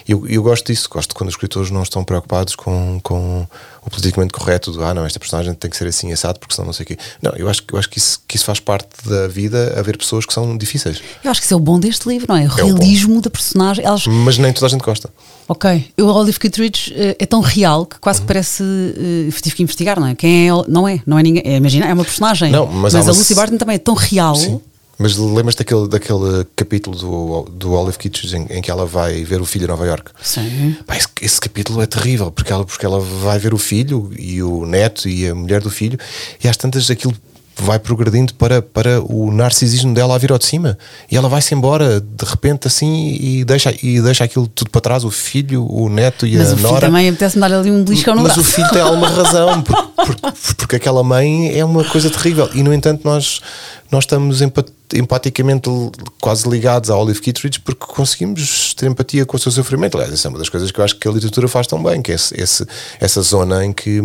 E 0.07 0.13
eu, 0.13 0.27
eu 0.27 0.43
gosto 0.43 0.67
disso, 0.67 0.89
gosto 0.91 1.15
quando 1.15 1.29
os 1.29 1.35
escritores 1.35 1.71
não 1.71 1.83
estão 1.83 2.03
preocupados 2.03 2.55
com, 2.55 3.01
com 3.03 3.47
o 3.85 3.91
politicamente 3.91 4.33
correto 4.33 4.73
do 4.73 4.85
ah, 4.85 4.95
não, 4.95 5.05
esta 5.05 5.19
personagem 5.19 5.55
tem 5.55 5.71
que 5.71 5.77
ser 5.77 5.87
assim 5.87 6.13
assado 6.13 6.39
porque 6.39 6.55
senão 6.55 6.67
não 6.67 6.73
sei 6.73 6.85
o 6.85 6.87
quê. 6.87 6.99
Não, 7.23 7.33
eu 7.33 7.49
acho, 7.49 7.63
eu 7.73 7.79
acho 7.79 7.89
que, 7.89 7.99
isso, 7.99 8.21
que 8.27 8.37
isso 8.37 8.45
faz 8.45 8.61
parte 8.61 8.89
da 9.05 9.29
vida 9.29 9.75
haver 9.79 9.97
pessoas 9.97 10.27
que 10.27 10.33
são 10.33 10.57
difíceis. 10.57 11.01
Eu 11.23 11.31
acho 11.31 11.41
que 11.41 11.47
isso 11.47 11.55
é 11.55 11.57
o 11.57 11.61
bom 11.61 11.79
deste 11.79 12.09
livro, 12.09 12.27
não 12.29 12.37
é? 12.37 12.47
O 12.47 12.53
é 12.53 12.55
realismo 12.55 13.19
o 13.19 13.21
da 13.21 13.31
personagem. 13.31 13.85
Elas... 13.85 14.07
Mas 14.07 14.39
nem 14.39 14.53
toda 14.53 14.67
a 14.67 14.69
gente 14.69 14.83
gosta. 14.83 15.11
Ok. 15.49 15.93
O 15.99 16.05
Olive 16.05 16.39
Kittredge 16.39 16.93
uh, 16.93 17.17
é 17.19 17.25
tão 17.25 17.41
real 17.41 17.87
que 17.87 17.99
quase 17.99 18.21
uhum. 18.21 18.27
que 18.27 18.29
parece. 18.29 18.63
Uh, 18.63 19.33
tive 19.43 19.57
que 19.57 19.63
investigar, 19.63 19.99
não 19.99 20.07
é? 20.07 20.15
Quem 20.15 20.49
é 20.49 20.53
Não 20.69 20.87
é, 20.87 21.01
não 21.07 21.19
é 21.19 21.23
ninguém. 21.23 21.43
É, 21.45 21.57
imagina, 21.57 21.87
é 21.87 21.95
uma 21.95 22.05
personagem. 22.05 22.53
Não, 22.53 22.67
mas, 22.67 22.93
mas 22.93 23.09
a 23.09 23.13
Lucy 23.13 23.35
Barton 23.35 23.57
também 23.57 23.77
é 23.77 23.79
tão 23.79 23.95
real. 23.95 24.35
Sim. 24.35 24.61
Mas 24.99 25.17
lembras 25.17 25.55
daquele, 25.55 25.87
daquele 25.87 26.45
capítulo 26.57 26.97
do, 26.97 27.43
do 27.53 27.73
Olive 27.73 27.97
Kitchen 27.97 28.47
em, 28.51 28.59
em, 28.59 28.61
que 28.61 28.69
ela 28.69 28.85
vai 28.85 29.23
ver 29.23 29.41
o 29.41 29.47
filho 29.47 29.65
em 29.65 29.69
Nova 29.69 29.87
York? 29.87 30.11
Sim. 30.21 30.77
Pá, 30.85 30.97
esse, 30.97 31.07
esse, 31.23 31.41
capítulo 31.41 31.81
é 31.81 31.87
terrível 31.87 32.33
porque 32.33 32.53
ela, 32.53 32.65
porque 32.65 32.85
ela 32.85 32.99
vai 32.99 33.39
ver 33.39 33.55
o 33.55 33.59
filho 33.59 34.11
e 34.19 34.43
o 34.43 34.67
neto 34.67 35.09
e 35.09 35.29
a 35.29 35.35
mulher 35.37 35.61
do 35.61 35.71
filho 35.71 35.97
e 36.43 36.49
às 36.49 36.57
tantas 36.57 36.91
aquilo 36.91 37.15
vai 37.61 37.79
progredindo 37.79 38.33
para, 38.35 38.63
para 38.63 39.01
o 39.03 39.31
narcisismo 39.33 39.93
dela 39.93 40.15
a 40.15 40.19
vir 40.19 40.31
ao 40.33 40.39
de 40.39 40.47
cima. 40.47 40.79
E 41.11 41.17
ela 41.17 41.29
vai-se 41.29 41.55
embora 41.55 42.01
de 42.01 42.25
repente 42.25 42.67
assim 42.67 43.17
e 43.21 43.45
deixa, 43.45 43.75
e 43.83 44.01
deixa 44.01 44.25
aquilo 44.25 44.47
tudo 44.47 44.71
para 44.71 44.81
trás: 44.81 45.05
o 45.05 45.11
filho, 45.11 45.67
o 45.71 45.89
neto 45.89 46.27
e 46.27 46.37
mas 46.37 46.51
a 46.51 46.55
o 46.55 46.57
filho 46.57 46.69
nora. 46.71 46.87
também 46.87 47.09
apetece-me 47.09 47.41
dar 47.49 47.53
ali 47.59 47.71
um 47.71 47.83
beliscão 47.85 48.15
no 48.15 48.23
Mas 48.23 48.35
braço. 48.35 48.49
o 48.49 48.53
filho 48.53 48.69
tem 48.71 48.81
alguma 48.81 49.09
razão, 49.09 49.61
porque, 49.63 49.83
porque, 49.97 50.39
porque 50.57 50.77
aquela 50.77 51.03
mãe 51.03 51.59
é 51.59 51.65
uma 51.65 51.85
coisa 51.85 52.09
terrível. 52.11 52.49
E 52.55 52.63
no 52.63 52.73
entanto, 52.73 53.03
nós, 53.05 53.41
nós 53.91 54.05
estamos 54.05 54.41
empat- 54.41 54.73
empaticamente 54.95 55.69
quase 56.21 56.49
ligados 56.49 56.91
a 56.91 56.97
Olive 56.97 57.21
Kittredge 57.21 57.61
porque 57.61 57.85
conseguimos 57.87 58.73
ter 58.75 58.87
empatia 58.87 59.27
com 59.27 59.37
o 59.37 59.41
seu 59.41 59.51
sofrimento. 59.53 59.97
Aliás, 59.97 60.13
essa 60.15 60.29
é 60.29 60.31
uma 60.31 60.39
das 60.39 60.49
coisas 60.49 60.71
que 60.71 60.79
eu 60.81 60.85
acho 60.85 60.97
que 60.97 61.09
a 61.09 61.11
literatura 61.11 61.49
faz 61.49 61.67
tão 61.67 61.83
bem, 61.83 62.01
que 62.01 62.13
é 62.13 62.15
esse, 62.15 62.41
esse- 62.41 62.67
essa 63.01 63.21
zona 63.23 63.65
em 63.65 63.73
que. 63.73 64.01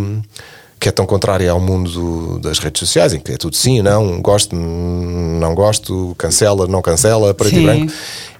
Que 0.83 0.89
é 0.89 0.91
tão 0.91 1.05
contrária 1.05 1.49
ao 1.49 1.61
mundo 1.61 1.89
do- 1.89 2.39
das 2.39 2.59
redes 2.59 2.79
sociais, 2.81 3.13
em 3.13 3.19
que 3.21 3.31
é 3.31 3.37
tudo 3.37 3.55
sim, 3.55 3.81
não, 3.81 4.21
gosto, 4.21 4.53
não 4.53 5.55
gosto, 5.55 6.13
cancela, 6.17 6.67
não 6.67 6.81
cancela, 6.81 7.33
preto 7.33 7.55
Sim. 7.55 7.61
e 7.61 7.65
branco. 7.65 7.93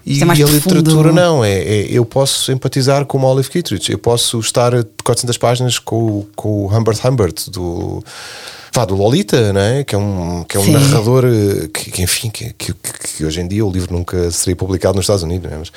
E, 0.04 0.22
é 0.22 0.26
e 0.26 0.42
a 0.42 0.46
literatura 0.46 1.10
não, 1.10 1.42
é, 1.42 1.52
é- 1.62 1.86
eu 1.88 2.04
posso 2.04 2.52
empatizar 2.52 3.06
com 3.06 3.16
o 3.16 3.24
Olive 3.24 3.48
Kittredge, 3.48 3.90
eu 3.92 3.98
posso 3.98 4.38
estar 4.40 4.72
de 4.76 4.86
400 5.02 5.38
páginas 5.38 5.78
com, 5.78 6.26
com 6.36 6.66
o 6.66 6.76
Humbert 6.76 6.98
Humbert 7.02 7.48
do, 7.50 8.04
pá, 8.74 8.84
do 8.84 8.94
Lolita, 8.96 9.52
não 9.52 9.60
é? 9.60 9.84
que 9.84 9.94
é 9.94 9.98
um, 9.98 10.44
que 10.48 10.56
é 10.56 10.60
um 10.60 10.64
Sim. 10.64 10.72
narrador 10.72 11.24
eh, 11.24 11.68
que, 11.72 11.90
que, 11.92 12.02
enfim, 12.02 12.28
que, 12.28 12.52
que, 12.52 12.74
que 12.74 13.24
hoje 13.24 13.40
em 13.40 13.46
dia 13.48 13.64
o 13.64 13.70
livro 13.70 13.94
nunca 13.94 14.30
seria 14.32 14.56
publicado 14.56 14.96
nos 14.96 15.04
Estados 15.04 15.22
Unidos. 15.22 15.48
não 15.48 15.56
é? 15.56 15.60
Mas- 15.60 15.72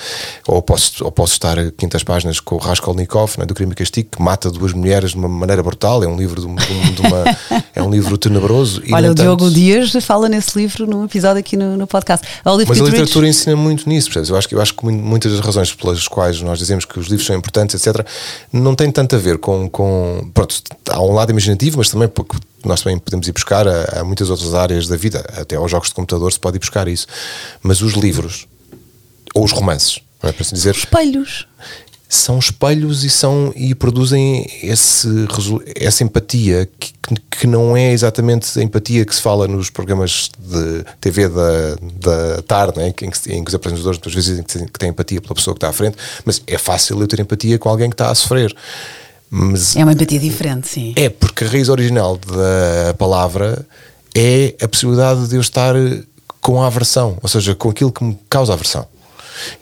ou, 0.47 0.61
posso, 0.61 1.05
ou 1.05 1.11
posso 1.11 1.33
estar 1.33 1.59
a 1.59 1.71
500 1.71 2.03
páginas 2.03 2.39
com 2.39 2.55
o 2.55 2.57
Raskolnikov 2.57 3.35
é? 3.37 3.45
do 3.45 3.53
Crime 3.53 3.71
e 3.71 3.75
Castigo, 3.75 4.09
que 4.13 4.21
mata 4.21 4.49
duas 4.49 4.73
mulheres 4.73 5.11
de 5.11 5.17
uma 5.17 5.27
maneira 5.29 5.61
brutal. 5.61 6.03
É 6.03 6.07
um 6.07 6.17
livro, 6.17 6.41
de, 6.41 6.47
de 6.47 6.73
um- 6.73 6.91
de 6.93 7.01
uma, 7.01 7.37
é 7.75 7.83
um 7.83 7.89
livro 7.91 8.17
tenebroso. 8.17 8.81
E, 8.83 8.93
Olha, 8.93 9.11
o 9.11 9.15
Diogo 9.15 9.43
entanto- 9.45 9.55
Dias 9.55 9.93
fala 10.03 10.27
nesse 10.27 10.57
livro 10.57 10.87
no 10.87 11.05
episódio 11.05 11.39
aqui 11.39 11.55
no, 11.55 11.77
no 11.77 11.85
podcast. 11.85 12.25
Olive 12.43 12.67
mas 12.69 12.81
a 12.81 12.83
literatura 12.83 13.27
ensina 13.27 13.55
muito 13.55 13.87
nisso, 13.87 14.07
percebes? 14.07 14.29
Eu 14.29 14.37
acho, 14.37 14.49
que- 14.49 14.55
eu 14.55 14.61
acho 14.61 14.73
que 14.73 14.83
mu- 14.83 14.91
muitas 14.91 15.31
das 15.31 15.41
razões 15.41 15.73
pelas 15.73 16.07
quais 16.07 16.41
nós 16.41 16.57
dizemos 16.57 16.83
que 16.83 16.99
os 16.99 17.07
livros 17.07 17.27
são 17.27 17.35
importantes, 17.35 17.75
etc., 17.85 18.05
não 18.51 18.73
tem 18.73 18.89
tanto 18.91 19.15
a 19.15 19.19
ver 19.19 19.37
com. 19.37 19.69
com 19.69 20.29
pronto, 20.33 20.55
há 20.89 21.01
um 21.01 21.13
lado 21.13 21.29
imaginativo, 21.31 21.77
mas 21.77 21.89
também 21.89 22.07
porque 22.07 22.37
nós 22.67 22.81
também 22.81 22.97
podemos 22.99 23.27
ir 23.27 23.31
buscar 23.31 23.67
a, 23.67 23.99
a 23.99 24.03
muitas 24.03 24.29
outras 24.29 24.53
áreas 24.53 24.87
da 24.87 24.95
vida, 24.95 25.19
até 25.37 25.55
aos 25.55 25.69
jogos 25.71 25.89
de 25.89 25.95
computador 25.95 26.31
se 26.31 26.39
pode 26.39 26.57
ir 26.57 26.59
buscar 26.59 26.87
isso. 26.87 27.07
Mas 27.61 27.81
os 27.81 27.93
livros, 27.93 28.47
ou 29.33 29.43
os 29.43 29.51
romances, 29.51 29.99
não 30.21 30.29
é 30.29 30.33
para 30.33 30.43
se 30.43 30.53
dizer, 30.53 30.75
espelhos. 30.75 31.47
são 32.09 32.39
espelhos 32.39 33.03
e 33.03 33.09
são 33.09 33.51
e 33.55 33.75
produzem 33.75 34.47
esse, 34.63 35.07
essa 35.75 36.03
empatia 36.03 36.67
que, 36.79 36.93
que- 37.29 37.47
não 37.47 37.77
é 37.77 37.91
exatamente 37.91 38.57
a 38.59 38.63
empatia 38.63 39.05
que 39.05 39.13
se 39.13 39.21
fala 39.21 39.47
nos 39.47 39.69
programas 39.69 40.31
de 40.39 40.83
TV 40.99 41.29
da, 41.29 41.75
da 41.99 42.41
tarde, 42.41 42.79
né? 42.79 42.87
em, 42.87 42.91
que, 42.93 43.05
em 43.05 43.43
que 43.43 43.49
os 43.49 43.53
apresentadores 43.55 43.99
muitas 43.99 44.13
vezes 44.13 44.43
dizem 44.45 44.65
que 44.67 44.79
têm 44.79 44.89
empatia 44.89 45.21
pela 45.21 45.35
pessoa 45.35 45.53
que 45.53 45.59
está 45.59 45.69
à 45.69 45.73
frente, 45.73 45.97
mas 46.25 46.41
é 46.47 46.57
fácil 46.57 46.99
eu 46.99 47.07
ter 47.07 47.19
empatia 47.19 47.59
com 47.59 47.69
alguém 47.69 47.89
que 47.89 47.93
está 47.93 48.09
a 48.09 48.15
sofrer. 48.15 48.55
Mas 49.29 49.75
É 49.75 49.83
uma 49.83 49.93
empatia 49.93 50.19
diferente, 50.19 50.67
sim. 50.67 50.93
é 50.95 51.09
porque 51.09 51.43
a 51.43 51.47
raiz 51.47 51.69
original 51.69 52.17
da 52.17 52.93
palavra 52.93 53.65
é 54.15 54.55
a 54.61 54.67
possibilidade 54.67 55.27
de 55.27 55.35
eu 55.35 55.41
estar 55.41 55.75
com 56.41 56.61
a 56.61 56.67
aversão, 56.67 57.17
ou 57.21 57.27
seja, 57.27 57.53
com 57.53 57.69
aquilo 57.69 57.91
que 57.91 58.03
me 58.03 58.17
causa 58.29 58.53
aversão. 58.53 58.87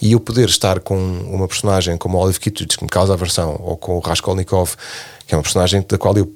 E 0.01 0.13
eu 0.13 0.19
poder 0.19 0.47
estar 0.47 0.79
com 0.79 0.95
uma 0.95 1.47
personagem 1.47 1.97
como 1.97 2.17
a 2.17 2.21
Olive 2.21 2.39
Kittredge, 2.39 2.77
que 2.77 2.83
me 2.83 2.89
causa 2.89 3.13
aversão, 3.13 3.59
ou 3.59 3.75
com 3.75 3.97
o 3.97 3.99
Raskolnikov, 3.99 4.75
que 5.27 5.33
é 5.33 5.37
uma 5.37 5.43
personagem 5.43 5.83
da 5.87 5.97
qual 5.97 6.15
eu. 6.15 6.31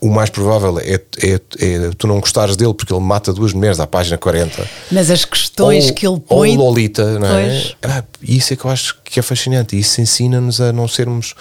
O 0.00 0.08
mais 0.08 0.30
provável 0.30 0.78
é, 0.78 0.94
é, 0.94 1.40
é 1.58 1.90
tu 1.98 2.06
não 2.06 2.20
gostares 2.20 2.56
dele 2.56 2.72
porque 2.72 2.90
ele 2.90 3.02
mata 3.02 3.34
duas 3.34 3.52
mulheres 3.52 3.78
à 3.78 3.86
página 3.86 4.16
40. 4.16 4.66
Mas 4.90 5.10
as 5.10 5.26
questões 5.26 5.88
ou, 5.88 5.94
que 5.94 6.06
ele 6.06 6.20
põe. 6.20 6.56
Ou 6.56 6.64
Lolita, 6.64 7.18
não 7.18 7.28
é? 7.28 7.62
Ah, 7.82 8.02
isso 8.22 8.54
é 8.54 8.56
que 8.56 8.64
eu 8.64 8.70
acho 8.70 8.96
que 9.04 9.20
é 9.20 9.22
fascinante. 9.22 9.76
e 9.76 9.80
Isso 9.80 10.00
ensina-nos 10.00 10.58
a 10.58 10.72
não 10.72 10.88
sermos. 10.88 11.34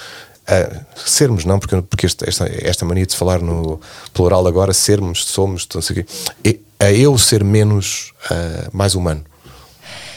Sermos, 1.05 1.45
não, 1.45 1.59
porque, 1.59 1.81
porque 1.81 2.05
esta, 2.05 2.27
esta, 2.27 2.49
esta 2.61 2.85
mania 2.85 3.05
de 3.05 3.11
se 3.11 3.17
falar 3.17 3.41
no 3.41 3.79
plural 4.13 4.45
agora, 4.47 4.73
sermos, 4.73 5.25
somos, 5.25 5.67
não 5.73 5.81
sei 5.81 5.99
o 5.99 6.03
quê, 6.03 6.59
é, 6.79 6.85
a 6.85 6.91
eu 6.91 7.17
ser 7.17 7.43
menos, 7.43 8.13
ah, 8.29 8.69
mais 8.71 8.95
humano. 8.95 9.23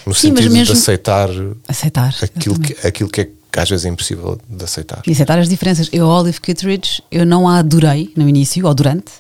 No 0.07 0.15
Sim, 0.15 0.35
sentido 0.35 0.65
de 0.65 0.73
aceitar 0.73 1.29
Aceitar. 1.69 2.15
aquilo 2.21 2.57
exatamente. 2.57 2.75
que, 2.75 2.87
aquilo 2.87 3.09
que 3.09 3.21
é 3.21 3.29
que 3.53 3.61
às 3.61 3.69
vezes 3.69 3.85
é 3.85 3.89
impossível 3.91 4.39
de 4.49 4.65
aceitar. 4.65 5.03
E 5.07 5.13
aceitar 5.13 5.39
as 5.39 5.49
diferenças. 5.49 5.89
Eu, 5.93 6.11
a 6.11 6.21
Olive 6.21 6.41
Kittredge, 6.41 7.03
eu 7.11 7.27
não 7.27 7.47
a 7.47 7.59
adorei 7.59 8.11
no 8.17 8.27
início, 8.29 8.67
ou 8.67 8.73
durante, 8.75 9.13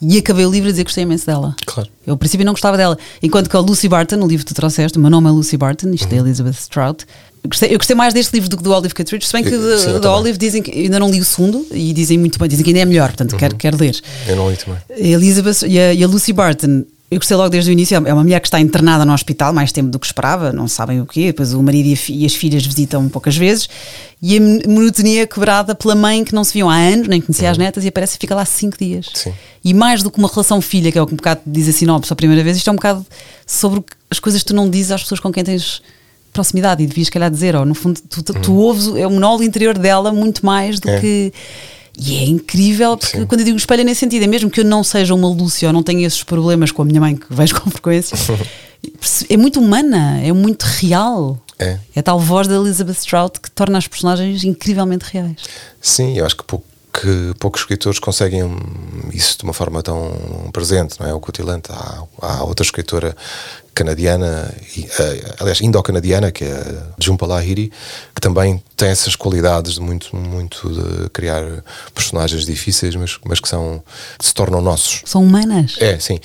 e 0.00 0.18
acabei 0.18 0.46
o 0.46 0.50
livro 0.50 0.68
a 0.68 0.70
dizer 0.70 0.84
que 0.84 0.88
gostei 0.88 1.02
imenso 1.02 1.26
dela. 1.26 1.48
Uhum. 1.48 1.54
Claro. 1.66 1.88
Eu, 2.06 2.12
ao 2.12 2.16
princípio, 2.16 2.46
não 2.46 2.52
gostava 2.52 2.76
dela. 2.76 2.96
Enquanto 3.22 3.50
que 3.50 3.56
a 3.56 3.60
Lucy 3.60 3.88
Barton, 3.88 4.16
o 4.22 4.26
livro 4.28 4.46
que 4.46 4.52
tu 4.52 4.56
trouxeste, 4.56 4.98
o 4.98 5.00
meu 5.00 5.10
nome 5.10 5.28
é 5.28 5.32
Lucy 5.32 5.56
Barton, 5.56 5.90
isto 5.90 6.08
Uhum. 6.12 6.18
é 6.18 6.20
Elizabeth 6.20 6.52
Strout. 6.54 7.04
Eu 7.42 7.48
gostei, 7.50 7.74
eu 7.74 7.76
gostei 7.78 7.96
mais 7.96 8.14
deste 8.14 8.32
livro 8.32 8.48
do 8.48 8.56
que 8.56 8.62
do 8.62 8.70
Olive 8.72 8.94
Kittredge, 8.94 9.26
se 9.26 9.32
bem 9.32 9.42
que 9.42 9.50
Eu- 9.52 9.58
o 9.58 9.78
sim, 9.78 9.86
da- 9.86 9.90
eu 9.90 9.94
da 9.94 10.00
também. 10.00 10.18
Olive 10.20 10.38
dizem 10.38 10.62
que 10.62 10.70
ainda 10.70 11.00
não 11.00 11.10
li 11.10 11.18
o 11.20 11.24
segundo 11.24 11.66
e 11.72 11.92
dizem 11.92 12.16
muito 12.18 12.38
bem, 12.38 12.48
dizem 12.48 12.62
que 12.62 12.70
ainda 12.70 12.80
é 12.80 12.84
melhor, 12.84 13.08
portanto 13.08 13.36
quero, 13.36 13.56
quero 13.56 13.76
ler. 13.76 14.00
Eu 14.28 14.36
não 14.36 14.48
li 14.48 14.56
também. 14.56 14.78
A 14.90 14.94
Elizabeth 15.08 15.66
e 15.66 15.76
a, 15.76 15.92
e 15.92 16.04
a 16.04 16.06
Lucy 16.06 16.32
Barton, 16.32 16.84
eu 17.14 17.18
gostei 17.18 17.36
logo 17.36 17.50
desde 17.50 17.70
o 17.70 17.72
início. 17.72 17.94
É 17.94 18.12
uma 18.12 18.22
mulher 18.22 18.40
que 18.40 18.46
está 18.46 18.58
internada 18.60 19.04
no 19.04 19.12
hospital 19.12 19.52
mais 19.52 19.70
tempo 19.70 19.90
do 19.90 19.98
que 19.98 20.06
esperava, 20.06 20.52
não 20.52 20.66
sabem 20.66 21.00
o 21.00 21.06
quê. 21.06 21.26
Depois 21.26 21.52
o 21.52 21.62
marido 21.62 21.96
e, 22.08 22.24
as 22.26 22.34
filhas 22.34 22.64
visitam 22.64 23.08
poucas 23.08 23.36
vezes. 23.36 23.68
E 24.20 24.36
a 24.36 24.40
mon- 24.40 24.60
monotonia 24.66 25.26
quebrada 25.26 25.74
pela 25.74 25.94
mãe 25.94 26.24
que 26.24 26.34
não 26.34 26.42
se 26.44 26.52
viam 26.54 26.70
há 26.70 26.76
anos, 26.76 27.08
nem 27.08 27.20
conhecia 27.20 27.50
as 27.50 27.58
netas, 27.58 27.84
e 27.84 27.88
aparece 27.88 28.16
e 28.16 28.18
fica 28.18 28.34
lá 28.34 28.44
cinco 28.44 28.78
dias. 28.78 29.06
Sim. 29.14 29.32
E 29.64 29.74
mais 29.74 30.02
do 30.02 30.10
que 30.10 30.18
uma 30.18 30.28
relação 30.28 30.60
filha, 30.60 30.90
que 30.90 30.98
é 30.98 31.02
o 31.02 31.06
que 31.06 31.12
um 31.12 31.16
bocado 31.16 31.40
diz 31.46 31.68
a 31.68 31.72
sinopse 31.72 32.12
a 32.12 32.16
primeira 32.16 32.42
vez, 32.42 32.56
isto 32.56 32.68
é 32.68 32.72
um 32.72 32.76
bocado 32.76 33.04
sobre 33.46 33.82
as 34.10 34.18
coisas 34.18 34.42
que 34.42 34.48
tu 34.48 34.54
não 34.54 34.68
dizes 34.70 34.92
às 34.92 35.02
pessoas 35.02 35.20
com 35.20 35.30
quem 35.32 35.44
tens 35.44 35.82
proximidade 36.32 36.82
e 36.82 36.86
devias, 36.86 37.10
calhar, 37.10 37.30
dizer. 37.30 37.54
Ou 37.54 37.66
no 37.66 37.74
fundo, 37.74 38.00
tu, 38.08 38.22
tu, 38.22 38.32
tu 38.34 38.54
ouves, 38.54 38.86
o- 38.86 38.96
é 38.96 39.06
o 39.06 39.10
monólogo 39.10 39.42
interior 39.42 39.76
dela 39.76 40.10
muito 40.12 40.46
mais 40.46 40.80
do 40.80 40.88
É. 40.88 40.98
que. 41.00 41.32
E 41.98 42.16
é 42.16 42.24
incrível, 42.24 42.96
porque 42.96 43.18
Sim. 43.18 43.26
quando 43.26 43.40
eu 43.40 43.44
digo 43.44 43.56
espelho 43.56 43.82
é 43.82 43.84
nesse 43.84 44.00
sentido, 44.00 44.22
é 44.22 44.26
mesmo 44.26 44.50
que 44.50 44.60
eu 44.60 44.64
não 44.64 44.82
seja 44.82 45.14
uma 45.14 45.28
Lúcia 45.28 45.68
ou 45.68 45.72
não 45.72 45.82
tenha 45.82 46.06
esses 46.06 46.22
problemas 46.22 46.72
com 46.72 46.82
a 46.82 46.84
minha 46.84 47.00
mãe, 47.00 47.16
que 47.16 47.26
vejo 47.28 47.60
com 47.60 47.70
frequência, 47.70 48.16
é 49.28 49.36
muito 49.36 49.60
humana, 49.60 50.20
é 50.20 50.32
muito 50.32 50.62
real. 50.62 51.38
É. 51.58 51.78
a 51.94 52.02
tal 52.02 52.18
voz 52.18 52.48
da 52.48 52.56
Elizabeth 52.56 52.94
Strout 52.94 53.38
que 53.38 53.48
torna 53.48 53.78
as 53.78 53.86
personagens 53.86 54.42
incrivelmente 54.42 55.04
reais. 55.12 55.36
Sim, 55.80 56.18
eu 56.18 56.26
acho 56.26 56.36
que, 56.36 56.42
pouco, 56.42 56.64
que 56.92 57.32
poucos 57.38 57.62
escritores 57.62 57.98
conseguem 57.98 58.42
isso 59.12 59.38
de 59.38 59.44
uma 59.44 59.54
forma 59.54 59.82
tão 59.82 60.50
presente, 60.52 61.00
não 61.00 61.08
é? 61.08 61.14
O 61.14 61.20
Cutilante, 61.20 61.72
há, 61.72 62.04
há 62.20 62.44
outra 62.44 62.64
escritora 62.64 63.16
canadiana, 63.74 64.54
e, 64.76 64.84
eh, 64.84 65.34
aliás, 65.40 65.62
indo-canadiana, 65.62 66.30
que 66.30 66.44
é 66.44 66.52
a 66.52 67.02
Jhumpa 67.02 67.24
Lahiri, 67.24 67.72
que 68.14 68.20
também 68.20 68.62
tem 68.76 68.90
essas 68.90 69.16
qualidades 69.16 69.74
de 69.74 69.80
muito, 69.80 70.14
muito 70.14 70.68
de 70.68 71.08
criar 71.10 71.42
personagens 71.94 72.44
difíceis, 72.44 72.94
mas, 72.94 73.18
mas 73.24 73.40
que 73.40 73.48
são 73.48 73.82
que 74.18 74.26
se 74.26 74.34
tornam 74.34 74.60
nossos. 74.60 75.00
São 75.06 75.22
humanas. 75.22 75.76
É, 75.78 75.98
sim. 75.98 76.20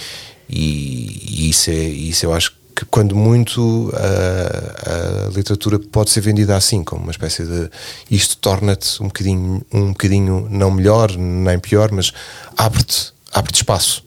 E, 0.49 1.45
e 1.45 1.49
isso, 1.49 1.69
é, 1.69 1.73
isso 1.73 2.25
eu 2.25 2.33
acho 2.33 2.56
que 2.77 2.85
quando 2.85 3.15
muito 3.15 3.91
a, 3.95 5.27
a 5.27 5.29
literatura 5.29 5.79
pode 5.79 6.11
ser 6.11 6.21
vendida 6.21 6.55
assim, 6.55 6.83
como 6.83 7.01
uma 7.01 7.11
espécie 7.11 7.43
de 7.43 7.71
isto 8.11 8.37
torna-te 8.37 9.01
um 9.01 9.07
bocadinho, 9.07 9.65
um 9.73 9.87
bocadinho 9.87 10.47
não 10.51 10.69
melhor, 10.69 11.11
nem 11.17 11.57
pior, 11.57 11.91
mas 11.91 12.13
abre-te 12.55 13.11
abre 13.33 13.51
espaço. 13.51 14.06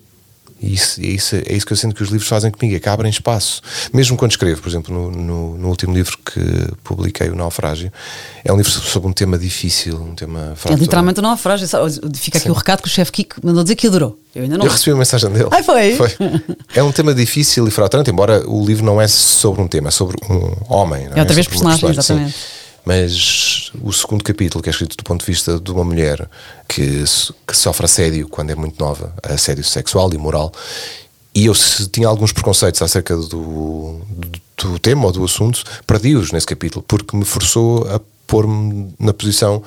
E 0.63 0.75
isso, 0.75 1.01
é 1.01 1.05
isso, 1.07 1.37
é 1.37 1.55
isso 1.55 1.65
que 1.65 1.73
eu 1.73 1.77
sinto 1.77 1.95
que 1.95 2.03
os 2.03 2.11
livros 2.11 2.29
fazem 2.29 2.51
comigo, 2.51 2.77
é 2.77 2.81
que 2.81 2.89
abrem 2.89 3.11
espaço. 3.11 3.63
Mesmo 3.95 4.17
quando 4.17 4.33
escrevo, 4.33 4.61
por 4.61 4.69
exemplo, 4.69 4.93
no, 4.95 5.11
no, 5.11 5.57
no 5.59 5.69
último 5.69 5.95
livro 5.95 6.19
que 6.19 6.41
publiquei, 6.85 7.31
O 7.31 7.35
Naufrágio, 7.35 7.91
é 8.45 8.53
um 8.53 8.57
livro 8.57 8.71
sobre 8.71 9.09
um 9.09 9.13
tema 9.13 9.39
difícil, 9.39 9.97
um 9.97 10.15
tema 10.15 10.51
É 10.53 10.57
fraco. 10.57 10.79
literalmente 10.79 11.19
um 11.19 11.23
naufrágio. 11.23 11.67
Só- 11.67 11.89
Fica 12.15 12.37
aqui 12.37 12.47
Sim. 12.47 12.51
o 12.51 12.55
recado 12.55 12.83
que 12.83 12.89
o 12.89 12.91
chefe 12.91 13.11
Kiko 13.11 13.37
mandou 13.43 13.63
dizer 13.63 13.75
que 13.77 13.87
adorou. 13.87 14.19
Eu 14.35 14.43
ainda 14.43 14.59
não. 14.59 14.67
Eu 14.67 14.71
recebi 14.71 14.93
uma 14.93 14.99
mensagem 14.99 15.31
dele. 15.31 15.49
Ai, 15.51 15.63
foi? 15.63 15.97
É 16.75 16.83
um 16.83 16.93
tema 16.93 17.15
difícil 17.15 17.67
e 17.67 17.71
fraturante, 17.71 18.11
embora 18.11 18.47
o 18.49 18.65
livro 18.65 18.85
não 18.85 19.01
é 19.01 19.09
sobre 19.09 19.63
um 19.63 19.67
tema, 19.67 19.89
é 19.89 19.91
sobre 19.91 20.17
um 20.31 20.53
homem. 20.69 21.09
É 21.15 21.21
outra 21.21 21.35
vez 21.35 21.47
Sobre 21.47 21.59
uma 21.61 21.71
personagem, 21.79 22.29
sim. 22.29 22.35
Mas 22.85 23.71
o 23.83 23.93
segundo 23.93 24.25
capítulo, 24.25 24.63
que 24.63 24.69
é 24.69 24.73
escrito 24.73 24.97
do 24.97 25.05
ponto 25.05 25.21
de 25.21 25.27
vista 25.27 25.59
de 25.59 25.71
uma 25.71 25.85
mulher 25.85 26.29
que, 26.69 27.05
que 27.47 27.57
sofre 27.57 27.85
assédio 27.85 28.29
quando 28.29 28.51
é 28.51 28.55
muito 28.55 28.83
nova, 28.83 29.15
assédio 29.23 29.65
sexual 29.65 30.13
e 30.13 30.19
moral, 30.19 30.53
e 31.35 31.47
eu 31.47 31.55
tinha 31.93 32.09
alguns 32.09 32.33
preconceitos 32.33 32.83
acerca 32.83 33.17
do, 33.17 33.27
do, 33.27 34.01
do 34.57 34.79
tema 34.79 35.07
ou 35.07 35.13
do 35.13 35.25
assunto, 35.25 35.63
perdi-os 35.87 36.33
nesse 36.33 36.47
capítulo, 36.47 36.85
porque 36.87 37.17
me 37.17 37.25
forçou 37.25 37.87
a 37.89 38.01
pôr-me 38.27 38.93
na 38.99 39.13
posição 39.13 39.63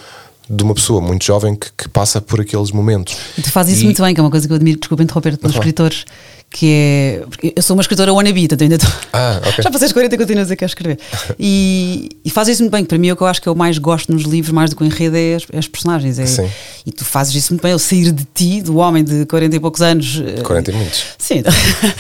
de 0.56 0.64
uma 0.64 0.74
pessoa 0.74 1.02
muito 1.02 1.26
jovem 1.26 1.56
que, 1.56 1.68
que 1.78 1.90
passa 1.90 2.22
por 2.22 2.42
aqueles 2.42 2.72
momentos. 2.72 3.16
Tu 3.42 3.52
fazes 3.52 3.74
isso 3.74 3.84
e... 3.84 3.86
muito 3.86 4.02
bem, 4.02 4.14
que 4.14 4.20
é 4.20 4.24
uma 4.24 4.32
coisa 4.32 4.48
que 4.48 4.54
eu 4.54 4.56
admiro, 4.56 4.80
desculpa 4.80 5.04
interromper-te, 5.04 5.44
nos 5.44 5.54
escritores 5.54 6.06
que 6.54 6.70
é. 6.72 7.24
Eu 7.56 7.64
sou 7.64 7.76
uma 7.76 7.82
escritora 7.82 8.14
wannabe, 8.14 8.42
portanto 8.42 8.62
ainda 8.62 8.76
estou. 8.76 8.92
Ah, 9.12 9.42
okay. 9.42 9.64
Já 9.66 9.72
passei 9.72 9.88
as 9.88 9.92
40 9.92 10.14
e 10.14 10.18
continuo 10.20 10.46
a 10.46 10.66
escrever. 10.66 11.00
E, 11.40 12.10
e 12.24 12.30
faz 12.30 12.48
isso 12.48 12.62
muito 12.62 12.72
bem, 12.72 12.84
que 12.84 12.90
para 12.90 12.98
mim 13.00 13.10
é 13.10 13.14
o 13.14 13.18
que 13.18 13.24
eu 13.24 13.28
acho 13.28 13.42
que 13.42 13.50
eu 13.50 13.56
mais 13.56 13.80
gosto 13.80 14.14
nos 14.14 14.22
livros, 14.22 14.54
mais 14.54 14.70
do 14.70 14.76
que 14.76 14.84
o 14.84 14.86
enredo, 14.86 15.18
é 15.18 15.36
as, 15.36 15.44
é 15.52 15.58
as 15.58 15.68
personagens. 15.68 16.20
É, 16.20 16.26
Sim. 16.28 16.50
E 16.86 16.92
tu 16.92 17.04
fazes 17.04 17.34
isso 17.34 17.52
muito 17.52 17.64
bem, 17.64 17.72
eu 17.72 17.80
sair 17.80 18.12
de 18.12 18.26
ti, 18.34 18.62
do 18.62 18.78
homem 18.78 19.04
de 19.04 19.26
40 19.26 19.56
e 19.56 19.60
poucos 19.60 19.82
anos. 19.82 20.22
40 20.44 20.72
e 20.72 20.74
muitos. 20.76 21.04
Sim, 21.18 21.42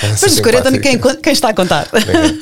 mas 0.03 0.21
dos 0.21 0.39
40 0.39 0.79
quem, 0.79 0.99
quem 0.99 1.33
está 1.33 1.49
a 1.49 1.53
contar. 1.53 1.89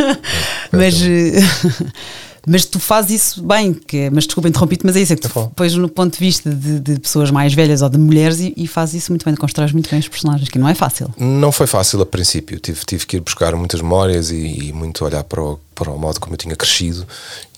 mas. 0.71 0.95
Mas 2.47 2.65
tu 2.65 2.79
fazes 2.79 3.21
isso 3.21 3.43
bem, 3.43 3.73
que 3.73 3.97
é, 3.97 4.09
mas 4.09 4.25
desculpa 4.25 4.49
interrompi-te, 4.49 4.85
mas 4.85 4.95
é 4.95 5.01
isso, 5.01 5.13
é 5.13 5.15
que 5.15 5.21
tu 5.21 5.51
pões 5.55 5.75
no 5.75 5.87
ponto 5.87 6.13
de 6.13 6.19
vista 6.19 6.49
de, 6.49 6.79
de, 6.79 6.99
pessoas 6.99 7.29
mais 7.29 7.53
velhas 7.53 7.81
ou 7.81 7.89
de 7.89 7.99
mulheres 7.99 8.39
e, 8.39 8.53
e 8.57 8.67
fazes 8.67 9.03
isso 9.03 9.11
muito 9.11 9.25
bem, 9.25 9.35
constróis 9.35 9.71
muito 9.71 9.89
bem 9.89 9.99
os 9.99 10.07
personagens, 10.07 10.49
que 10.49 10.57
não 10.57 10.67
é 10.67 10.73
fácil. 10.73 11.13
Não 11.17 11.51
foi 11.51 11.67
fácil 11.67 12.01
a 12.01 12.05
princípio, 12.05 12.59
tive, 12.59 12.83
tive 12.85 13.05
que 13.05 13.17
ir 13.17 13.19
buscar 13.19 13.55
muitas 13.55 13.81
memórias 13.81 14.31
e, 14.31 14.69
e 14.69 14.73
muito 14.73 15.05
olhar 15.05 15.23
para 15.23 15.41
o, 15.41 15.59
para 15.75 15.91
o 15.91 15.99
modo 15.99 16.19
como 16.19 16.33
eu 16.33 16.37
tinha 16.37 16.55
crescido 16.55 17.05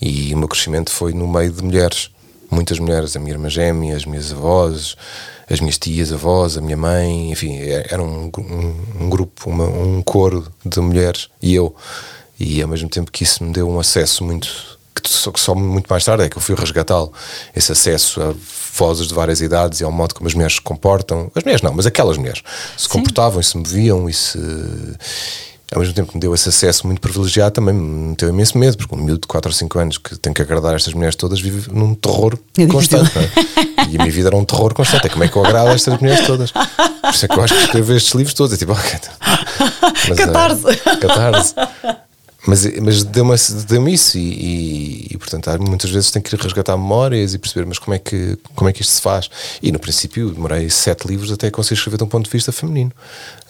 e 0.02 0.34
o 0.34 0.38
meu 0.38 0.48
crescimento 0.48 0.90
foi 0.90 1.14
no 1.14 1.26
meio 1.26 1.50
de 1.50 1.62
mulheres, 1.62 2.10
muitas 2.50 2.78
mulheres, 2.78 3.16
a 3.16 3.18
minha 3.18 3.32
irmã 3.32 3.48
gêmea, 3.48 3.96
as 3.96 4.04
minhas 4.04 4.32
avós, 4.32 4.96
as 5.48 5.60
minhas 5.60 5.78
tias, 5.78 6.12
avós, 6.12 6.58
a 6.58 6.60
minha 6.60 6.76
mãe, 6.76 7.30
enfim, 7.30 7.56
é, 7.56 7.86
era 7.90 8.02
um, 8.02 8.30
um, 8.38 9.04
um 9.04 9.08
grupo, 9.08 9.48
uma, 9.48 9.64
um 9.64 10.02
coro 10.02 10.46
de 10.64 10.80
mulheres 10.80 11.28
e 11.40 11.54
eu. 11.54 11.74
E 12.38 12.60
ao 12.60 12.68
mesmo 12.68 12.88
tempo 12.88 13.12
que 13.12 13.22
isso 13.22 13.44
me 13.44 13.52
deu 13.52 13.68
um 13.68 13.78
acesso 13.78 14.24
muito 14.24 14.73
que 15.08 15.16
só, 15.16 15.32
só 15.36 15.54
muito 15.54 15.86
mais 15.88 16.04
tarde 16.04 16.24
é 16.24 16.28
que 16.28 16.36
eu 16.36 16.42
fui 16.42 16.54
resgatá-lo. 16.54 17.12
Esse 17.54 17.72
acesso 17.72 18.20
a 18.20 18.34
vozes 18.76 19.06
de 19.06 19.14
várias 19.14 19.40
idades 19.40 19.80
e 19.80 19.84
ao 19.84 19.92
modo 19.92 20.14
como 20.14 20.26
as 20.26 20.34
mulheres 20.34 20.56
se 20.56 20.60
comportam. 20.60 21.30
As 21.34 21.44
mulheres 21.44 21.62
não, 21.62 21.72
mas 21.72 21.86
aquelas 21.86 22.16
mulheres 22.16 22.42
se 22.76 22.84
Sim. 22.84 22.90
comportavam 22.90 23.40
e 23.40 23.44
se 23.44 23.56
moviam 23.56 24.08
e 24.08 24.12
se. 24.12 24.38
Ao 25.72 25.80
mesmo 25.80 25.94
tempo 25.94 26.10
que 26.10 26.16
me 26.16 26.20
deu 26.20 26.32
esse 26.34 26.48
acesso 26.48 26.86
muito 26.86 27.00
privilegiado, 27.00 27.52
também 27.52 27.74
me 27.74 28.14
deu 28.14 28.28
imenso 28.28 28.56
medo, 28.56 28.76
porque 28.76 28.94
um 28.94 28.98
miúdo 28.98 29.22
de 29.22 29.26
4 29.26 29.48
ou 29.48 29.52
5 29.52 29.78
anos 29.78 29.98
que 29.98 30.16
tem 30.16 30.32
que 30.32 30.40
agradar 30.40 30.76
estas 30.76 30.94
mulheres 30.94 31.16
todas 31.16 31.40
vive 31.40 31.72
num 31.72 31.94
terror 31.94 32.38
é 32.56 32.66
constante. 32.66 33.10
É? 33.18 33.64
E 33.90 33.96
a 33.96 33.98
minha 33.98 34.10
vida 34.10 34.28
era 34.28 34.36
um 34.36 34.44
terror 34.44 34.72
constante. 34.72 35.06
É 35.06 35.08
como 35.08 35.24
é 35.24 35.28
que 35.28 35.36
eu 35.36 35.44
agrado 35.44 35.70
estas 35.70 35.98
mulheres 35.98 36.24
todas? 36.26 36.52
Por 36.52 37.10
isso 37.12 37.24
é 37.24 37.28
que 37.28 37.38
eu 37.38 37.42
acho 37.42 37.54
que 37.54 37.60
escrevo 37.60 37.92
estes 37.92 38.14
livros 38.14 38.34
todos. 38.34 38.54
É 38.54 38.56
tipo, 38.56 38.72
ok. 38.72 39.00
Mas, 40.08 40.18
catarse. 40.18 40.64
Uh, 40.64 41.00
catarse. 41.00 41.54
Mas, 42.46 42.66
mas 42.80 43.02
deu-me 43.02 43.34
deu 43.66 43.88
isso 43.88 44.18
e, 44.18 44.20
e, 44.20 45.06
e, 45.12 45.18
portanto 45.18 45.48
muitas 45.66 45.90
vezes 45.90 46.10
tem 46.10 46.20
que 46.20 46.36
resgatar 46.36 46.76
memórias 46.76 47.32
e 47.32 47.38
perceber 47.38 47.66
mas 47.66 47.78
como 47.78 47.94
é, 47.94 47.98
que, 47.98 48.38
como 48.54 48.68
é 48.68 48.72
que 48.72 48.82
isto 48.82 48.92
se 48.92 49.00
faz? 49.00 49.30
E 49.62 49.72
no 49.72 49.78
princípio 49.78 50.30
demorei 50.30 50.68
sete 50.68 51.08
livros 51.08 51.32
até 51.32 51.50
conseguir 51.50 51.78
escrever 51.78 51.96
de 51.96 52.04
um 52.04 52.08
ponto 52.08 52.26
de 52.26 52.30
vista 52.30 52.52
feminino 52.52 52.92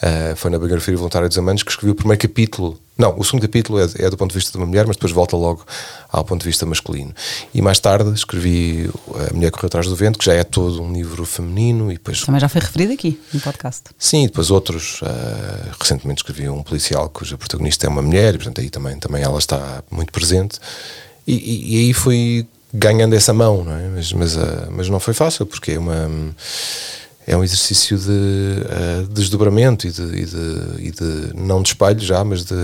uh, 0.05 0.37
foi 0.37 0.51
na 0.51 0.59
biografia 0.59 0.97
voluntária 0.97 1.29
dos 1.29 1.39
amantes 1.39 1.63
que 1.63 1.71
escrevi 1.71 1.93
o 1.93 1.95
primeiro 1.95 2.21
capítulo 2.21 2.79
não, 2.97 3.19
o 3.19 3.25
segundo 3.25 3.43
capítulo 3.43 3.81
é, 3.81 3.89
é, 3.99 4.09
do 4.11 4.17
ponto 4.17 4.31
de 4.31 4.37
vista 4.37 4.53
de 4.53 4.59
uma 4.59 4.67
mulher, 4.67 4.87
mas 4.87 4.97
depois 4.97 5.13
volta 5.13 5.37
logo 5.37 5.67
ao 6.09 6.25
ponto 6.25 6.43
de 6.43 6.47
vista 6.47 6.65
masculino. 6.65 7.13
E 7.53 7.61
mais 7.61 7.81
tarde 7.81 8.13
escrevi 8.15 8.89
A 9.31 9.35
Mulher 9.35 9.51
Correu 9.51 9.67
Atrás 9.67 9.89
do 9.89 9.97
Vento, 9.97 10.17
que 10.17 10.25
já 10.25 10.35
é 10.35 10.45
todo 10.45 10.81
um 10.81 10.93
livro 10.93 11.25
feminino. 11.25 11.91
E 11.91 11.95
depois... 11.95 12.21
Também 12.23 12.41
já 12.41 12.49
foi 12.49 12.61
referido 12.61 12.93
aqui 12.93 13.21
no 13.33 13.41
podcast. 13.41 13.83
Sim, 13.99 14.25
e 14.25 14.27
depois 14.29 14.49
outros. 14.51 15.03
Uh, 15.03 15.07
recentemente 15.79 16.23
escrevi 16.23 16.49
um 16.49 16.63
policial 16.63 17.09
cuja 17.09 17.37
protagonista 17.37 17.85
é 17.85 17.89
uma 17.89 18.03
mulher, 18.03 18.35
e 18.35 18.39
portanto 18.39 18.61
aí 18.61 18.71
também, 18.71 18.97
também 18.97 19.23
ela 19.23 19.39
está 19.39 19.83
muito 19.91 20.13
presente. 20.13 20.61
E, 21.27 21.35
e, 21.35 21.75
e 21.75 21.87
aí 21.87 21.93
fui 21.93 22.47
ganhando 22.73 23.15
essa 23.15 23.33
mão, 23.33 23.65
não 23.65 23.77
é? 23.77 23.89
Mas, 23.89 24.13
mas, 24.13 24.37
uh, 24.37 24.69
mas 24.71 24.89
não 24.89 25.01
foi 25.01 25.15
fácil, 25.15 25.47
porque 25.47 25.73
é 25.73 25.79
uma 25.81 26.09
é 27.27 27.37
um 27.37 27.43
exercício 27.43 27.99
de 27.99 28.11
uh, 28.11 29.07
desdobramento 29.09 29.87
e 29.87 29.91
de, 29.91 30.03
e, 30.03 30.25
de, 30.27 30.87
e 30.87 30.91
de, 30.91 31.35
não 31.35 31.63
de 31.63 31.69
espelho 31.69 32.01
já, 32.01 32.23
mas 32.23 32.45
de, 32.45 32.55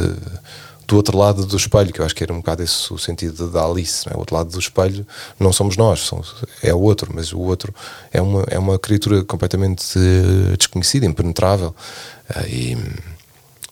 do 0.87 0.97
outro 0.97 1.17
lado 1.17 1.47
do 1.47 1.57
espelho, 1.57 1.93
que 1.93 2.01
eu 2.01 2.05
acho 2.05 2.15
que 2.15 2.23
era 2.23 2.33
um 2.33 2.39
bocado 2.39 2.63
esse 2.63 2.93
o 2.93 2.99
sentido 2.99 3.49
da 3.49 3.65
Alice, 3.65 4.09
é? 4.09 4.15
o 4.15 4.19
outro 4.19 4.35
lado 4.35 4.51
do 4.51 4.59
espelho 4.59 5.07
não 5.39 5.53
somos 5.53 5.77
nós, 5.77 6.01
somos, 6.01 6.35
é 6.63 6.75
o 6.75 6.81
outro, 6.81 7.11
mas 7.15 7.33
o 7.33 7.39
outro 7.39 7.75
é 8.13 8.21
uma, 8.21 8.45
é 8.49 8.59
uma 8.59 8.79
criatura 8.79 9.25
completamente 9.25 9.99
uh, 9.99 10.57
desconhecida, 10.57 11.07
impenetrável, 11.07 11.75
uh, 12.31 12.47
e, 12.47 12.77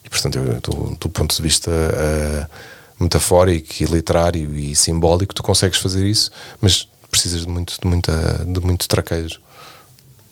e, 0.03 0.09
portanto, 0.09 0.39
eu, 0.39 0.59
do, 0.61 0.97
do, 0.99 1.09
ponto 1.09 1.35
de 1.35 1.41
vista 1.41 1.69
metafórico 2.99 3.75
e 3.79 3.85
literário 3.85 4.57
e 4.57 4.75
simbólico, 4.75 5.33
tu 5.33 5.43
consegues 5.43 5.77
fazer 5.77 6.05
isso, 6.05 6.31
mas 6.59 6.87
precisas 7.09 7.41
de 7.41 7.47
muito, 7.47 7.75
de 7.79 7.87
muita, 7.87 8.45
de 8.45 8.59
muito 8.59 8.87
traquejo. 8.87 9.39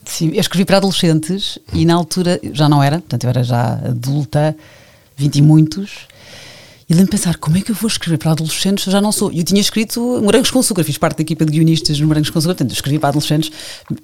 Sim, 0.07 0.31
eu 0.33 0.39
escrevi 0.39 0.63
para 0.63 0.77
adolescentes 0.77 1.59
e 1.73 1.85
na 1.85 1.93
altura 1.93 2.39
já 2.53 2.69
não 2.69 2.81
era, 2.81 2.99
portanto 2.99 3.25
eu 3.25 3.29
era 3.29 3.43
já 3.43 3.73
adulta, 3.73 4.55
vinte 5.15 5.35
e 5.35 5.41
muitos. 5.41 6.07
E 6.89 6.93
lembro 6.93 7.07
de 7.07 7.17
pensar, 7.17 7.35
como 7.35 7.57
é 7.57 7.61
que 7.61 7.69
eu 7.69 7.75
vou 7.75 7.89
escrever 7.89 8.17
para 8.17 8.31
adolescentes 8.31 8.85
se 8.85 8.89
eu 8.89 8.93
já 8.93 9.01
não 9.01 9.11
sou? 9.11 9.29
E 9.33 9.39
eu 9.39 9.43
tinha 9.43 9.59
escrito 9.59 9.99
Morangos 10.23 10.49
com 10.49 10.59
Açúcar, 10.59 10.85
fiz 10.85 10.97
parte 10.97 11.17
da 11.17 11.21
equipa 11.23 11.43
de 11.43 11.51
guionistas 11.51 11.99
no 11.99 12.07
Morangos 12.07 12.29
com 12.29 12.39
Açúcar, 12.39 12.55
portanto, 12.55 12.73
escrevi 12.73 12.97
para 12.97 13.09
adolescentes. 13.09 13.51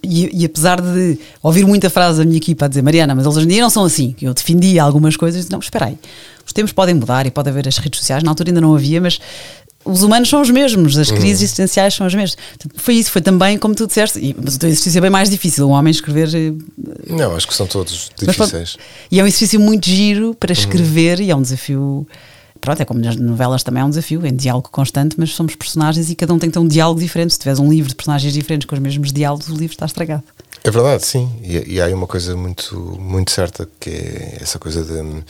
E, 0.04 0.42
e, 0.42 0.46
apesar 0.46 0.82
de 0.82 1.18
ouvir 1.42 1.66
muita 1.66 1.90
frase 1.90 2.20
da 2.20 2.26
minha 2.26 2.36
equipa 2.36 2.66
a 2.66 2.68
dizer, 2.68 2.82
Mariana, 2.82 3.16
mas 3.16 3.24
eles 3.24 3.38
hoje 3.38 3.46
em 3.46 3.50
dia 3.50 3.62
não 3.62 3.70
são 3.70 3.86
assim, 3.86 4.14
eu 4.22 4.34
defendia 4.34 4.84
algumas 4.84 5.16
coisas, 5.16 5.48
não, 5.48 5.60
espera 5.60 5.86
aí, 5.86 5.98
os 6.46 6.52
tempos 6.52 6.74
podem 6.74 6.96
mudar 6.96 7.26
e 7.26 7.32
pode 7.32 7.48
haver 7.48 7.66
as 7.70 7.78
redes 7.78 8.02
sociais, 8.02 8.22
na 8.22 8.32
altura 8.32 8.50
ainda 8.50 8.60
não 8.60 8.76
havia, 8.76 9.00
mas 9.00 9.18
os 9.86 10.04
humanos 10.04 10.30
são 10.30 10.42
os 10.42 10.50
mesmos, 10.50 10.98
as 10.98 11.10
crises 11.10 11.40
uhum. 11.40 11.44
existenciais 11.46 11.94
são 11.94 12.06
as 12.08 12.14
mesmas. 12.14 12.38
Foi 12.76 12.96
isso, 12.96 13.12
foi 13.12 13.22
também 13.22 13.58
como 13.58 13.76
tu 13.76 13.86
disseste, 13.88 14.20
e, 14.20 14.36
mas 14.42 14.56
o 14.56 14.60
teu 14.60 14.70
exercício 14.70 14.98
é 14.98 15.02
bem 15.02 15.10
mais 15.10 15.30
difícil, 15.30 15.68
um 15.68 15.72
homem 15.72 15.92
escrever. 15.92 16.30
Eh, 16.34 16.54
não, 17.10 17.36
acho 17.36 17.48
que 17.48 17.54
são 17.54 17.68
todos 17.68 18.10
difíceis. 18.18 18.76
Mas, 18.78 18.78
e 19.12 19.20
é 19.20 19.24
um 19.24 19.28
exercício 19.28 19.60
muito 19.60 19.88
giro 19.88 20.34
para 20.36 20.52
uhum. 20.52 20.60
escrever 20.60 21.20
uhum. 21.20 21.26
e 21.26 21.32
é 21.32 21.36
um 21.36 21.42
desafio. 21.42 22.08
Pronto, 22.62 22.82
é 22.82 22.86
como 22.86 23.02
nas 23.02 23.18
novelas 23.18 23.62
também 23.62 23.82
é 23.82 23.86
um 23.86 23.90
desafio, 23.90 24.26
é 24.26 24.30
um 24.30 24.36
diálogo 24.36 24.70
constante, 24.72 25.16
mas 25.20 25.32
somos 25.32 25.54
personagens 25.54 26.10
e 26.10 26.16
cada 26.16 26.34
um 26.34 26.40
tem 26.40 26.50
que 26.50 26.54
ter 26.54 26.60
um 26.60 26.68
diálogo 26.68 27.00
diferente. 27.00 27.34
Se 27.34 27.40
tiveres 27.40 27.60
um 27.60 27.70
livro 27.70 27.90
de 27.90 27.96
personagens 27.96 28.34
diferentes 28.34 28.66
com 28.66 28.74
os 28.74 28.82
mesmos 28.82 29.12
diálogos, 29.12 29.50
o 29.50 29.54
livro 29.54 29.74
está 29.74 29.86
estragado. 29.86 30.24
É 30.64 30.72
verdade, 30.72 31.06
sim. 31.06 31.30
E, 31.44 31.74
e 31.74 31.82
há 31.82 31.88
uma 31.88 32.08
coisa 32.08 32.38
muito, 32.38 32.98
muito 32.98 33.32
certa 33.32 33.68
que 33.82 33.90
é 33.90 34.38
essa 34.40 34.58
coisa 34.58 34.82
de 34.86 35.24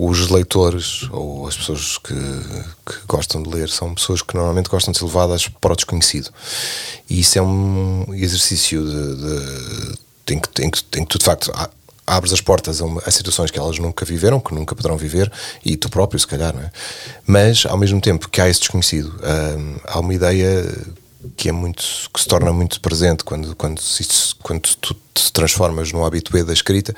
os 0.00 0.28
leitores 0.28 1.08
ou 1.10 1.48
as 1.48 1.56
pessoas 1.56 1.98
que, 1.98 2.14
que, 2.14 3.04
gostam 3.08 3.42
de 3.42 3.50
ler 3.50 3.68
são 3.68 3.92
pessoas 3.92 4.22
que 4.22 4.32
normalmente 4.36 4.70
gostam 4.70 4.92
de 4.92 4.98
ser 4.98 5.04
levadas 5.04 5.48
para 5.48 5.72
o 5.72 5.76
desconhecido. 5.76 6.30
E 7.10 7.18
isso 7.18 7.36
é 7.36 7.42
um 7.42 8.06
exercício 8.14 8.84
de, 8.84 9.16
de, 10.24 10.34
em, 10.34 10.38
que, 10.38 10.62
em, 10.62 10.70
que, 10.70 10.80
em 10.98 11.04
que 11.04 11.08
tu 11.08 11.18
de 11.18 11.24
facto 11.24 11.52
abres 12.06 12.32
as 12.32 12.40
portas 12.40 12.80
a, 12.80 12.84
uma, 12.84 13.02
a, 13.04 13.10
situações 13.10 13.50
que 13.50 13.58
elas 13.58 13.80
nunca 13.80 14.04
viveram, 14.04 14.38
que 14.38 14.54
nunca 14.54 14.76
poderão 14.76 14.96
viver, 14.96 15.32
e 15.64 15.76
tu 15.76 15.90
próprio, 15.90 16.20
se 16.20 16.28
calhar, 16.28 16.54
não 16.54 16.62
é? 16.62 16.70
Mas, 17.26 17.66
ao 17.66 17.76
mesmo 17.76 18.00
tempo 18.00 18.28
que 18.28 18.40
há 18.40 18.48
esse 18.48 18.60
desconhecido, 18.60 19.12
hum, 19.16 19.76
há 19.84 19.98
uma 19.98 20.14
ideia 20.14 20.64
que 21.36 21.48
é 21.48 21.52
muito 21.52 21.82
que 22.14 22.20
se 22.20 22.28
torna 22.28 22.52
muito 22.52 22.80
presente 22.80 23.24
quando 23.24 23.56
quando 23.56 23.82
quando 24.40 24.76
tu 24.76 24.96
te 25.12 25.32
transformas 25.32 25.90
no 25.90 26.06
habitué 26.06 26.44
da 26.44 26.52
escrita 26.52 26.94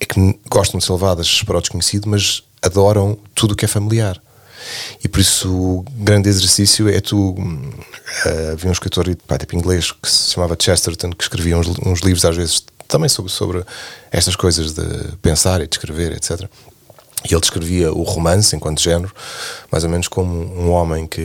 é 0.00 0.04
que 0.04 0.38
gostam 0.50 0.78
de 0.78 0.84
ser 0.84 0.92
levadas 0.92 1.42
para 1.42 1.58
o 1.58 1.60
desconhecido, 1.60 2.08
mas 2.08 2.42
adoram 2.62 3.18
tudo 3.34 3.52
o 3.52 3.56
que 3.56 3.64
é 3.64 3.68
familiar. 3.68 4.20
E 5.02 5.08
por 5.08 5.20
isso 5.20 5.48
o 5.52 5.84
grande 5.96 6.28
exercício 6.28 6.88
é 6.88 7.00
tu. 7.00 7.30
Uh, 7.30 8.52
havia 8.52 8.68
um 8.68 8.72
escritor 8.72 9.14
pá, 9.26 9.38
tipo 9.38 9.54
inglês 9.54 9.92
que 9.92 10.10
se 10.10 10.32
chamava 10.32 10.56
Chesterton, 10.58 11.10
que 11.10 11.22
escrevia 11.22 11.56
uns, 11.56 11.68
uns 11.84 12.00
livros 12.00 12.24
às 12.24 12.36
vezes 12.36 12.64
também 12.88 13.08
sobre, 13.08 13.30
sobre 13.30 13.64
estas 14.10 14.36
coisas 14.36 14.72
de 14.72 14.82
pensar 15.22 15.60
e 15.60 15.66
de 15.66 15.76
escrever, 15.76 16.12
etc. 16.12 16.48
E 17.24 17.32
ele 17.32 17.40
descrevia 17.40 17.92
o 17.92 18.02
romance 18.02 18.54
enquanto 18.54 18.80
género, 18.80 19.12
mais 19.72 19.82
ou 19.82 19.90
menos 19.90 20.06
como 20.06 20.30
um 20.30 20.70
homem 20.70 21.06
que, 21.06 21.20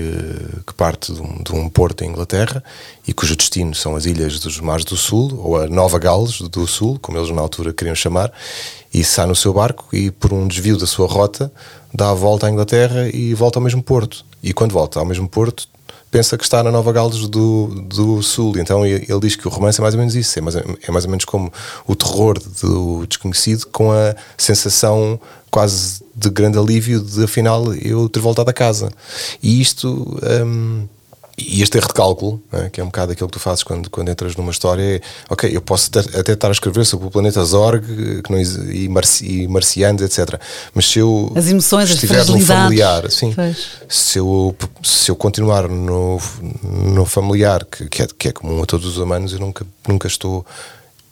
que 0.65 0.73
parte 0.73 1.13
de 1.13 1.21
um, 1.21 1.43
de 1.43 1.53
um, 1.53 1.69
porto 1.69 2.03
em 2.03 2.09
Inglaterra 2.09 2.63
e 3.07 3.13
cujo 3.13 3.35
destino 3.35 3.75
são 3.75 3.95
as 3.95 4.05
ilhas 4.05 4.39
dos 4.39 4.59
mares 4.59 4.85
do 4.85 4.97
sul, 4.97 5.39
ou 5.43 5.61
a 5.61 5.67
Nova 5.67 5.99
Gales 5.99 6.41
do 6.41 6.65
sul, 6.65 6.97
como 6.99 7.17
eles 7.17 7.29
na 7.29 7.41
altura 7.41 7.73
queriam 7.73 7.93
chamar, 7.93 8.31
e 8.93 9.03
sai 9.03 9.25
no 9.27 9.35
seu 9.35 9.53
barco 9.53 9.87
e 9.93 10.09
por 10.09 10.33
um 10.33 10.47
desvio 10.47 10.77
da 10.77 10.87
sua 10.87 11.07
rota 11.07 11.51
dá 11.93 12.09
a 12.09 12.13
volta 12.13 12.47
à 12.47 12.49
Inglaterra 12.49 13.09
e 13.13 13.33
volta 13.33 13.59
ao 13.59 13.63
mesmo 13.63 13.83
porto. 13.83 14.25
E 14.41 14.53
quando 14.53 14.71
volta 14.71 14.99
ao 14.99 15.05
mesmo 15.05 15.27
porto, 15.29 15.67
pensa 16.11 16.37
que 16.37 16.43
está 16.43 16.61
na 16.61 16.71
Nova 16.71 16.91
Gales 16.91 17.27
do, 17.27 17.67
do 17.67 18.21
Sul. 18.21 18.57
Então 18.57 18.85
ele 18.85 19.19
diz 19.21 19.35
que 19.35 19.47
o 19.47 19.51
romance 19.51 19.79
é 19.79 19.81
mais 19.81 19.93
ou 19.93 19.99
menos 19.99 20.13
isso, 20.13 20.37
é 20.37 20.41
mais, 20.41 20.55
é 20.55 20.91
mais 20.91 21.05
ou 21.05 21.09
menos 21.09 21.25
como 21.25 21.51
o 21.87 21.95
terror 21.95 22.37
do 22.61 23.05
desconhecido 23.07 23.67
com 23.67 23.91
a 23.91 24.13
sensação 24.37 25.19
quase 25.51 26.01
de 26.15 26.29
grande 26.29 26.57
alívio 26.57 27.01
de 27.01 27.25
afinal 27.25 27.73
eu 27.75 28.07
ter 28.07 28.21
voltado 28.21 28.49
a 28.49 28.53
casa. 28.53 28.89
E 29.43 29.61
isto. 29.61 30.17
Um, 30.23 30.87
e 31.37 31.63
este 31.63 31.77
erro 31.77 31.87
de 31.87 31.93
cálculo, 31.93 32.43
né, 32.51 32.69
que 32.71 32.79
é 32.79 32.83
um 32.83 32.87
bocado 32.87 33.13
aquilo 33.13 33.27
que 33.27 33.33
tu 33.33 33.39
fazes 33.39 33.63
quando, 33.63 33.89
quando 33.89 34.09
entras 34.09 34.35
numa 34.35 34.51
história, 34.51 34.97
é 34.97 35.01
ok, 35.27 35.49
eu 35.51 35.61
posso 35.61 35.89
ter, 35.89 36.05
até 36.15 36.33
estar 36.33 36.49
a 36.49 36.51
escrever 36.51 36.85
sobre 36.85 37.07
o 37.07 37.09
planeta 37.09 37.43
Zorg 37.43 37.83
que 38.21 38.31
não, 38.31 38.39
e, 38.39 38.87
marci, 38.87 39.25
e 39.25 39.47
marcianos, 39.47 40.03
etc. 40.03 40.39
Mas 40.73 40.85
se 40.87 40.99
eu 40.99 41.31
as 41.35 41.47
emoções, 41.47 41.89
estiver 41.89 42.19
as 42.19 42.29
no 42.29 42.39
familiar, 42.39 43.09
sim, 43.09 43.33
se 43.89 44.19
eu, 44.19 44.55
se 44.83 45.09
eu 45.09 45.15
continuar 45.15 45.67
no, 45.67 46.19
no 46.61 47.05
familiar, 47.05 47.65
que, 47.65 47.87
que, 47.87 48.03
é, 48.03 48.07
que 48.15 48.27
é 48.27 48.31
comum 48.31 48.61
a 48.61 48.65
todos 48.65 48.85
os 48.85 48.97
humanos, 48.97 49.33
eu 49.33 49.39
nunca, 49.39 49.65
nunca 49.87 50.07
estou 50.07 50.45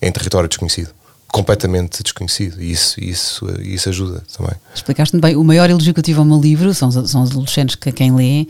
em 0.01 0.11
território 0.11 0.47
desconhecido 0.47 0.98
completamente 1.31 2.01
desconhecido 2.03 2.61
e 2.61 2.71
isso, 2.71 2.99
isso, 2.99 3.47
isso 3.61 3.89
ajuda 3.89 4.23
também. 4.35 4.53
Explicaste-me 4.73 5.21
bem, 5.21 5.35
o 5.35 5.43
maior 5.43 5.69
elogio 5.69 5.93
que 5.93 5.99
eu 5.99 6.03
tive 6.03 6.19
ao 6.19 6.25
meu 6.25 6.39
livro 6.39 6.73
são, 6.73 6.91
são 6.91 7.23
os 7.23 7.31
adolescentes 7.31 7.75
que 7.75 7.91
quem 7.91 8.13
lê 8.13 8.47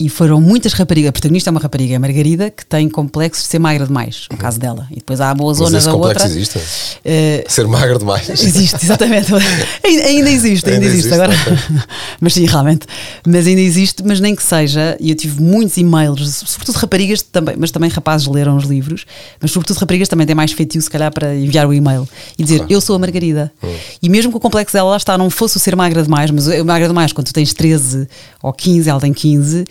e 0.00 0.08
foram 0.08 0.40
muitas 0.40 0.72
raparigas. 0.74 1.08
A 1.08 1.12
protagonista 1.12 1.50
é 1.50 1.52
uma 1.52 1.58
rapariga, 1.58 1.96
a 1.96 1.98
Margarida, 1.98 2.50
que 2.50 2.64
tem 2.64 2.88
complexos 2.88 3.44
de 3.44 3.50
ser 3.50 3.58
magra 3.58 3.84
demais, 3.84 4.26
no 4.30 4.36
caso 4.36 4.60
dela. 4.60 4.86
E 4.92 4.96
depois 4.96 5.20
há 5.20 5.30
a 5.30 5.34
boa 5.34 5.52
zona 5.52 5.80
da 5.80 5.92
outra. 5.92 6.24
existe? 6.24 6.58
Uh, 6.58 6.62
ser 7.48 7.66
magra 7.66 7.98
demais. 7.98 8.28
Existe, 8.28 8.78
exatamente. 8.84 9.34
ainda, 9.84 10.04
ainda 10.04 10.30
existe, 10.30 10.70
ainda, 10.70 10.86
ainda 10.86 10.86
existe. 10.86 11.08
existe. 11.08 11.14
Agora, 11.14 11.32
mas 12.20 12.32
sim, 12.32 12.46
realmente. 12.46 12.86
Mas 13.26 13.48
ainda 13.48 13.60
existe, 13.60 14.04
mas 14.04 14.20
nem 14.20 14.36
que 14.36 14.42
seja. 14.42 14.96
E 15.00 15.10
eu 15.10 15.16
tive 15.16 15.42
muitos 15.42 15.76
e-mails, 15.76 16.44
sobretudo 16.46 16.76
raparigas 16.76 17.20
também, 17.20 17.56
mas 17.58 17.72
também 17.72 17.90
rapazes 17.90 18.28
leram 18.28 18.56
os 18.56 18.64
livros. 18.66 19.04
Mas 19.40 19.50
sobretudo 19.50 19.78
raparigas 19.78 20.06
também 20.06 20.26
têm 20.28 20.36
mais 20.36 20.52
feitio, 20.52 20.80
se 20.80 20.88
calhar, 20.88 21.12
para 21.12 21.34
enviar 21.34 21.66
o 21.66 21.74
e-mail 21.74 22.08
e 22.38 22.44
dizer. 22.44 22.64
Eu 22.68 22.80
sou 22.80 22.94
a 22.94 22.98
Margarida. 22.98 23.50
Hum. 23.62 23.74
E 24.00 24.08
mesmo 24.08 24.30
que 24.30 24.36
o 24.36 24.40
complexo 24.40 24.74
dela 24.74 24.90
lá 24.90 24.96
está, 24.96 25.18
não 25.18 25.28
fosse 25.28 25.56
o 25.56 25.60
ser 25.60 25.74
magra 25.74 26.02
demais, 26.02 26.30
mas 26.30 26.46
o 26.46 26.64
magra 26.64 26.86
demais, 26.86 27.12
quando 27.12 27.26
tu 27.26 27.32
tens 27.32 27.52
13 27.52 28.06
ou 28.42 28.52
15, 28.52 28.88
ela 28.88 29.00
tem 29.00 29.12
15 29.12 29.64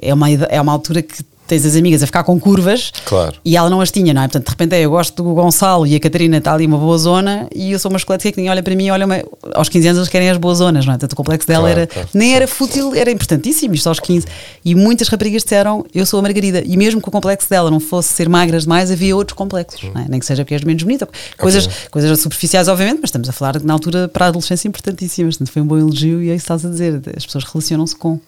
é 0.00 0.12
uma, 0.12 0.30
é 0.30 0.60
uma 0.60 0.72
altura 0.72 1.02
que 1.02 1.22
tens 1.52 1.66
as 1.66 1.76
amigas 1.76 2.02
a 2.02 2.06
ficar 2.06 2.24
com 2.24 2.40
curvas 2.40 2.90
claro. 3.04 3.34
e 3.44 3.58
ela 3.58 3.68
não 3.68 3.82
as 3.82 3.90
tinha, 3.90 4.14
não 4.14 4.22
é? 4.22 4.24
Portanto, 4.26 4.46
de 4.46 4.50
repente 4.50 4.74
é, 4.74 4.80
eu 4.80 4.90
gosto 4.90 5.22
do 5.22 5.34
Gonçalo 5.34 5.86
e 5.86 5.94
a 5.94 6.00
Catarina 6.00 6.38
está 6.38 6.54
ali 6.54 6.64
uma 6.64 6.78
boa 6.78 6.96
zona 6.96 7.46
e 7.54 7.72
eu 7.72 7.78
sou 7.78 7.90
uma 7.90 7.98
esquelética 7.98 8.32
que 8.32 8.38
ninguém 8.38 8.50
olha 8.50 8.62
para 8.62 8.74
mim 8.74 8.88
olha 8.88 9.06
aos 9.54 9.68
15 9.68 9.88
anos 9.88 9.98
eles 9.98 10.08
querem 10.08 10.30
as 10.30 10.38
boas 10.38 10.58
zonas, 10.58 10.86
não 10.86 10.94
é? 10.94 10.96
Portanto, 10.96 11.12
o 11.12 11.16
complexo 11.16 11.46
dela 11.46 11.64
claro, 11.64 11.80
era, 11.80 11.86
claro, 11.86 12.08
nem 12.14 12.34
era 12.34 12.48
fútil, 12.48 12.94
era 12.94 13.10
importantíssimo, 13.10 13.74
isto 13.74 13.86
aos 13.86 14.00
15. 14.00 14.26
E 14.64 14.74
muitas 14.74 15.08
raparigas 15.08 15.42
disseram, 15.42 15.84
eu 15.94 16.06
sou 16.06 16.20
a 16.20 16.22
Margarida. 16.22 16.62
E 16.64 16.74
mesmo 16.76 17.02
que 17.02 17.08
o 17.08 17.12
complexo 17.12 17.50
dela 17.50 17.70
não 17.70 17.80
fosse 17.80 18.08
ser 18.08 18.30
magras 18.30 18.62
demais, 18.62 18.90
havia 18.90 19.14
outros 19.14 19.36
complexos, 19.36 19.84
é? 19.94 20.06
nem 20.08 20.18
que 20.18 20.24
seja 20.24 20.44
porque 20.44 20.54
és 20.54 20.64
menos 20.64 20.82
bonita. 20.82 21.06
Coisas, 21.36 21.66
okay. 21.66 21.76
coisas 21.90 22.18
superficiais, 22.20 22.66
obviamente, 22.68 23.00
mas 23.02 23.08
estamos 23.08 23.28
a 23.28 23.32
falar 23.32 23.60
na 23.62 23.74
altura 23.74 24.08
para 24.08 24.26
a 24.26 24.28
adolescência 24.28 24.68
importantíssimas. 24.68 25.36
Portanto, 25.36 25.52
foi 25.52 25.60
um 25.60 25.66
bom 25.66 25.76
elogio 25.76 26.22
e 26.22 26.30
é 26.30 26.34
isso 26.34 26.46
que 26.46 26.52
estás 26.52 26.64
a 26.64 26.70
dizer. 26.70 27.02
As 27.14 27.26
pessoas 27.26 27.44
relacionam-se 27.44 27.94
com. 27.94 28.18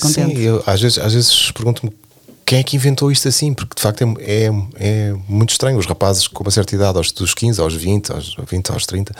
Contente. 0.00 0.36
Sim, 0.36 0.38
eu, 0.38 0.62
às 0.66 0.80
vezes, 0.80 0.98
às 0.98 1.14
vezes 1.14 1.52
pergunto-me 1.52 1.92
quem 2.46 2.60
é 2.60 2.62
que 2.62 2.76
inventou 2.76 3.10
isto 3.10 3.26
assim? 3.26 3.52
Porque 3.52 3.74
de 3.74 3.82
facto 3.82 4.02
é, 4.02 4.06
é, 4.20 4.50
é, 4.76 5.14
muito 5.28 5.50
estranho. 5.50 5.76
Os 5.76 5.84
rapazes 5.84 6.28
com 6.28 6.44
uma 6.44 6.50
certa 6.52 6.76
idade, 6.76 6.96
aos, 6.96 7.10
dos 7.10 7.34
15 7.34 7.60
aos 7.60 7.74
20, 7.74 8.12
aos 8.12 8.36
20 8.48 8.70
aos 8.70 8.86
30, 8.86 9.12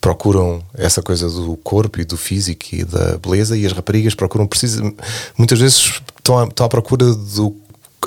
procuram 0.00 0.62
essa 0.72 1.02
coisa 1.02 1.28
do 1.28 1.56
corpo 1.58 2.00
e 2.00 2.04
do 2.06 2.16
físico 2.16 2.64
e 2.72 2.82
da 2.82 3.18
beleza, 3.18 3.54
e 3.54 3.66
as 3.66 3.72
raparigas 3.72 4.14
procuram, 4.14 4.46
precisam, 4.46 4.94
muitas 5.36 5.58
vezes 5.58 6.00
estão 6.18 6.38
à, 6.38 6.44
estão 6.44 6.64
à 6.64 6.68
procura 6.70 7.14
do 7.14 7.54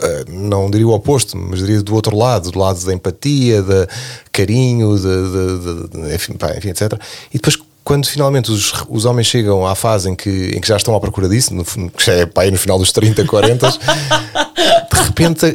eh, 0.01 0.25
não 0.27 0.71
diria 0.71 0.87
o 0.87 0.91
oposto, 0.93 1.37
mas 1.37 1.59
diria 1.59 1.79
do 1.83 1.93
outro 1.93 2.17
lado, 2.17 2.49
do 2.49 2.57
lado 2.57 2.83
da 2.83 2.93
empatia, 2.93 3.61
da 3.61 3.87
carinho, 4.31 4.97
de, 4.97 5.03
de, 5.03 6.07
de, 6.09 6.15
enfim, 6.15 6.33
pá, 6.33 6.57
enfim, 6.57 6.69
etc. 6.69 6.93
E 7.29 7.37
depois 7.37 7.57
quando 7.83 8.07
finalmente 8.07 8.51
os, 8.51 8.73
os 8.89 9.05
homens 9.05 9.27
chegam 9.27 9.65
à 9.67 9.75
fase 9.75 10.09
em 10.09 10.15
que, 10.15 10.51
em 10.55 10.61
que 10.61 10.67
já 10.67 10.77
estão 10.77 10.95
à 10.95 10.99
procura 10.99 11.27
disso, 11.27 11.53
no, 11.53 11.63
que 11.63 12.05
já 12.05 12.13
é 12.13 12.25
pá, 12.25 12.45
no 12.45 12.57
final 12.57 12.79
dos 12.79 12.91
30, 12.91 13.25
40, 13.25 13.69
de 14.93 15.01
repente 15.01 15.45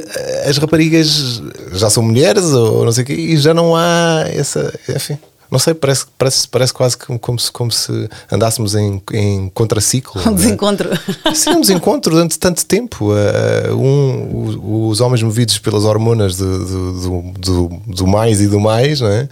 as 0.46 0.58
raparigas 0.58 1.42
já 1.72 1.88
são 1.88 2.02
mulheres 2.02 2.44
ou 2.44 2.84
não 2.84 2.92
sei 2.92 3.04
o 3.04 3.06
quê, 3.06 3.14
e 3.14 3.36
já 3.36 3.54
não 3.54 3.74
há 3.74 4.24
essa. 4.28 4.72
Enfim. 4.88 5.18
Não 5.50 5.58
sei, 5.58 5.72
parece, 5.72 6.06
parece, 6.16 6.48
parece 6.48 6.72
quase 6.72 6.96
como, 6.96 7.18
como, 7.18 7.38
se, 7.38 7.50
como 7.50 7.70
se 7.70 8.08
andássemos 8.30 8.74
em, 8.74 9.02
em 9.12 9.48
contraciclo. 9.50 10.20
Um 10.26 10.32
é? 10.32 10.34
desencontro. 10.34 10.90
É? 11.24 11.34
Sim, 11.34 11.50
um 11.50 11.60
desencontro 11.60 12.12
durante 12.12 12.38
tanto 12.38 12.64
tempo. 12.66 13.12
Uh, 13.12 13.74
um, 13.74 14.88
os 14.88 15.00
homens 15.00 15.22
movidos 15.22 15.58
pelas 15.58 15.84
hormonas 15.84 16.36
de, 16.36 16.44
do, 16.44 17.32
do, 17.38 17.68
do, 17.86 18.06
mais 18.06 18.40
e 18.40 18.46
do 18.46 18.60
mais, 18.60 19.00
não 19.00 19.08
é? 19.08 19.28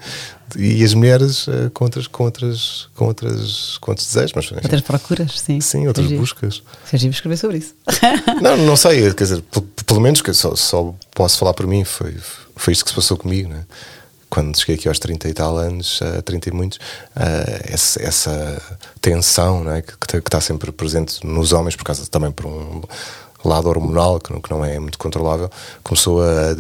e 0.55 0.85
as 0.85 0.95
mulheres 0.95 1.47
uh, 1.49 1.71
com, 1.75 1.85
outras, 1.85 2.07
com, 2.07 2.25
outras, 2.25 2.89
com, 2.95 3.07
outras, 3.07 3.79
com 3.79 3.91
outros 3.91 4.07
desejos. 4.07 4.33
Mas, 4.35 4.53
outras 4.53 4.81
procuras, 4.81 5.41
sim. 5.41 5.61
Sim, 5.61 5.89
outras 5.89 6.07
Seja, 6.07 6.21
buscas. 6.21 6.63
Seja 6.85 7.09
escrever 7.09 7.37
sobre 7.37 7.59
isso. 7.59 7.75
não, 8.41 8.57
não 8.57 8.77
sei, 8.77 9.13
quer 9.13 9.25
dizer, 9.25 9.43
pelo 9.85 10.01
menos 10.01 10.21
que 10.21 10.33
só, 10.33 10.55
só 10.55 10.95
posso 11.15 11.39
falar 11.39 11.55
por 11.55 11.67
mim, 11.67 11.85
foi, 11.85 12.15
foi 12.55 12.73
isto 12.73 12.85
que 12.85 12.91
se 12.91 12.97
passou 12.97 13.17
comigo, 13.17 13.49
né? 13.49 13.65
Quando 14.37 14.55
cheguei 14.59 14.75
aqui 14.75 14.87
aos 14.87 14.99
30 14.99 15.31
e 15.31 15.33
tal 15.33 15.57
anos, 15.57 15.99
uh, 16.03 16.21
30 16.21 16.51
e 16.51 16.53
muitos, 16.53 16.77
uh, 16.77 17.73
essa, 17.73 18.03
essa, 18.03 18.63
tensão 19.01 19.65
né, 19.65 19.81
que, 19.81 19.97
que 19.97 20.29
está 20.29 20.43
sempre 20.43 20.71
presente 20.71 21.27
nos 21.27 21.55
homens, 21.55 21.75
por 21.75 21.85
causa 21.85 22.07
também 22.07 22.31
por 22.31 22.45
um 22.45 22.83
lado 23.43 23.67
hormonal, 23.67 24.21
que 24.21 24.31
não, 24.31 24.41
que 24.43 24.51
não 24.51 24.63
é 24.63 24.79
muito 24.79 24.99
controlável, 24.99 25.51
começou 25.83 26.23
a, 26.23 26.51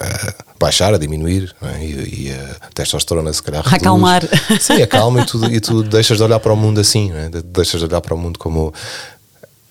a 0.00 0.34
baixar, 0.58 0.92
a 0.92 0.98
diminuir, 0.98 1.54
é? 1.62 1.84
e, 1.84 2.26
e, 2.26 2.32
a 2.32 2.70
testosterona 2.74 3.32
se 3.32 3.44
calhar 3.44 3.62
reduz. 3.62 3.80
Acalmar. 3.80 4.22
Sim, 4.58 4.82
acalma 4.82 5.20
e 5.20 5.24
tu, 5.24 5.44
e 5.44 5.60
tu 5.60 5.84
deixas 5.84 6.16
de 6.16 6.24
olhar 6.24 6.40
para 6.40 6.52
o 6.52 6.56
mundo 6.56 6.80
assim, 6.80 7.12
é? 7.12 7.30
deixas 7.44 7.78
de 7.78 7.86
olhar 7.86 8.00
para 8.00 8.14
o 8.14 8.18
mundo 8.18 8.40
como. 8.40 8.74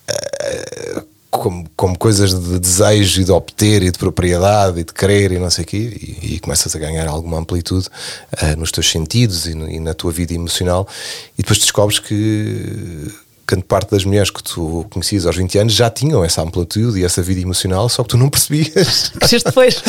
Uh, 0.08 1.13
como, 1.38 1.68
como, 1.76 1.98
coisas 1.98 2.32
de 2.32 2.58
desejo 2.58 3.20
e 3.20 3.24
de 3.24 3.32
obter 3.32 3.82
e 3.82 3.90
de 3.90 3.98
propriedade 3.98 4.80
e 4.80 4.84
de 4.84 4.92
querer 4.92 5.32
e 5.32 5.38
não 5.38 5.50
sei 5.50 5.64
o 5.64 5.66
quê, 5.66 5.76
e, 6.22 6.34
e 6.34 6.40
começas 6.40 6.74
a 6.74 6.78
ganhar 6.78 7.08
alguma 7.08 7.38
amplitude 7.38 7.88
uh, 8.40 8.56
nos 8.58 8.70
teus 8.70 8.88
sentidos 8.88 9.46
e, 9.46 9.54
no, 9.54 9.68
e, 9.68 9.80
na 9.80 9.94
tua 9.94 10.12
vida 10.12 10.32
emocional, 10.32 10.86
e 11.36 11.42
depois 11.42 11.58
descobres 11.58 11.98
que 11.98 13.12
grande 13.46 13.64
parte 13.64 13.90
das 13.90 14.04
mulheres 14.04 14.30
que 14.30 14.42
tu 14.42 14.86
conhecias 14.90 15.26
aos 15.26 15.36
20 15.36 15.58
anos 15.58 15.72
já 15.72 15.90
tinham 15.90 16.24
essa 16.24 16.42
amplitude 16.42 17.00
e 17.00 17.04
essa 17.04 17.22
vida 17.22 17.40
emocional, 17.40 17.88
só 17.88 18.02
que 18.02 18.10
tu 18.10 18.16
não 18.16 18.28
percebias. 18.28 19.12
Cresceste 19.18 19.48
depois. 19.48 19.82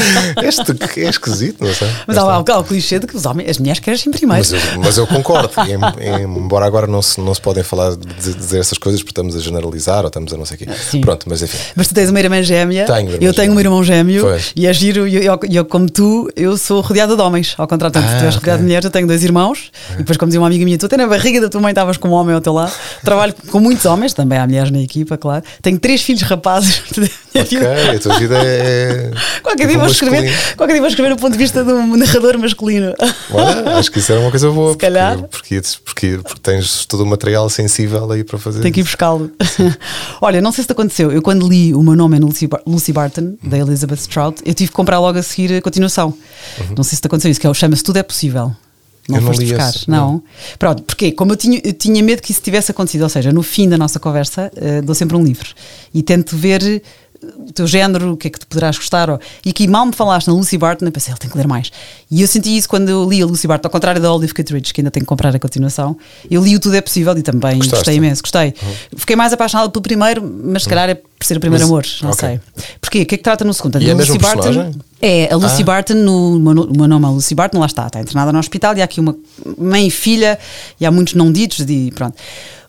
este 0.44 1.02
é 1.02 1.10
esquisito, 1.10 1.64
não 1.64 1.74
sei. 1.74 1.88
Mas 2.08 2.18
há, 2.18 2.22
há, 2.22 2.60
o 2.60 2.64
clichê 2.64 3.00
de 3.00 3.08
que 3.08 3.16
os 3.16 3.26
homens, 3.26 3.50
as 3.50 3.58
mulheres 3.58 3.80
crescem 3.80 4.12
primeiro. 4.12 4.46
Mas 4.50 4.52
eu, 4.52 4.80
mas 4.80 4.98
eu 4.98 5.08
concordo. 5.08 5.52
E, 5.68 6.24
embora 6.24 6.66
agora 6.66 6.88
não 6.88 7.02
se, 7.02 7.20
não 7.20 7.34
se 7.34 7.42
podem 7.42 7.64
falar 7.64 7.96
de 7.96 8.34
dizer 8.34 8.60
essas 8.60 8.78
coisas 8.78 9.02
porque 9.02 9.12
estamos 9.12 9.36
a 9.36 9.40
generalizar 9.40 10.02
ou 10.02 10.08
estamos 10.08 10.34
a 10.34 10.38
não 10.38 10.46
sei 10.46 10.56
o 10.56 10.60
quê. 10.60 10.68
Sim. 10.74 11.02
Pronto, 11.02 11.26
mas 11.30 11.42
enfim. 11.42 11.58
Mas 11.76 11.88
tu 11.88 11.94
tens 11.94 12.10
uma 12.10 12.20
irmã 12.20 12.42
gêmea. 12.42 12.86
Tenho 12.86 13.18
eu 13.22 13.34
tenho 13.34 13.54
um 13.54 13.60
irmão 13.60 13.84
gêmeo 13.84 14.24
pois. 14.24 14.52
e 14.56 14.68
é 14.68 14.74
giro. 14.74 15.08
E 15.08 15.16
eu, 15.16 15.24
eu, 15.24 15.40
eu, 15.50 15.66
como 15.66 15.90
tu, 15.90 16.30
eu 16.36 16.58
sou 16.58 16.82
rodeada 16.82 17.16
de 17.16 17.22
homens. 17.22 17.56
Ao 17.58 17.68
contrário, 17.68 17.94
tanto 17.94 18.08
ah, 18.08 18.20
tu 18.20 18.26
és 18.26 18.36
rodeada 18.36 18.40
okay. 18.40 18.58
de 18.58 18.64
mulheres, 18.64 18.86
eu 18.86 18.92
tenho 18.92 19.08
dois 19.08 19.24
irmãos. 19.24 19.72
Ah. 19.90 19.94
E 19.94 19.98
depois, 19.98 20.18
como 20.18 20.30
dizia 20.30 20.40
uma 20.40 20.48
amiga 20.48 20.66
minha, 20.66 20.78
tu 20.78 20.86
até 20.86 20.98
na 20.98 21.08
barriga 21.08 21.42
da 21.42 21.50
tua 21.50 21.62
mãe 21.62 21.72
estavas 21.72 21.98
com 21.98 22.10
um 22.10 22.14
homem 22.14 22.36
ao 22.36 22.42
teu 22.42 22.54
lado. 22.54 22.74
Trabalho 23.04 23.34
com 23.52 23.60
muitos 23.60 23.86
homens 23.86 24.14
também 24.14 24.38
há 24.38 24.46
mulheres 24.46 24.72
na 24.72 24.82
equipa, 24.82 25.18
claro. 25.18 25.44
Tenho 25.62 25.80
três 25.80 26.02
filhos 26.02 26.22
rapazes. 26.24 26.82
Ok, 27.36 27.58
a 27.58 28.00
tua 28.00 28.18
vida 28.18 28.38
é. 28.38 29.12
qualquer, 29.44 29.68
dia 29.68 29.78
vou 29.78 29.88
escrever, 29.88 30.34
qualquer 30.56 30.72
dia 30.72 30.82
vou 30.82 30.88
escrever 30.88 31.14
do 31.14 31.20
ponto 31.20 31.34
de 31.34 31.38
vista 31.38 31.66
de 31.66 31.70
um 31.74 31.98
narrador 31.98 32.38
masculino. 32.38 32.94
Olha, 33.30 33.78
acho 33.78 33.92
que 33.92 34.00
isso 34.00 34.10
era 34.14 34.22
uma 34.22 34.32
coisa 34.32 34.50
boa. 34.50 34.72
Se 34.72 34.78
calhar. 34.78 35.22
Porque, 35.24 35.62
porque, 35.84 36.20
porque, 36.24 36.40
tens 36.42 36.86
todo 36.86 37.04
o 37.04 37.06
material 37.06 37.50
sensível 37.50 38.10
aí 38.10 38.24
para 38.24 38.40
fazer. 38.40 38.62
Tenho 38.62 38.74
que 38.74 38.80
ir 38.80 38.84
buscá-lo. 38.84 39.30
Olha, 40.22 40.42
não 40.42 40.54
sei 40.54 40.62
se 40.64 40.68
te 40.68 40.72
aconteceu. 40.72 41.12
Eu, 41.12 41.22
quando 41.22 41.46
li 41.46 41.74
O 41.74 41.84
meu 41.84 41.94
nome 41.94 42.16
é 42.16 42.20
Lucy, 42.22 42.48
Lucy 42.66 42.94
Barton, 42.94 43.36
da 43.44 43.58
Elizabeth 43.58 43.98
Strout, 43.98 44.42
eu 44.46 44.54
tive 44.54 44.70
que 44.70 44.76
comprar 44.76 45.00
logo 45.00 45.20
a 45.20 45.22
seguir 45.22 45.58
a 45.58 45.62
continuação. 45.62 46.14
Uhum. 46.58 46.76
Não 46.78 46.84
sei 46.86 46.96
se 46.96 47.02
te 47.02 47.08
aconteceu 47.08 47.30
isso, 47.30 47.42
que 47.42 47.48
é 47.48 47.50
o 47.50 47.54
Chama-se 47.54 47.84
Tudo 47.84 48.00
é 48.00 48.04
Possível. 48.04 48.56
Não 49.08 49.18
eu 49.18 49.24
foste 49.24 49.44
não 49.44 49.50
buscar? 49.50 49.70
Esse, 49.70 49.90
não. 49.90 50.12
não. 50.14 50.24
Pronto, 50.58 50.84
porque 50.84 51.12
como 51.12 51.32
eu 51.32 51.36
tinha, 51.36 51.62
eu 51.64 51.74
tinha 51.74 52.02
medo 52.04 52.22
que 52.22 52.32
isso 52.32 52.42
tivesse 52.42 52.72
acontecido, 52.72 53.04
ou 53.04 53.10
seja, 53.10 53.32
no 53.32 53.44
fim 53.44 53.70
da 53.70 53.78
nossa 53.78 54.00
conversa, 54.00 54.52
uh, 54.56 54.82
dou 54.82 54.96
sempre 54.96 55.16
um 55.16 55.24
livro 55.24 55.50
e 55.94 56.02
tento 56.02 56.36
ver 56.36 56.82
o 57.22 57.52
teu 57.52 57.66
género, 57.68 58.14
o 58.14 58.18
que 58.18 58.28
é 58.28 58.32
que 58.32 58.40
tu 58.40 58.48
poderás 58.48 58.78
gostar. 58.78 59.10
Ou... 59.10 59.20
E 59.46 59.50
aqui 59.50 59.68
mal 59.68 59.86
me 59.86 59.94
falaste 59.94 60.28
na 60.28 60.34
Lucy 60.34 60.58
Barton, 60.58 60.86
eu 60.86 60.92
pensei, 60.92 61.12
ele 61.12 61.20
tem 61.20 61.30
que 61.30 61.38
ler 61.38 61.48
mais. 61.48 61.72
E 62.10 62.22
eu 62.22 62.28
senti 62.28 62.56
isso 62.56 62.68
quando 62.68 62.90
eu 62.90 63.10
li 63.10 63.22
a 63.22 63.26
Lucy 63.26 63.48
Barton, 63.48 63.68
ao 63.68 63.72
contrário 63.72 64.02
da 64.02 64.12
Olive 64.14 64.34
Kittredge, 64.34 64.74
que 64.74 64.82
ainda 64.82 64.92
tenho 64.92 65.06
que 65.06 65.08
comprar 65.08 65.36
a 65.36 65.40
continuação. 65.40 65.98
Eu 66.30 66.44
li 66.44 66.56
o 66.56 66.60
Tudo 66.60 66.76
é 66.76 66.82
Possível 66.82 67.18
e 67.18 67.22
também 67.22 67.58
Gostaste? 67.58 67.76
gostei 67.76 67.96
imenso, 67.96 68.22
gostei. 68.22 68.54
Uhum. 68.62 68.74
Fiquei 68.98 69.16
mais 69.16 69.34
apaixonada 69.34 69.70
pelo 69.70 69.82
primeiro, 69.82 70.22
mas 70.44 70.64
se 70.64 70.70
calhar 70.70 70.90
é 70.90 70.96
por 70.96 71.26
ser 71.26 71.38
o 71.38 71.40
primeiro 71.40 71.64
mas, 71.64 71.70
amor, 71.70 71.86
não 72.02 72.12
okay. 72.12 72.42
sei. 72.56 72.66
Porquê? 72.82 73.02
O 73.02 73.06
que 73.06 73.16
é 73.16 73.18
que 73.18 73.24
trata 73.24 73.46
no 73.46 73.54
segundo? 73.54 73.82
E 73.82 73.86
a 73.86 73.92
é 73.92 73.94
Lucy 73.94 74.18
Barton. 74.18 74.42
Personagem? 74.42 74.82
É, 75.02 75.34
a 75.34 75.36
Lucy 75.36 75.62
ah. 75.62 75.66
Barton, 75.66 75.94
no, 75.94 76.38
o 76.38 76.78
meu 76.78 76.88
nome 76.88 77.06
é 77.06 77.10
Lucy 77.10 77.36
Barton, 77.36 77.60
lá 77.60 77.66
está, 77.66 77.88
está 77.88 78.02
internada 78.02 78.32
no 78.32 78.40
hospital 78.40 78.76
e 78.78 78.82
há 78.82 78.86
aqui 78.86 79.00
uma 79.00 79.16
mãe 79.58 79.88
e 79.88 79.92
filha 79.92 80.38
e 80.80 80.86
há 80.86 80.92
muitos 80.92 81.14
não 81.14 81.32
ditos 81.32 81.60
e 81.60 81.92
pronto. 81.94 82.16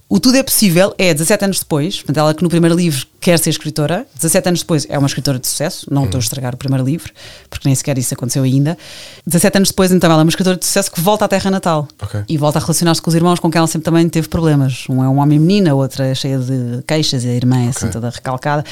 O 0.08 0.20
Tudo 0.20 0.36
é 0.36 0.42
Possível 0.44 0.94
é 0.98 1.12
17 1.12 1.44
anos 1.46 1.58
depois, 1.58 1.96
portanto, 1.96 2.18
ela 2.18 2.32
que 2.32 2.40
no 2.40 2.48
primeiro 2.48 2.76
livro 2.76 3.04
quer 3.20 3.40
ser 3.40 3.50
escritora, 3.50 4.06
17 4.14 4.48
anos 4.48 4.60
depois 4.60 4.86
é 4.88 4.96
uma 4.96 5.08
escritora 5.08 5.36
de 5.36 5.48
sucesso, 5.48 5.84
não 5.92 6.04
estou 6.04 6.18
a 6.18 6.22
estragar 6.22 6.54
o 6.54 6.56
primeiro 6.56 6.84
livro, 6.84 7.12
porque 7.50 7.66
nem 7.68 7.74
sequer 7.74 7.98
isso 7.98 8.14
aconteceu 8.14 8.44
ainda. 8.44 8.78
17 9.26 9.56
anos 9.56 9.70
depois, 9.70 9.90
então, 9.90 10.08
ela 10.08 10.20
é 10.20 10.24
uma 10.24 10.28
escritora 10.30 10.56
de 10.56 10.64
sucesso 10.64 10.92
que 10.92 11.00
volta 11.00 11.24
à 11.24 11.28
terra 11.28 11.50
natal 11.50 11.88
Ok. 12.00 12.20
e 12.28 12.36
volta 12.38 12.60
a 12.60 12.62
relacionar-se 12.62 13.02
com 13.02 13.10
os 13.10 13.16
irmãos 13.16 13.40
com 13.40 13.50
quem 13.50 13.58
ela 13.58 13.66
sempre 13.66 13.84
também 13.84 14.08
teve 14.08 14.28
problemas. 14.28 14.84
Um 14.88 15.02
é 15.02 15.08
um 15.08 15.18
homem 15.18 15.38
e 15.38 15.40
menina, 15.40 15.72
a 15.72 15.74
outra 15.74 16.06
é 16.06 16.14
cheia 16.14 16.38
de 16.38 16.84
queixas 16.86 17.24
e 17.24 17.28
a 17.28 17.34
irmã 17.34 17.64
é 17.64 17.68
assim 17.70 17.86
Ok. 17.86 17.90
toda 17.90 18.08
recalcada. 18.10 18.64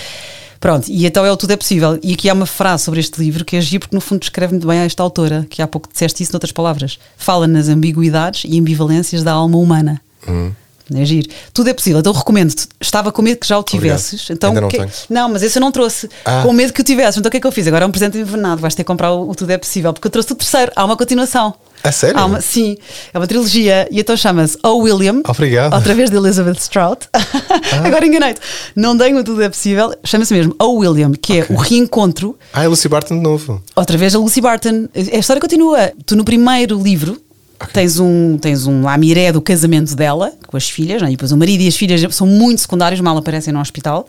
Pronto, 0.61 0.87
e 0.89 1.05
então 1.05 1.27
é 1.27 1.33
o 1.33 1.37
Tudo 1.37 1.53
é 1.53 1.57
Possível. 1.57 1.99
E 2.01 2.13
aqui 2.15 2.31
há 2.31 2.33
uma 2.33 2.47
frase 2.47 2.85
sobre 2.85 3.01
este 3.01 3.21
livro 3.21 3.45
que 3.45 3.57
é 3.57 3.61
giro 3.61 3.81
porque 3.81 3.97
no 3.97 4.01
fundo 4.01 4.21
descreve 4.21 4.53
muito 4.53 4.69
bem 4.69 4.79
a 4.79 4.85
esta 4.85 5.03
autora, 5.03 5.45
que 5.51 5.61
há 5.61 5.67
pouco 5.67 5.89
disseste 5.93 6.23
isso 6.23 6.33
noutras 6.33 6.53
palavras. 6.53 6.97
Fala 7.17 7.49
nas 7.49 7.69
ambiguidades 7.69 8.45
e 8.49 8.57
ambivalências 8.57 9.25
da 9.25 9.33
alma 9.33 9.59
humana. 9.59 10.01
Hum. 10.29 10.53
É 10.95 11.05
giro. 11.05 11.29
Tudo 11.53 11.71
é 11.71 11.73
possível. 11.75 12.01
Então 12.01 12.13
recomendo-te. 12.13 12.67
Estava 12.81 13.11
com 13.13 13.23
medo 13.23 13.39
que 13.39 13.47
já 13.47 13.59
o 13.59 13.63
tivesses. 13.63 14.29
Então, 14.31 14.51
Ainda 14.51 14.61
não 14.63 14.69
que- 14.69 14.77
tenho. 14.79 14.91
Não, 15.09 15.29
mas 15.31 15.43
esse 15.43 15.57
eu 15.57 15.61
não 15.61 15.73
trouxe. 15.73 16.11
Ah. 16.25 16.43
Com 16.45 16.53
medo 16.53 16.73
que 16.73 16.81
o 16.81 16.85
tivesses. 16.85 17.17
Então 17.19 17.29
o 17.29 17.31
que 17.31 17.39
é 17.39 17.41
que 17.41 17.47
eu 17.47 17.53
fiz? 17.53 17.67
Agora 17.67 17.85
é 17.85 17.87
um 17.87 17.91
presente 17.91 18.19
envenenado. 18.19 18.61
Vais 18.61 18.75
ter 18.75 18.83
que 18.83 18.87
comprar 18.87 19.13
o, 19.13 19.31
o 19.31 19.35
Tudo 19.35 19.51
é 19.51 19.57
Possível. 19.59 19.93
Porque 19.93 20.07
eu 20.09 20.11
trouxe 20.11 20.33
o 20.33 20.35
terceiro. 20.35 20.73
Há 20.77 20.85
uma 20.85 20.97
continuação. 20.97 21.55
A 21.83 21.93
sério? 21.93 22.19
Uma- 22.25 22.41
sim. 22.41 22.77
É 23.13 23.19
uma 23.19 23.27
trilogia. 23.27 23.89
E 23.91 24.01
então 24.01 24.17
chama-se 24.17 24.59
O 24.63 24.77
William. 24.79 25.21
Obrigado. 25.27 25.75
Outra 25.75 25.95
vez 25.95 26.11
de 26.11 26.17
Elizabeth 26.17 26.59
Strout. 26.61 27.09
Agora 27.85 28.07
enganei-te. 28.07 28.41
Não 28.77 28.97
tenho 28.97 29.19
o 29.19 29.25
Tudo 29.25 29.43
é 29.43 29.49
Possível. 29.49 29.95
Chama-se 30.05 30.33
mesmo 30.35 30.55
O 30.61 30.77
William, 30.79 31.13
que 31.13 31.39
é 31.41 31.47
o 31.51 31.57
reencontro 31.57 32.39
Ah, 32.53 32.65
é 32.65 32.69
Lucy 32.69 32.89
Barton 32.89 33.17
de 33.17 33.23
novo. 33.23 33.63
Outra 33.77 33.97
vez 33.97 34.15
a 34.15 34.19
Lucy 34.19 34.41
Barton. 34.41 34.89
A 34.95 35.17
história 35.19 35.41
continua. 35.41 35.93
Tu 36.07 36.15
no 36.17 36.25
primeiro 36.25 36.81
livro 36.83 37.21
tens 37.73 37.99
um 37.99 38.39
tens 38.39 38.67
um 38.67 38.83
lamiré 38.83 39.33
do 39.33 39.41
casamento 39.41 39.95
dela 39.95 40.33
com 40.47 40.57
as 40.57 40.69
filhas, 40.69 41.01
não 41.01 41.09
é? 41.09 41.13
e 41.13 41.15
depois 41.17 41.33
o 41.33 41.37
marido 41.37 41.63
e 41.63 41.69
as 41.69 41.77
filhas 41.77 42.15
são 42.15 42.27
muito 42.27 42.61
secundários, 42.61 43.01
mal 43.01 43.17
aparecem 43.17 43.53
no 43.53 43.61
hospital. 43.61 44.07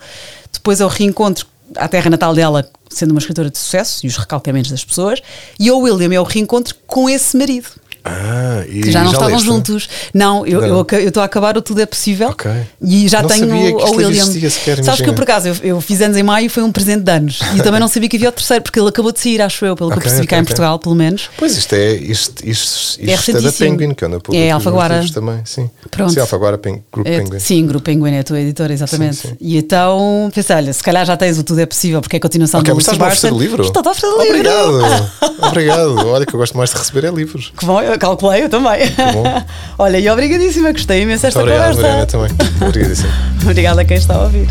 Depois 0.52 0.82
é 0.82 0.86
o 0.86 0.88
reencontro 0.88 1.48
à 1.76 1.88
terra 1.88 2.10
natal 2.10 2.34
dela, 2.34 2.68
sendo 2.90 3.12
uma 3.12 3.20
escritora 3.20 3.50
de 3.50 3.58
sucesso, 3.58 4.06
e 4.06 4.08
os 4.08 4.18
recalcamentos 4.18 4.72
das 4.72 4.84
pessoas. 4.84 5.22
E 5.60 5.70
o 5.72 5.80
William 5.80 6.14
é 6.14 6.20
o 6.20 6.24
reencontro 6.24 6.76
com 6.88 7.10
esse 7.10 7.36
marido. 7.38 7.68
Ah, 8.08 8.64
e 8.70 8.82
Que 8.82 8.92
já 8.92 9.00
não 9.04 9.12
estavam 9.12 9.30
leste? 9.34 9.46
juntos. 9.46 9.90
Não, 10.14 10.46
eu 10.46 10.62
eu 10.62 10.74
não. 10.76 10.80
aca- 10.82 11.02
eu 11.02 11.08
estou 11.08 11.24
a 11.24 11.26
acabar 11.26 11.58
o 11.58 11.62
Tudo 11.62 11.82
é 11.82 11.88
Possível. 11.88 12.30
Ok. 12.30 12.52
E 12.82 13.08
já 13.08 13.24
Não 13.24 13.30
tenho 13.30 13.50
sabia 13.50 13.76
que 13.76 13.84
o 13.84 13.96
William. 13.96 14.26
sequer, 14.50 14.84
Sabes 14.84 15.02
que 15.02 15.10
eu, 15.10 15.14
por 15.16 15.24
acaso, 15.24 15.48
eu, 15.48 15.56
eu 15.64 15.82
fiz 15.82 16.02
anos 16.02 16.16
em 16.16 16.22
maio 16.22 16.46
e 16.46 16.50
foi 16.50 16.62
um 16.62 16.72
presente 16.72 17.02
de 17.04 17.12
anos. 17.12 17.40
E 17.56 17.64
também 17.64 17.80
não 17.80 17.88
sabia 17.88 18.08
que 18.08 18.16
havia 18.18 18.30
o 18.30 18.32
terceiro, 18.32 18.62
porque 18.64 18.80
ele 18.80 18.90
acabou 18.90 19.12
de 19.12 19.20
sair, 19.20 19.42
acho 19.42 19.66
eu, 19.66 19.76
pelo 19.76 19.90
que 19.90 19.98
eu 19.98 20.02
percebi 20.02 20.28
cá 20.28 20.36
ok, 20.36 20.42
em. 20.42 20.46
Portugal, 20.46 20.78
pelo 20.78 20.94
menos. 20.94 21.30
Pois 21.36 21.58
isto 21.58 21.74
é, 21.74 21.94
isto, 21.96 22.46
isto, 22.48 23.00
isto 23.02 23.32
É 23.32 23.38
é, 23.38 23.42
da. 23.42 23.52
Penguin, 23.52 23.94
que 23.96 24.06
anda 24.06 24.20
É, 24.34 24.52
Alfaguara. 24.52 25.04
também, 25.12 25.40
sim. 25.44 25.68
Pronto. 25.90 26.14
Sim, 26.14 26.20
Alfaguara, 26.20 26.58
Pen, 26.60 26.84
Grupo 26.94 27.10
É, 27.10 27.20
Penguin. 27.22 27.40
sim, 27.40 27.66
Grupo 27.66 27.86
Penguin 27.86 28.12
é 28.14 28.20
a 28.20 28.24
tua 28.24 28.40
editora, 28.40 28.72
exatamente. 28.72 29.16
Sim, 29.16 29.30
sim. 29.30 29.36
E 29.42 29.58
então 29.58 30.30
pensei, 30.34 30.56
olha, 30.56 30.72
se 30.74 30.84
calhar 30.84 31.06
já 31.06 31.18
tens 31.18 31.40
o 31.40 31.44
Tudo 31.44 31.60
é 31.62 31.66
Possível, 31.66 32.02
porque 32.02 32.18
é 32.18 32.20
a 32.20 32.22
continuação 32.22 32.60
Ok, 32.60 32.72
do 32.72 32.76
Lucy 32.76 32.92
estás-me 32.92 33.04
a 33.04 33.08
oferecer 33.08 33.34
o 33.34 33.40
livro? 33.40 33.64
Estou 33.64 33.82
a 33.84 33.92
oferecer 33.92 34.08
o 34.16 34.22
livro. 34.22 34.50
Obrigado, 34.52 35.12
obrigado. 35.48 36.08
Olha 36.08 36.26
que 36.26 36.34
eu 36.36 36.40
gosto 36.40 36.56
mais 36.58 36.70
de 36.70 36.78
receber 36.78 37.08
é 37.08 37.12
livros. 37.12 37.52
Que 37.58 37.66
bom, 37.66 37.82
calculei, 37.98 38.44
eu 38.44 38.50
também. 38.50 38.80
bom. 39.14 39.24
olha, 39.78 39.98
e 40.00 40.10
obrigadíssima, 40.10 40.72
gostei 40.72 41.02
imenso 41.02 41.26
Muito 41.26 41.36
desta 41.36 41.40
obrigado, 41.42 41.76
conversa. 41.76 41.82
Mariana, 41.82 42.06
também. 42.06 42.32
Obrigadíssimo. 42.68 43.10
Obrigada 43.44 43.82
a 43.82 43.86
quem 43.86 43.98
está 43.98 44.16
a 44.16 44.22
ouvir. 44.24 44.48